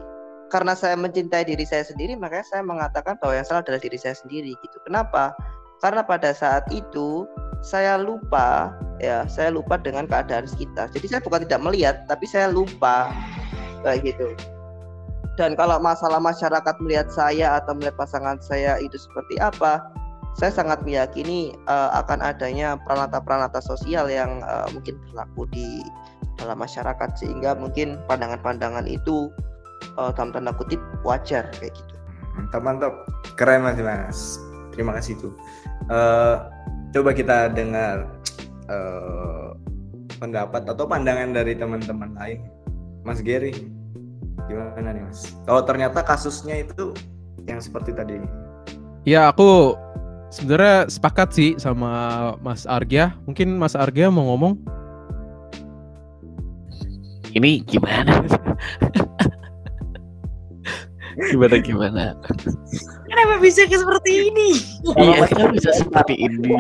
Karena 0.48 0.74
saya 0.74 0.96
mencintai 0.96 1.44
diri 1.44 1.68
saya 1.68 1.84
sendiri, 1.84 2.16
makanya 2.16 2.48
saya 2.48 2.64
mengatakan 2.64 3.20
bahwa 3.20 3.36
yang 3.36 3.44
salah 3.44 3.62
adalah 3.62 3.84
diri 3.84 4.00
saya 4.00 4.16
sendiri 4.16 4.56
gitu. 4.64 4.78
Kenapa? 4.88 5.36
Karena 5.78 6.02
pada 6.02 6.34
saat 6.34 6.66
itu 6.74 7.30
saya 7.62 7.98
lupa 7.98 8.74
ya 8.98 9.26
saya 9.30 9.54
lupa 9.54 9.78
dengan 9.78 10.06
keadaan 10.10 10.46
sekitar 10.46 10.90
jadi 10.94 11.18
saya 11.18 11.22
bukan 11.22 11.46
tidak 11.46 11.62
melihat 11.62 11.96
tapi 12.10 12.26
saya 12.26 12.50
lupa 12.50 13.14
kayak 13.86 14.14
gitu 14.14 14.34
dan 15.38 15.54
kalau 15.54 15.78
masalah 15.78 16.18
masyarakat 16.18 16.76
melihat 16.82 17.10
saya 17.14 17.62
atau 17.62 17.78
melihat 17.78 17.94
pasangan 17.98 18.42
saya 18.42 18.82
itu 18.82 18.98
seperti 18.98 19.38
apa 19.38 19.86
saya 20.38 20.54
sangat 20.54 20.86
meyakini 20.86 21.54
uh, 21.66 21.90
akan 21.98 22.22
adanya 22.22 22.78
peranata-peranata 22.86 23.58
sosial 23.62 24.06
yang 24.06 24.46
uh, 24.46 24.70
mungkin 24.70 24.98
berlaku 25.10 25.50
di 25.50 25.82
dalam 26.38 26.62
masyarakat 26.62 27.10
sehingga 27.18 27.58
mungkin 27.58 27.98
pandangan-pandangan 28.06 28.86
itu 28.86 29.34
uh, 29.98 30.14
dalam 30.14 30.30
tanda 30.30 30.54
kutip 30.54 30.78
wajar 31.02 31.50
kayak 31.58 31.74
gitu. 31.74 31.94
Mantap 32.38 32.62
mantap, 32.62 32.94
keren 33.34 33.66
mas 33.66 33.82
mas. 33.82 34.38
Terima 34.78 34.94
kasih 34.94 35.18
tuh. 35.18 35.34
Uh, 35.88 36.36
coba 36.92 37.14
kita 37.14 37.54
dengar 37.54 38.10
uh, 38.68 39.54
pendapat 40.18 40.66
atau 40.66 40.86
pandangan 40.90 41.32
dari 41.32 41.54
teman-teman 41.54 42.12
lain. 42.18 42.40
Mas 43.06 43.24
Gary, 43.24 43.54
gimana 44.50 44.92
nih 44.92 45.04
Mas? 45.06 45.32
Kalau 45.48 45.64
ternyata 45.64 46.04
kasusnya 46.04 46.66
itu 46.66 46.92
yang 47.48 47.64
seperti 47.64 47.96
tadi. 47.96 48.20
Ya 49.08 49.32
aku 49.32 49.80
sebenarnya 50.28 50.92
sepakat 50.92 51.32
sih 51.32 51.56
sama 51.56 52.36
Mas 52.44 52.68
Argia. 52.68 53.16
Mungkin 53.24 53.56
Mas 53.56 53.78
Argia 53.80 54.12
mau 54.12 54.28
ngomong? 54.36 54.60
Ini 57.32 57.64
gimana? 57.64 58.26
gimana 61.32 61.56
gimana? 61.62 62.04
Kenapa 63.08 63.36
bisa 63.40 63.64
seperti 63.66 64.12
ini? 64.32 64.50
Iya, 65.00 65.26
kenapa 65.32 65.52
bisa 65.56 65.72
seperti 65.72 66.14
ini? 66.20 66.56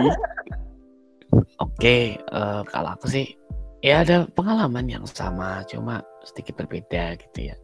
Oke, 1.59 2.15
uh, 2.31 2.63
kalau 2.71 2.95
aku 2.95 3.11
sih 3.11 3.35
ya 3.83 4.01
ada 4.01 4.25
pengalaman 4.33 4.87
yang 4.87 5.05
sama, 5.05 5.61
cuma 5.67 6.01
sedikit 6.23 6.63
berbeda 6.63 7.19
gitu 7.19 7.51
ya. 7.51 7.55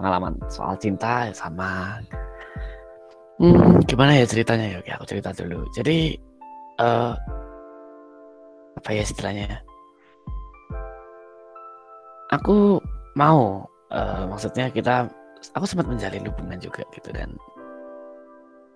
Pengalaman 0.00 0.40
soal 0.50 0.74
cinta 0.80 1.28
ya 1.30 1.34
sama. 1.36 2.00
Hmm, 3.38 3.82
gimana 3.84 4.16
ya 4.18 4.26
ceritanya 4.26 4.66
ya? 4.74 4.76
Oke, 4.80 4.90
aku 4.96 5.04
cerita 5.06 5.30
dulu. 5.36 5.66
Jadi 5.76 6.16
uh, 6.80 7.12
apa 8.80 8.88
ya 8.90 9.02
istilahnya? 9.04 9.60
Aku 12.32 12.82
mau, 13.14 13.68
uh, 13.94 14.22
maksudnya 14.26 14.72
kita, 14.72 15.06
aku 15.54 15.64
sempat 15.68 15.86
menjalin 15.86 16.26
hubungan 16.26 16.58
juga 16.58 16.82
gitu 16.90 17.14
dan 17.14 17.30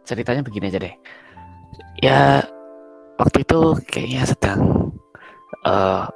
ceritanya 0.09 0.41
begini 0.41 0.73
aja 0.73 0.81
deh. 0.81 0.95
Ya 2.01 2.41
waktu 3.21 3.45
itu 3.45 3.77
kayaknya 3.93 4.25
sedang 4.25 4.61
uh, 5.69 6.09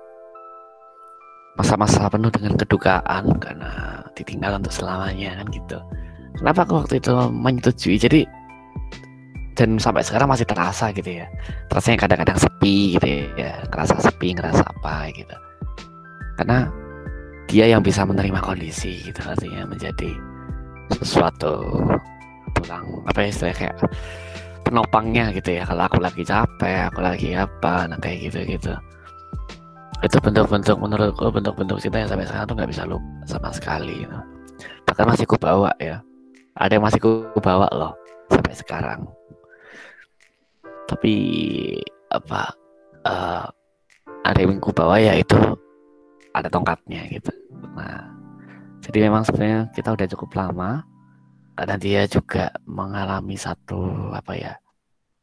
masa-masa 1.61 2.09
penuh 2.09 2.32
dengan 2.32 2.57
kedukaan 2.57 3.36
karena 3.36 4.01
ditinggal 4.16 4.57
untuk 4.57 4.72
selamanya 4.72 5.36
kan 5.45 5.47
gitu. 5.53 5.78
Kenapa 6.40 6.64
aku 6.64 6.74
waktu 6.80 6.97
itu 6.97 7.12
menyetujui? 7.28 7.97
Jadi 8.01 8.20
dan 9.53 9.76
sampai 9.76 10.01
sekarang 10.01 10.32
masih 10.32 10.49
terasa 10.49 10.88
gitu 10.97 11.20
ya. 11.20 11.28
Terasa 11.68 11.93
yang 11.93 12.01
kadang-kadang 12.01 12.40
sepi 12.40 12.97
gitu 12.97 13.28
ya, 13.36 13.61
ngerasa 13.68 14.01
sepi, 14.01 14.32
ngerasa 14.32 14.64
apa 14.64 15.12
gitu. 15.12 15.36
Karena 16.40 16.72
dia 17.53 17.68
yang 17.68 17.84
bisa 17.84 18.09
menerima 18.09 18.40
kondisi 18.40 19.05
gitu 19.05 19.20
artinya 19.28 19.68
menjadi 19.68 20.16
sesuatu 20.97 21.84
tulang 22.62 22.86
apa 23.10 23.18
ya 23.26 23.28
istilahnya 23.34 23.56
kayak 23.58 23.76
penopangnya 24.62 25.34
gitu 25.34 25.58
ya. 25.58 25.66
Kalau 25.66 25.82
aku 25.90 25.98
lagi 25.98 26.22
capek 26.22 26.94
aku 26.94 27.00
lagi 27.02 27.34
apa 27.34 27.90
nah 27.90 27.98
kayak 27.98 28.30
gitu 28.30 28.38
gitu 28.46 28.74
itu 30.02 30.18
bentuk-bentuk 30.18 30.76
menurutku 30.82 31.30
bentuk-bentuk 31.30 31.78
cinta 31.78 32.02
yang 32.02 32.10
sampai 32.10 32.26
sekarang 32.26 32.46
tuh 32.50 32.54
nggak 32.58 32.70
bisa 32.74 32.82
lupa 32.90 33.06
sama 33.22 33.54
sekali 33.54 34.02
gitu. 34.02 34.18
bahkan 34.82 35.06
masih 35.06 35.24
ku 35.30 35.38
bawa 35.38 35.70
ya. 35.78 36.02
Ada 36.58 36.76
yang 36.76 36.84
masih 36.84 37.00
ku 37.00 37.10
bawa 37.38 37.70
loh 37.70 37.94
sampai 38.28 38.54
sekarang. 38.54 39.00
Tapi 40.90 41.14
apa 42.10 42.50
uh, 43.06 43.46
ada 44.26 44.38
yang 44.42 44.58
ku 44.58 44.74
bawa 44.74 44.98
ya 44.98 45.14
itu 45.14 45.38
ada 46.34 46.50
tongkatnya 46.50 47.06
gitu. 47.14 47.30
Nah 47.78 48.10
jadi 48.82 49.06
memang 49.06 49.22
sebenarnya 49.22 49.70
kita 49.70 49.94
udah 49.94 50.06
cukup 50.10 50.30
lama 50.34 50.82
karena 51.53 51.76
dia 51.76 52.03
juga 52.09 52.48
mengalami 52.64 53.36
satu 53.36 54.12
apa 54.16 54.32
ya 54.32 54.53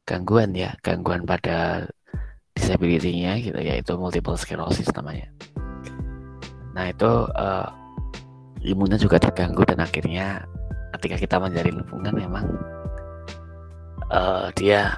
gangguan 0.05 0.53
ya 0.53 0.73
gangguan 0.85 1.25
pada 1.25 1.85
disability-nya 2.53 3.39
gitu 3.41 3.59
yaitu 3.61 3.93
multiple 3.97 4.37
sclerosis 4.37 4.89
namanya. 4.93 5.29
Nah 6.75 6.89
itu 6.89 7.09
uh, 7.33 7.69
imunnya 8.61 8.99
juga 8.99 9.17
terganggu 9.17 9.65
dan 9.65 9.81
akhirnya 9.81 10.45
ketika 10.97 11.15
kita 11.17 11.35
menjalin 11.41 11.81
hubungan 11.85 12.13
memang 12.13 12.45
uh, 14.11 14.51
dia 14.53 14.93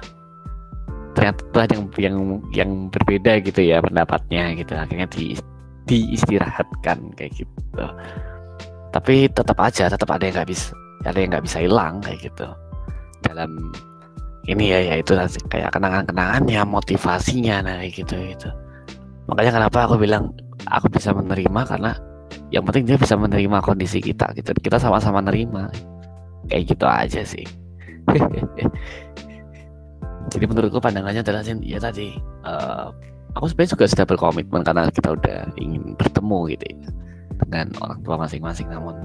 ternyata 1.12 1.68
yang 1.68 1.84
yang 2.00 2.16
yang 2.52 2.70
berbeda 2.88 3.40
gitu 3.44 3.60
ya 3.64 3.80
pendapatnya 3.80 4.52
gitu. 4.56 4.72
Akhirnya 4.76 5.08
di 5.08 5.36
diistirahatkan 5.88 7.16
kayak 7.16 7.32
gitu. 7.36 7.86
Tapi 8.92 9.28
tetap 9.32 9.56
aja 9.60 9.88
tetap 9.88 10.08
ada 10.12 10.24
yang 10.28 10.36
nggak 10.36 10.50
bisa 10.52 10.81
ada 11.02 11.18
yang 11.18 11.30
nggak 11.34 11.44
bisa 11.46 11.58
hilang 11.62 12.02
kayak 12.02 12.30
gitu. 12.30 12.48
Dalam 13.22 13.72
ini 14.50 14.74
ya 14.74 14.78
ya 14.82 14.94
itu 14.98 15.14
kayak 15.46 15.70
kenangan-kenangannya 15.70 16.62
motivasinya 16.66 17.62
nah 17.62 17.74
kayak 17.78 17.94
gitu 17.94 18.14
gitu. 18.34 18.48
Makanya 19.30 19.52
kenapa 19.62 19.78
aku 19.86 19.94
bilang 20.02 20.34
aku 20.66 20.90
bisa 20.90 21.14
menerima 21.14 21.60
karena 21.66 21.94
yang 22.50 22.66
penting 22.66 22.84
dia 22.90 22.98
bisa 22.98 23.14
menerima 23.14 23.62
kondisi 23.62 24.02
kita 24.02 24.34
gitu. 24.34 24.50
Kita 24.58 24.82
sama-sama 24.82 25.22
menerima 25.22 25.70
kayak 26.50 26.62
gitu 26.74 26.86
aja 26.90 27.22
sih. 27.22 27.46
Jadi 30.32 30.44
menurutku 30.48 30.80
pandangannya 30.80 31.22
adalah 31.22 31.42
ya 31.44 31.78
tadi 31.78 32.16
uh, 32.46 32.90
aku 33.36 33.46
sebenarnya 33.52 33.72
juga 33.78 33.86
sudah 33.88 34.06
berkomitmen 34.06 34.62
karena 34.64 34.88
kita 34.90 35.14
udah 35.14 35.38
ingin 35.60 35.94
bertemu 35.94 36.38
gitu 36.56 36.64
ya 36.66 36.88
dengan 37.42 37.66
orang 37.78 37.98
tua 38.02 38.16
masing-masing. 38.18 38.68
Namun 38.70 38.96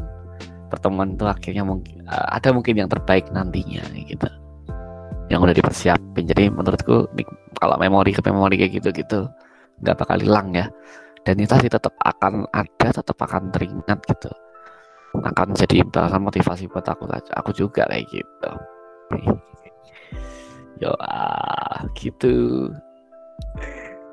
pertemuan 0.67 1.15
itu 1.15 1.25
akhirnya 1.25 1.63
mungkin 1.63 2.03
uh, 2.07 2.27
ada 2.35 2.51
mungkin 2.51 2.75
yang 2.77 2.89
terbaik 2.91 3.27
nantinya 3.31 3.83
gitu. 3.95 4.27
Yang 5.27 5.39
udah 5.43 5.55
dipersiapin. 5.55 6.23
Jadi 6.27 6.51
menurutku 6.51 7.07
kalau 7.59 7.75
memori 7.79 8.11
ke 8.15 8.21
memori 8.23 8.55
kayak 8.59 8.79
gitu 8.79 8.89
gitu 8.95 9.19
nggak 9.83 9.95
bakal 9.97 10.17
hilang 10.19 10.53
ya. 10.55 10.67
Dan 11.23 11.43
itu 11.43 11.51
sih 11.59 11.67
tetap 11.67 11.91
akan 12.03 12.47
ada 12.55 12.87
tetap 12.91 13.17
akan 13.19 13.51
teringat 13.51 13.99
gitu. 14.07 14.31
Akan 15.17 15.51
jadi 15.57 15.83
bahkan 15.87 16.23
motivasi 16.23 16.71
buat 16.71 16.87
aku 16.87 17.09
aku 17.11 17.51
juga 17.51 17.83
kayak 17.89 18.07
gitu. 18.07 18.51
Yo 20.83 20.93
ah 21.01 21.83
gitu. 21.97 22.69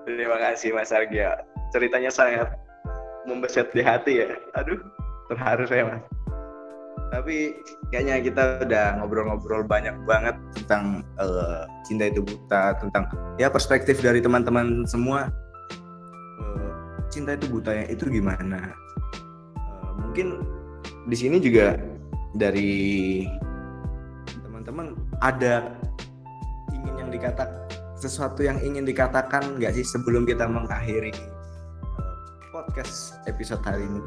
Terima 0.08 0.36
kasih 0.40 0.72
Mas 0.72 0.92
Argia 0.92 1.36
ceritanya 1.72 2.08
sangat 2.08 2.48
membeset 3.28 3.70
di 3.70 3.84
hati 3.84 4.24
ya. 4.24 4.28
Aduh 4.58 4.80
terharu 5.28 5.64
saya 5.64 5.84
mas 5.88 6.04
tapi 7.14 7.62
kayaknya 7.94 8.18
kita 8.26 8.42
udah 8.66 8.98
ngobrol-ngobrol 8.98 9.62
banyak 9.62 9.94
banget 10.02 10.34
tentang 10.58 11.06
uh, 11.22 11.62
cinta 11.86 12.10
itu 12.10 12.26
buta, 12.26 12.74
tentang 12.82 13.06
ya 13.38 13.46
perspektif 13.46 14.02
dari 14.02 14.18
teman-teman 14.18 14.82
semua 14.90 15.30
uh, 16.42 16.70
cinta 17.14 17.38
itu 17.38 17.46
buta 17.46 17.70
ya 17.70 17.86
itu 17.86 18.10
gimana? 18.10 18.74
Uh, 19.54 19.94
mungkin 20.02 20.42
di 21.06 21.14
sini 21.14 21.38
juga 21.38 21.78
dari 22.34 23.22
teman-teman 24.42 24.98
ada 25.22 25.70
ingin 26.74 26.94
yang 26.98 27.10
dikatakan 27.14 27.62
sesuatu 27.94 28.42
yang 28.42 28.58
ingin 28.58 28.82
dikatakan 28.82 29.62
nggak 29.62 29.70
sih 29.78 29.86
sebelum 29.86 30.26
kita 30.26 30.50
mengakhiri 30.50 31.14
podcast 32.50 33.22
episode 33.30 33.62
hari 33.62 33.86
ini? 33.86 34.02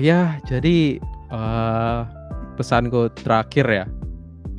Ya, 0.00 0.40
jadi 0.48 0.96
uh, 1.28 2.08
pesanku 2.54 3.08
terakhir 3.22 3.66
ya. 3.68 3.84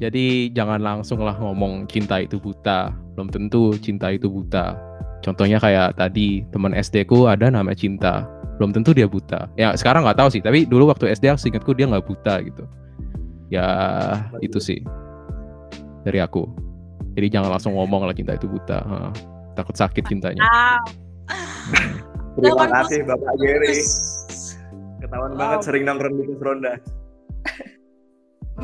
Jadi 0.01 0.51
jangan 0.51 0.81
langsung 0.83 1.21
lah 1.21 1.37
ngomong 1.37 1.87
cinta 1.87 2.19
itu 2.19 2.41
buta. 2.41 2.91
Belum 3.15 3.29
tentu 3.29 3.77
cinta 3.77 4.09
itu 4.11 4.27
buta. 4.27 4.75
Contohnya 5.23 5.61
kayak 5.61 5.95
tadi 5.95 6.43
teman 6.51 6.75
SD 6.75 7.07
ku 7.07 7.29
ada 7.29 7.47
nama 7.47 7.71
cinta. 7.71 8.27
Belum 8.59 8.75
tentu 8.75 8.91
dia 8.91 9.07
buta. 9.07 9.47
Ya 9.55 9.71
sekarang 9.77 10.03
nggak 10.03 10.19
tahu 10.19 10.29
sih. 10.33 10.41
Tapi 10.43 10.67
dulu 10.67 10.91
waktu 10.91 11.13
SD 11.13 11.31
aku 11.31 11.47
ingatku 11.47 11.71
dia 11.77 11.87
nggak 11.87 12.05
buta 12.09 12.43
gitu. 12.43 12.63
Ya 13.47 13.67
itu 14.41 14.57
sih 14.59 14.81
dari 16.03 16.19
aku. 16.19 16.49
Jadi 17.13 17.27
jangan 17.29 17.53
langsung 17.53 17.77
ngomong 17.77 18.09
lah 18.09 18.15
cinta 18.17 18.33
itu 18.33 18.49
buta. 18.49 18.81
Ha, 18.81 19.13
takut 19.53 19.77
sakit 19.77 20.03
cintanya. 20.09 20.41
Terima 22.33 22.65
kasih 22.65 23.05
Bapak 23.05 23.33
Geri. 23.37 23.77
Ketahuan 24.99 25.37
banget 25.37 25.59
sering 25.61 25.85
nongkrong 25.85 26.17
di 26.17 26.23
ronda. 26.41 26.73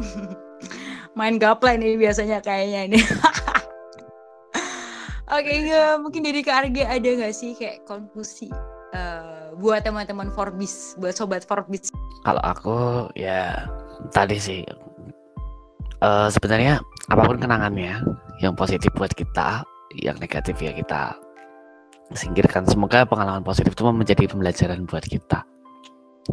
main 1.20 1.36
gaple 1.42 1.76
nih 1.76 1.96
biasanya 2.00 2.40
kayaknya 2.40 2.80
ini. 2.92 3.00
Oke, 5.30 5.46
okay, 5.46 5.94
mungkin 6.02 6.26
dari 6.26 6.42
KRG 6.42 6.90
ada 6.90 7.10
nggak 7.22 7.36
sih 7.38 7.54
kayak 7.54 7.86
konklusi 7.86 8.50
uh, 8.98 9.54
buat 9.62 9.86
teman-teman 9.86 10.34
Forbis, 10.34 10.98
buat 10.98 11.14
sobat 11.14 11.46
Forbis? 11.46 11.94
Kalau 12.26 12.42
aku 12.42 13.06
ya 13.14 13.70
tadi 14.10 14.42
sih 14.42 14.66
uh, 16.02 16.34
sebenarnya 16.34 16.82
apa 17.14 17.22
pun 17.30 17.38
kenangannya 17.38 18.02
yang 18.42 18.58
positif 18.58 18.90
buat 18.98 19.14
kita, 19.14 19.62
yang 20.02 20.18
negatif 20.18 20.58
ya 20.58 20.74
kita 20.74 21.14
singkirkan. 22.18 22.66
Semoga 22.66 23.06
pengalaman 23.06 23.46
positif 23.46 23.78
itu 23.78 23.86
menjadi 23.86 24.26
pembelajaran 24.26 24.90
buat 24.90 25.06
kita. 25.06 25.46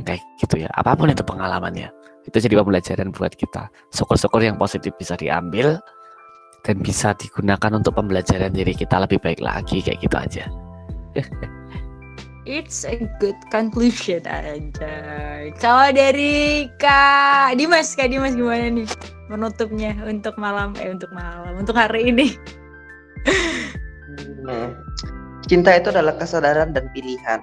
Kayak 0.05 0.21
gitu 0.43 0.67
ya. 0.67 0.69
Apa 0.77 0.93
pun 0.99 1.09
itu 1.09 1.25
pengalamannya 1.25 1.89
itu 2.27 2.37
jadi 2.43 2.55
pembelajaran 2.59 3.15
buat 3.15 3.33
kita 3.39 3.71
syukur-syukur 3.95 4.43
yang 4.43 4.59
positif 4.59 4.91
bisa 4.99 5.15
diambil 5.15 5.79
dan 6.67 6.83
bisa 6.83 7.15
digunakan 7.15 7.79
untuk 7.79 7.95
pembelajaran 7.95 8.51
diri 8.51 8.75
kita 8.75 8.99
lebih 8.99 9.23
baik 9.23 9.39
lagi 9.39 9.81
kayak 9.81 10.03
gitu 10.03 10.17
aja 10.19 10.45
It's 12.47 12.87
a 12.87 12.95
good 13.19 13.35
conclusion 13.51 14.23
aja. 14.23 14.95
Kalau 15.59 15.91
dari 15.91 16.71
Kak 16.79 17.59
Dimas, 17.59 17.91
Kak 17.99 18.07
Dimas 18.07 18.39
gimana 18.39 18.71
nih 18.71 18.87
menutupnya 19.27 19.91
untuk 20.07 20.39
malam 20.39 20.71
eh 20.79 20.95
untuk 20.95 21.11
malam 21.11 21.59
untuk 21.59 21.75
hari 21.75 22.15
ini? 22.15 22.27
Hmm. 24.47 24.79
Cinta 25.51 25.75
itu 25.75 25.91
adalah 25.91 26.15
kesadaran 26.15 26.71
dan 26.71 26.87
pilihan 26.95 27.43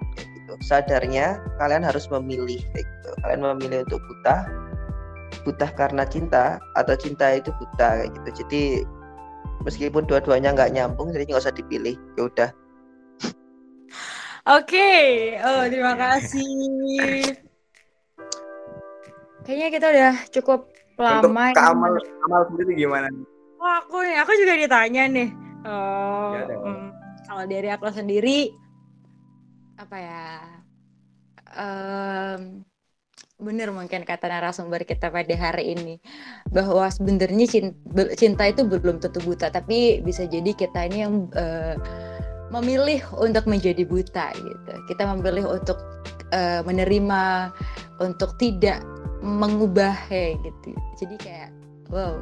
gitu. 0.54 0.70
Sadarnya 0.70 1.42
kalian 1.58 1.82
harus 1.82 2.06
memilih 2.14 2.62
kayak 2.74 2.86
gitu. 2.86 3.10
Kalian 3.26 3.42
memilih 3.42 3.82
untuk 3.90 4.02
buta 4.06 4.46
buta 5.44 5.68
karena 5.76 6.08
cinta 6.08 6.62
atau 6.78 6.96
cinta 6.96 7.34
itu 7.34 7.50
buta 7.58 7.88
kayak 8.00 8.12
gitu. 8.14 8.30
Jadi 8.46 8.64
meskipun 9.66 10.06
dua-duanya 10.06 10.54
nggak 10.54 10.72
nyambung 10.78 11.10
jadi 11.10 11.26
nggak 11.26 11.42
usah 11.42 11.56
dipilih. 11.56 11.98
Ya 12.16 12.22
udah. 12.30 12.50
Oke. 14.44 14.70
Okay. 14.70 15.08
oh 15.42 15.66
terima 15.66 15.96
kasih. 15.98 17.34
Kayaknya 19.44 19.70
kita 19.76 19.88
udah 19.92 20.14
cukup 20.32 20.60
lama 20.94 21.26
Untuk 21.26 21.58
ke 21.58 21.62
amal 21.62 21.92
amal 22.30 22.42
sendiri 22.54 22.86
gimana 22.86 23.10
oh 23.64 23.74
aku 23.82 24.04
nih 24.04 24.20
aku 24.20 24.32
juga 24.38 24.54
ditanya 24.60 25.04
nih. 25.10 25.30
Oh 25.64 26.36
ya, 26.36 26.44
hmm, 26.52 26.88
kalau 27.26 27.44
dari 27.48 27.70
aku 27.72 27.88
sendiri 27.90 28.52
apa 29.78 29.98
ya? 29.98 30.26
Um, 31.54 32.66
benar 33.38 33.70
mungkin 33.76 34.08
kata 34.08 34.30
narasumber 34.30 34.88
kita 34.88 35.12
pada 35.12 35.36
hari 35.36 35.76
ini 35.76 36.00
bahwa 36.50 36.88
sebenarnya 36.88 37.46
cinta, 37.50 38.04
cinta 38.16 38.44
itu 38.48 38.64
belum 38.64 39.04
tentu 39.04 39.20
buta 39.22 39.52
tapi 39.52 40.00
bisa 40.02 40.24
jadi 40.30 40.56
kita 40.56 40.88
ini 40.88 40.98
yang 41.04 41.28
uh, 41.36 41.76
memilih 42.54 43.02
untuk 43.18 43.50
menjadi 43.50 43.84
buta 43.84 44.32
gitu. 44.38 44.74
Kita 44.90 45.10
memilih 45.18 45.50
untuk 45.50 45.78
uh, 46.34 46.62
menerima 46.66 47.52
untuk 48.02 48.38
tidak 48.38 48.82
mengubah 49.24 49.96
ya 50.10 50.38
gitu. 50.42 50.72
Jadi 51.02 51.16
kayak 51.22 51.50
wow. 51.90 52.18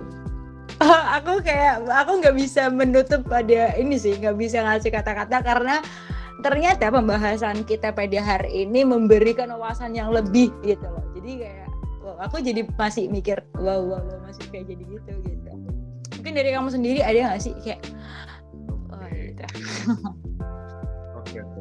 Aku 1.21 1.45
kayak 1.45 1.85
aku 1.85 2.25
nggak 2.25 2.37
bisa 2.41 2.71
menutup 2.71 3.21
pada 3.29 3.75
ini 3.77 4.01
sih 4.01 4.17
nggak 4.17 4.33
bisa 4.33 4.65
ngasih 4.65 4.89
kata-kata 4.89 5.37
karena 5.45 5.77
ternyata 6.39 6.87
pembahasan 6.87 7.67
kita 7.67 7.91
pada 7.91 8.19
hari 8.23 8.63
ini 8.63 8.87
memberikan 8.87 9.51
wawasan 9.51 9.91
yang 9.91 10.15
lebih 10.15 10.49
gitu 10.63 10.87
loh. 10.87 11.03
Jadi 11.19 11.43
kayak 11.43 11.67
wow, 11.99 12.15
aku 12.23 12.39
jadi 12.39 12.63
masih 12.79 13.11
mikir 13.11 13.43
wow 13.59 13.83
wow, 13.83 13.99
wow 13.99 14.19
masih 14.23 14.47
kayak 14.49 14.71
jadi 14.71 14.83
gitu 14.87 15.11
gitu. 15.27 15.51
Mungkin 16.21 16.33
dari 16.37 16.49
kamu 16.55 16.69
sendiri 16.71 16.99
ada 17.03 17.35
nggak 17.35 17.41
sih 17.43 17.53
kayak 17.61 17.81
oh 18.95 19.05
gitu. 19.11 19.43
Oke 21.19 21.37
oke. 21.43 21.59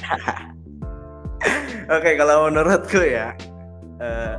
Oke 1.90 2.14
kalau 2.14 2.46
menurutku 2.46 3.02
ya 3.02 3.34
uh, 3.98 4.38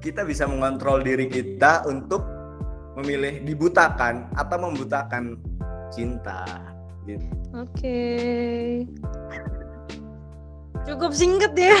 kita 0.00 0.24
bisa 0.24 0.48
mengontrol 0.48 1.04
diri 1.04 1.28
kita 1.28 1.84
untuk 1.84 2.24
memilih 2.96 3.44
dibutakan 3.44 4.32
atau 4.32 4.56
membutakan 4.56 5.36
cinta 5.92 6.69
gitu. 7.16 7.26
Oke. 7.56 7.66
Okay. 7.74 8.66
Cukup 10.86 11.10
singkat 11.14 11.52
ya. 11.54 11.78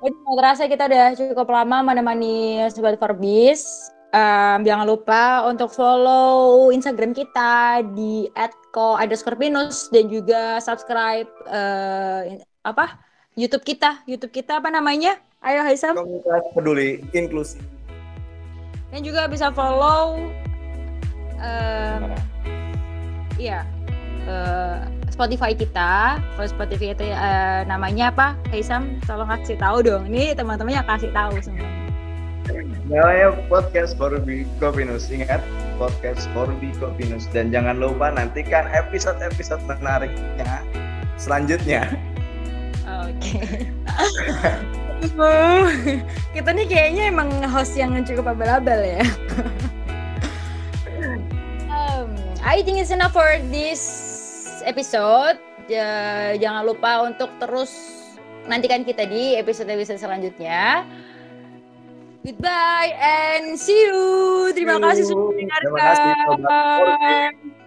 Jadi 0.00 0.16
terasa 0.32 0.64
kita 0.64 0.88
udah 0.88 1.12
cukup 1.12 1.48
lama 1.52 1.92
menemani 1.92 2.64
Sobat 2.72 2.96
Forbis. 2.96 3.90
Um, 4.10 4.66
jangan 4.66 4.90
lupa 4.90 5.46
untuk 5.46 5.70
follow 5.70 6.72
Instagram 6.74 7.14
kita 7.14 7.84
di 7.94 8.26
@ko 8.74 8.98
@scorpinus 8.98 9.86
dan 9.94 10.10
juga 10.10 10.58
subscribe 10.58 11.30
uh, 11.46 12.26
apa 12.66 12.98
YouTube 13.38 13.62
kita. 13.62 14.02
YouTube 14.08 14.34
kita 14.34 14.58
apa 14.58 14.72
namanya? 14.72 15.20
Ayo 15.44 15.62
Haisam. 15.62 15.94
Komunitas 15.94 16.42
peduli 16.52 17.00
inklusi. 17.14 17.60
Dan 18.90 19.06
juga 19.06 19.30
bisa 19.30 19.54
follow 19.54 20.32
um, 21.38 22.02
iya 23.40 23.64
uh, 24.28 24.84
Spotify 25.20 25.52
kita. 25.52 26.16
Kalau 26.16 26.48
Spotify 26.48 26.96
itu 26.96 27.04
uh, 27.12 27.60
namanya 27.68 28.08
apa? 28.08 28.32
Haisam, 28.48 28.96
tolong 29.04 29.28
kasih 29.28 29.60
tahu 29.60 29.84
dong. 29.84 30.08
Ini 30.08 30.32
teman-temannya 30.32 30.80
kasih 30.88 31.12
tahu 31.12 31.36
semua. 31.44 31.68
Namanya 32.88 33.36
podcast 33.52 34.00
Forbi 34.00 34.48
Kopinus. 34.56 35.12
Ingat, 35.12 35.44
podcast 35.76 36.24
Forbi 36.32 36.72
Kopinus. 36.80 37.28
Dan 37.36 37.52
jangan 37.52 37.76
lupa 37.84 38.16
nantikan 38.16 38.64
episode-episode 38.72 39.60
menariknya 39.68 40.64
selanjutnya. 41.20 41.84
Oke. 42.88 43.40
Okay. 45.00 46.04
kita 46.36 46.52
nih 46.52 46.68
kayaknya 46.68 47.08
emang 47.08 47.32
host 47.48 47.72
yang 47.72 47.96
cukup 48.04 48.36
abal-abal 48.36 48.84
ya. 48.84 49.00
I 52.40 52.64
think 52.64 52.80
it's 52.80 52.90
enough 52.90 53.12
for 53.12 53.28
this 53.52 53.82
episode. 54.64 55.36
Ya, 55.68 56.32
jangan 56.40 56.66
lupa 56.66 57.04
untuk 57.06 57.30
terus 57.38 57.70
nantikan 58.48 58.82
kita 58.82 59.06
di 59.06 59.36
episode-episode 59.36 60.00
selanjutnya. 60.00 60.88
Goodbye 62.24 62.92
and 63.00 63.56
see 63.56 63.76
you. 63.88 64.52
Terima 64.52 64.76
kasih 64.80 65.08
sudah 65.08 65.24
mendengarkan. 65.32 65.68
Terima 65.68 65.80
kasih. 65.80 67.59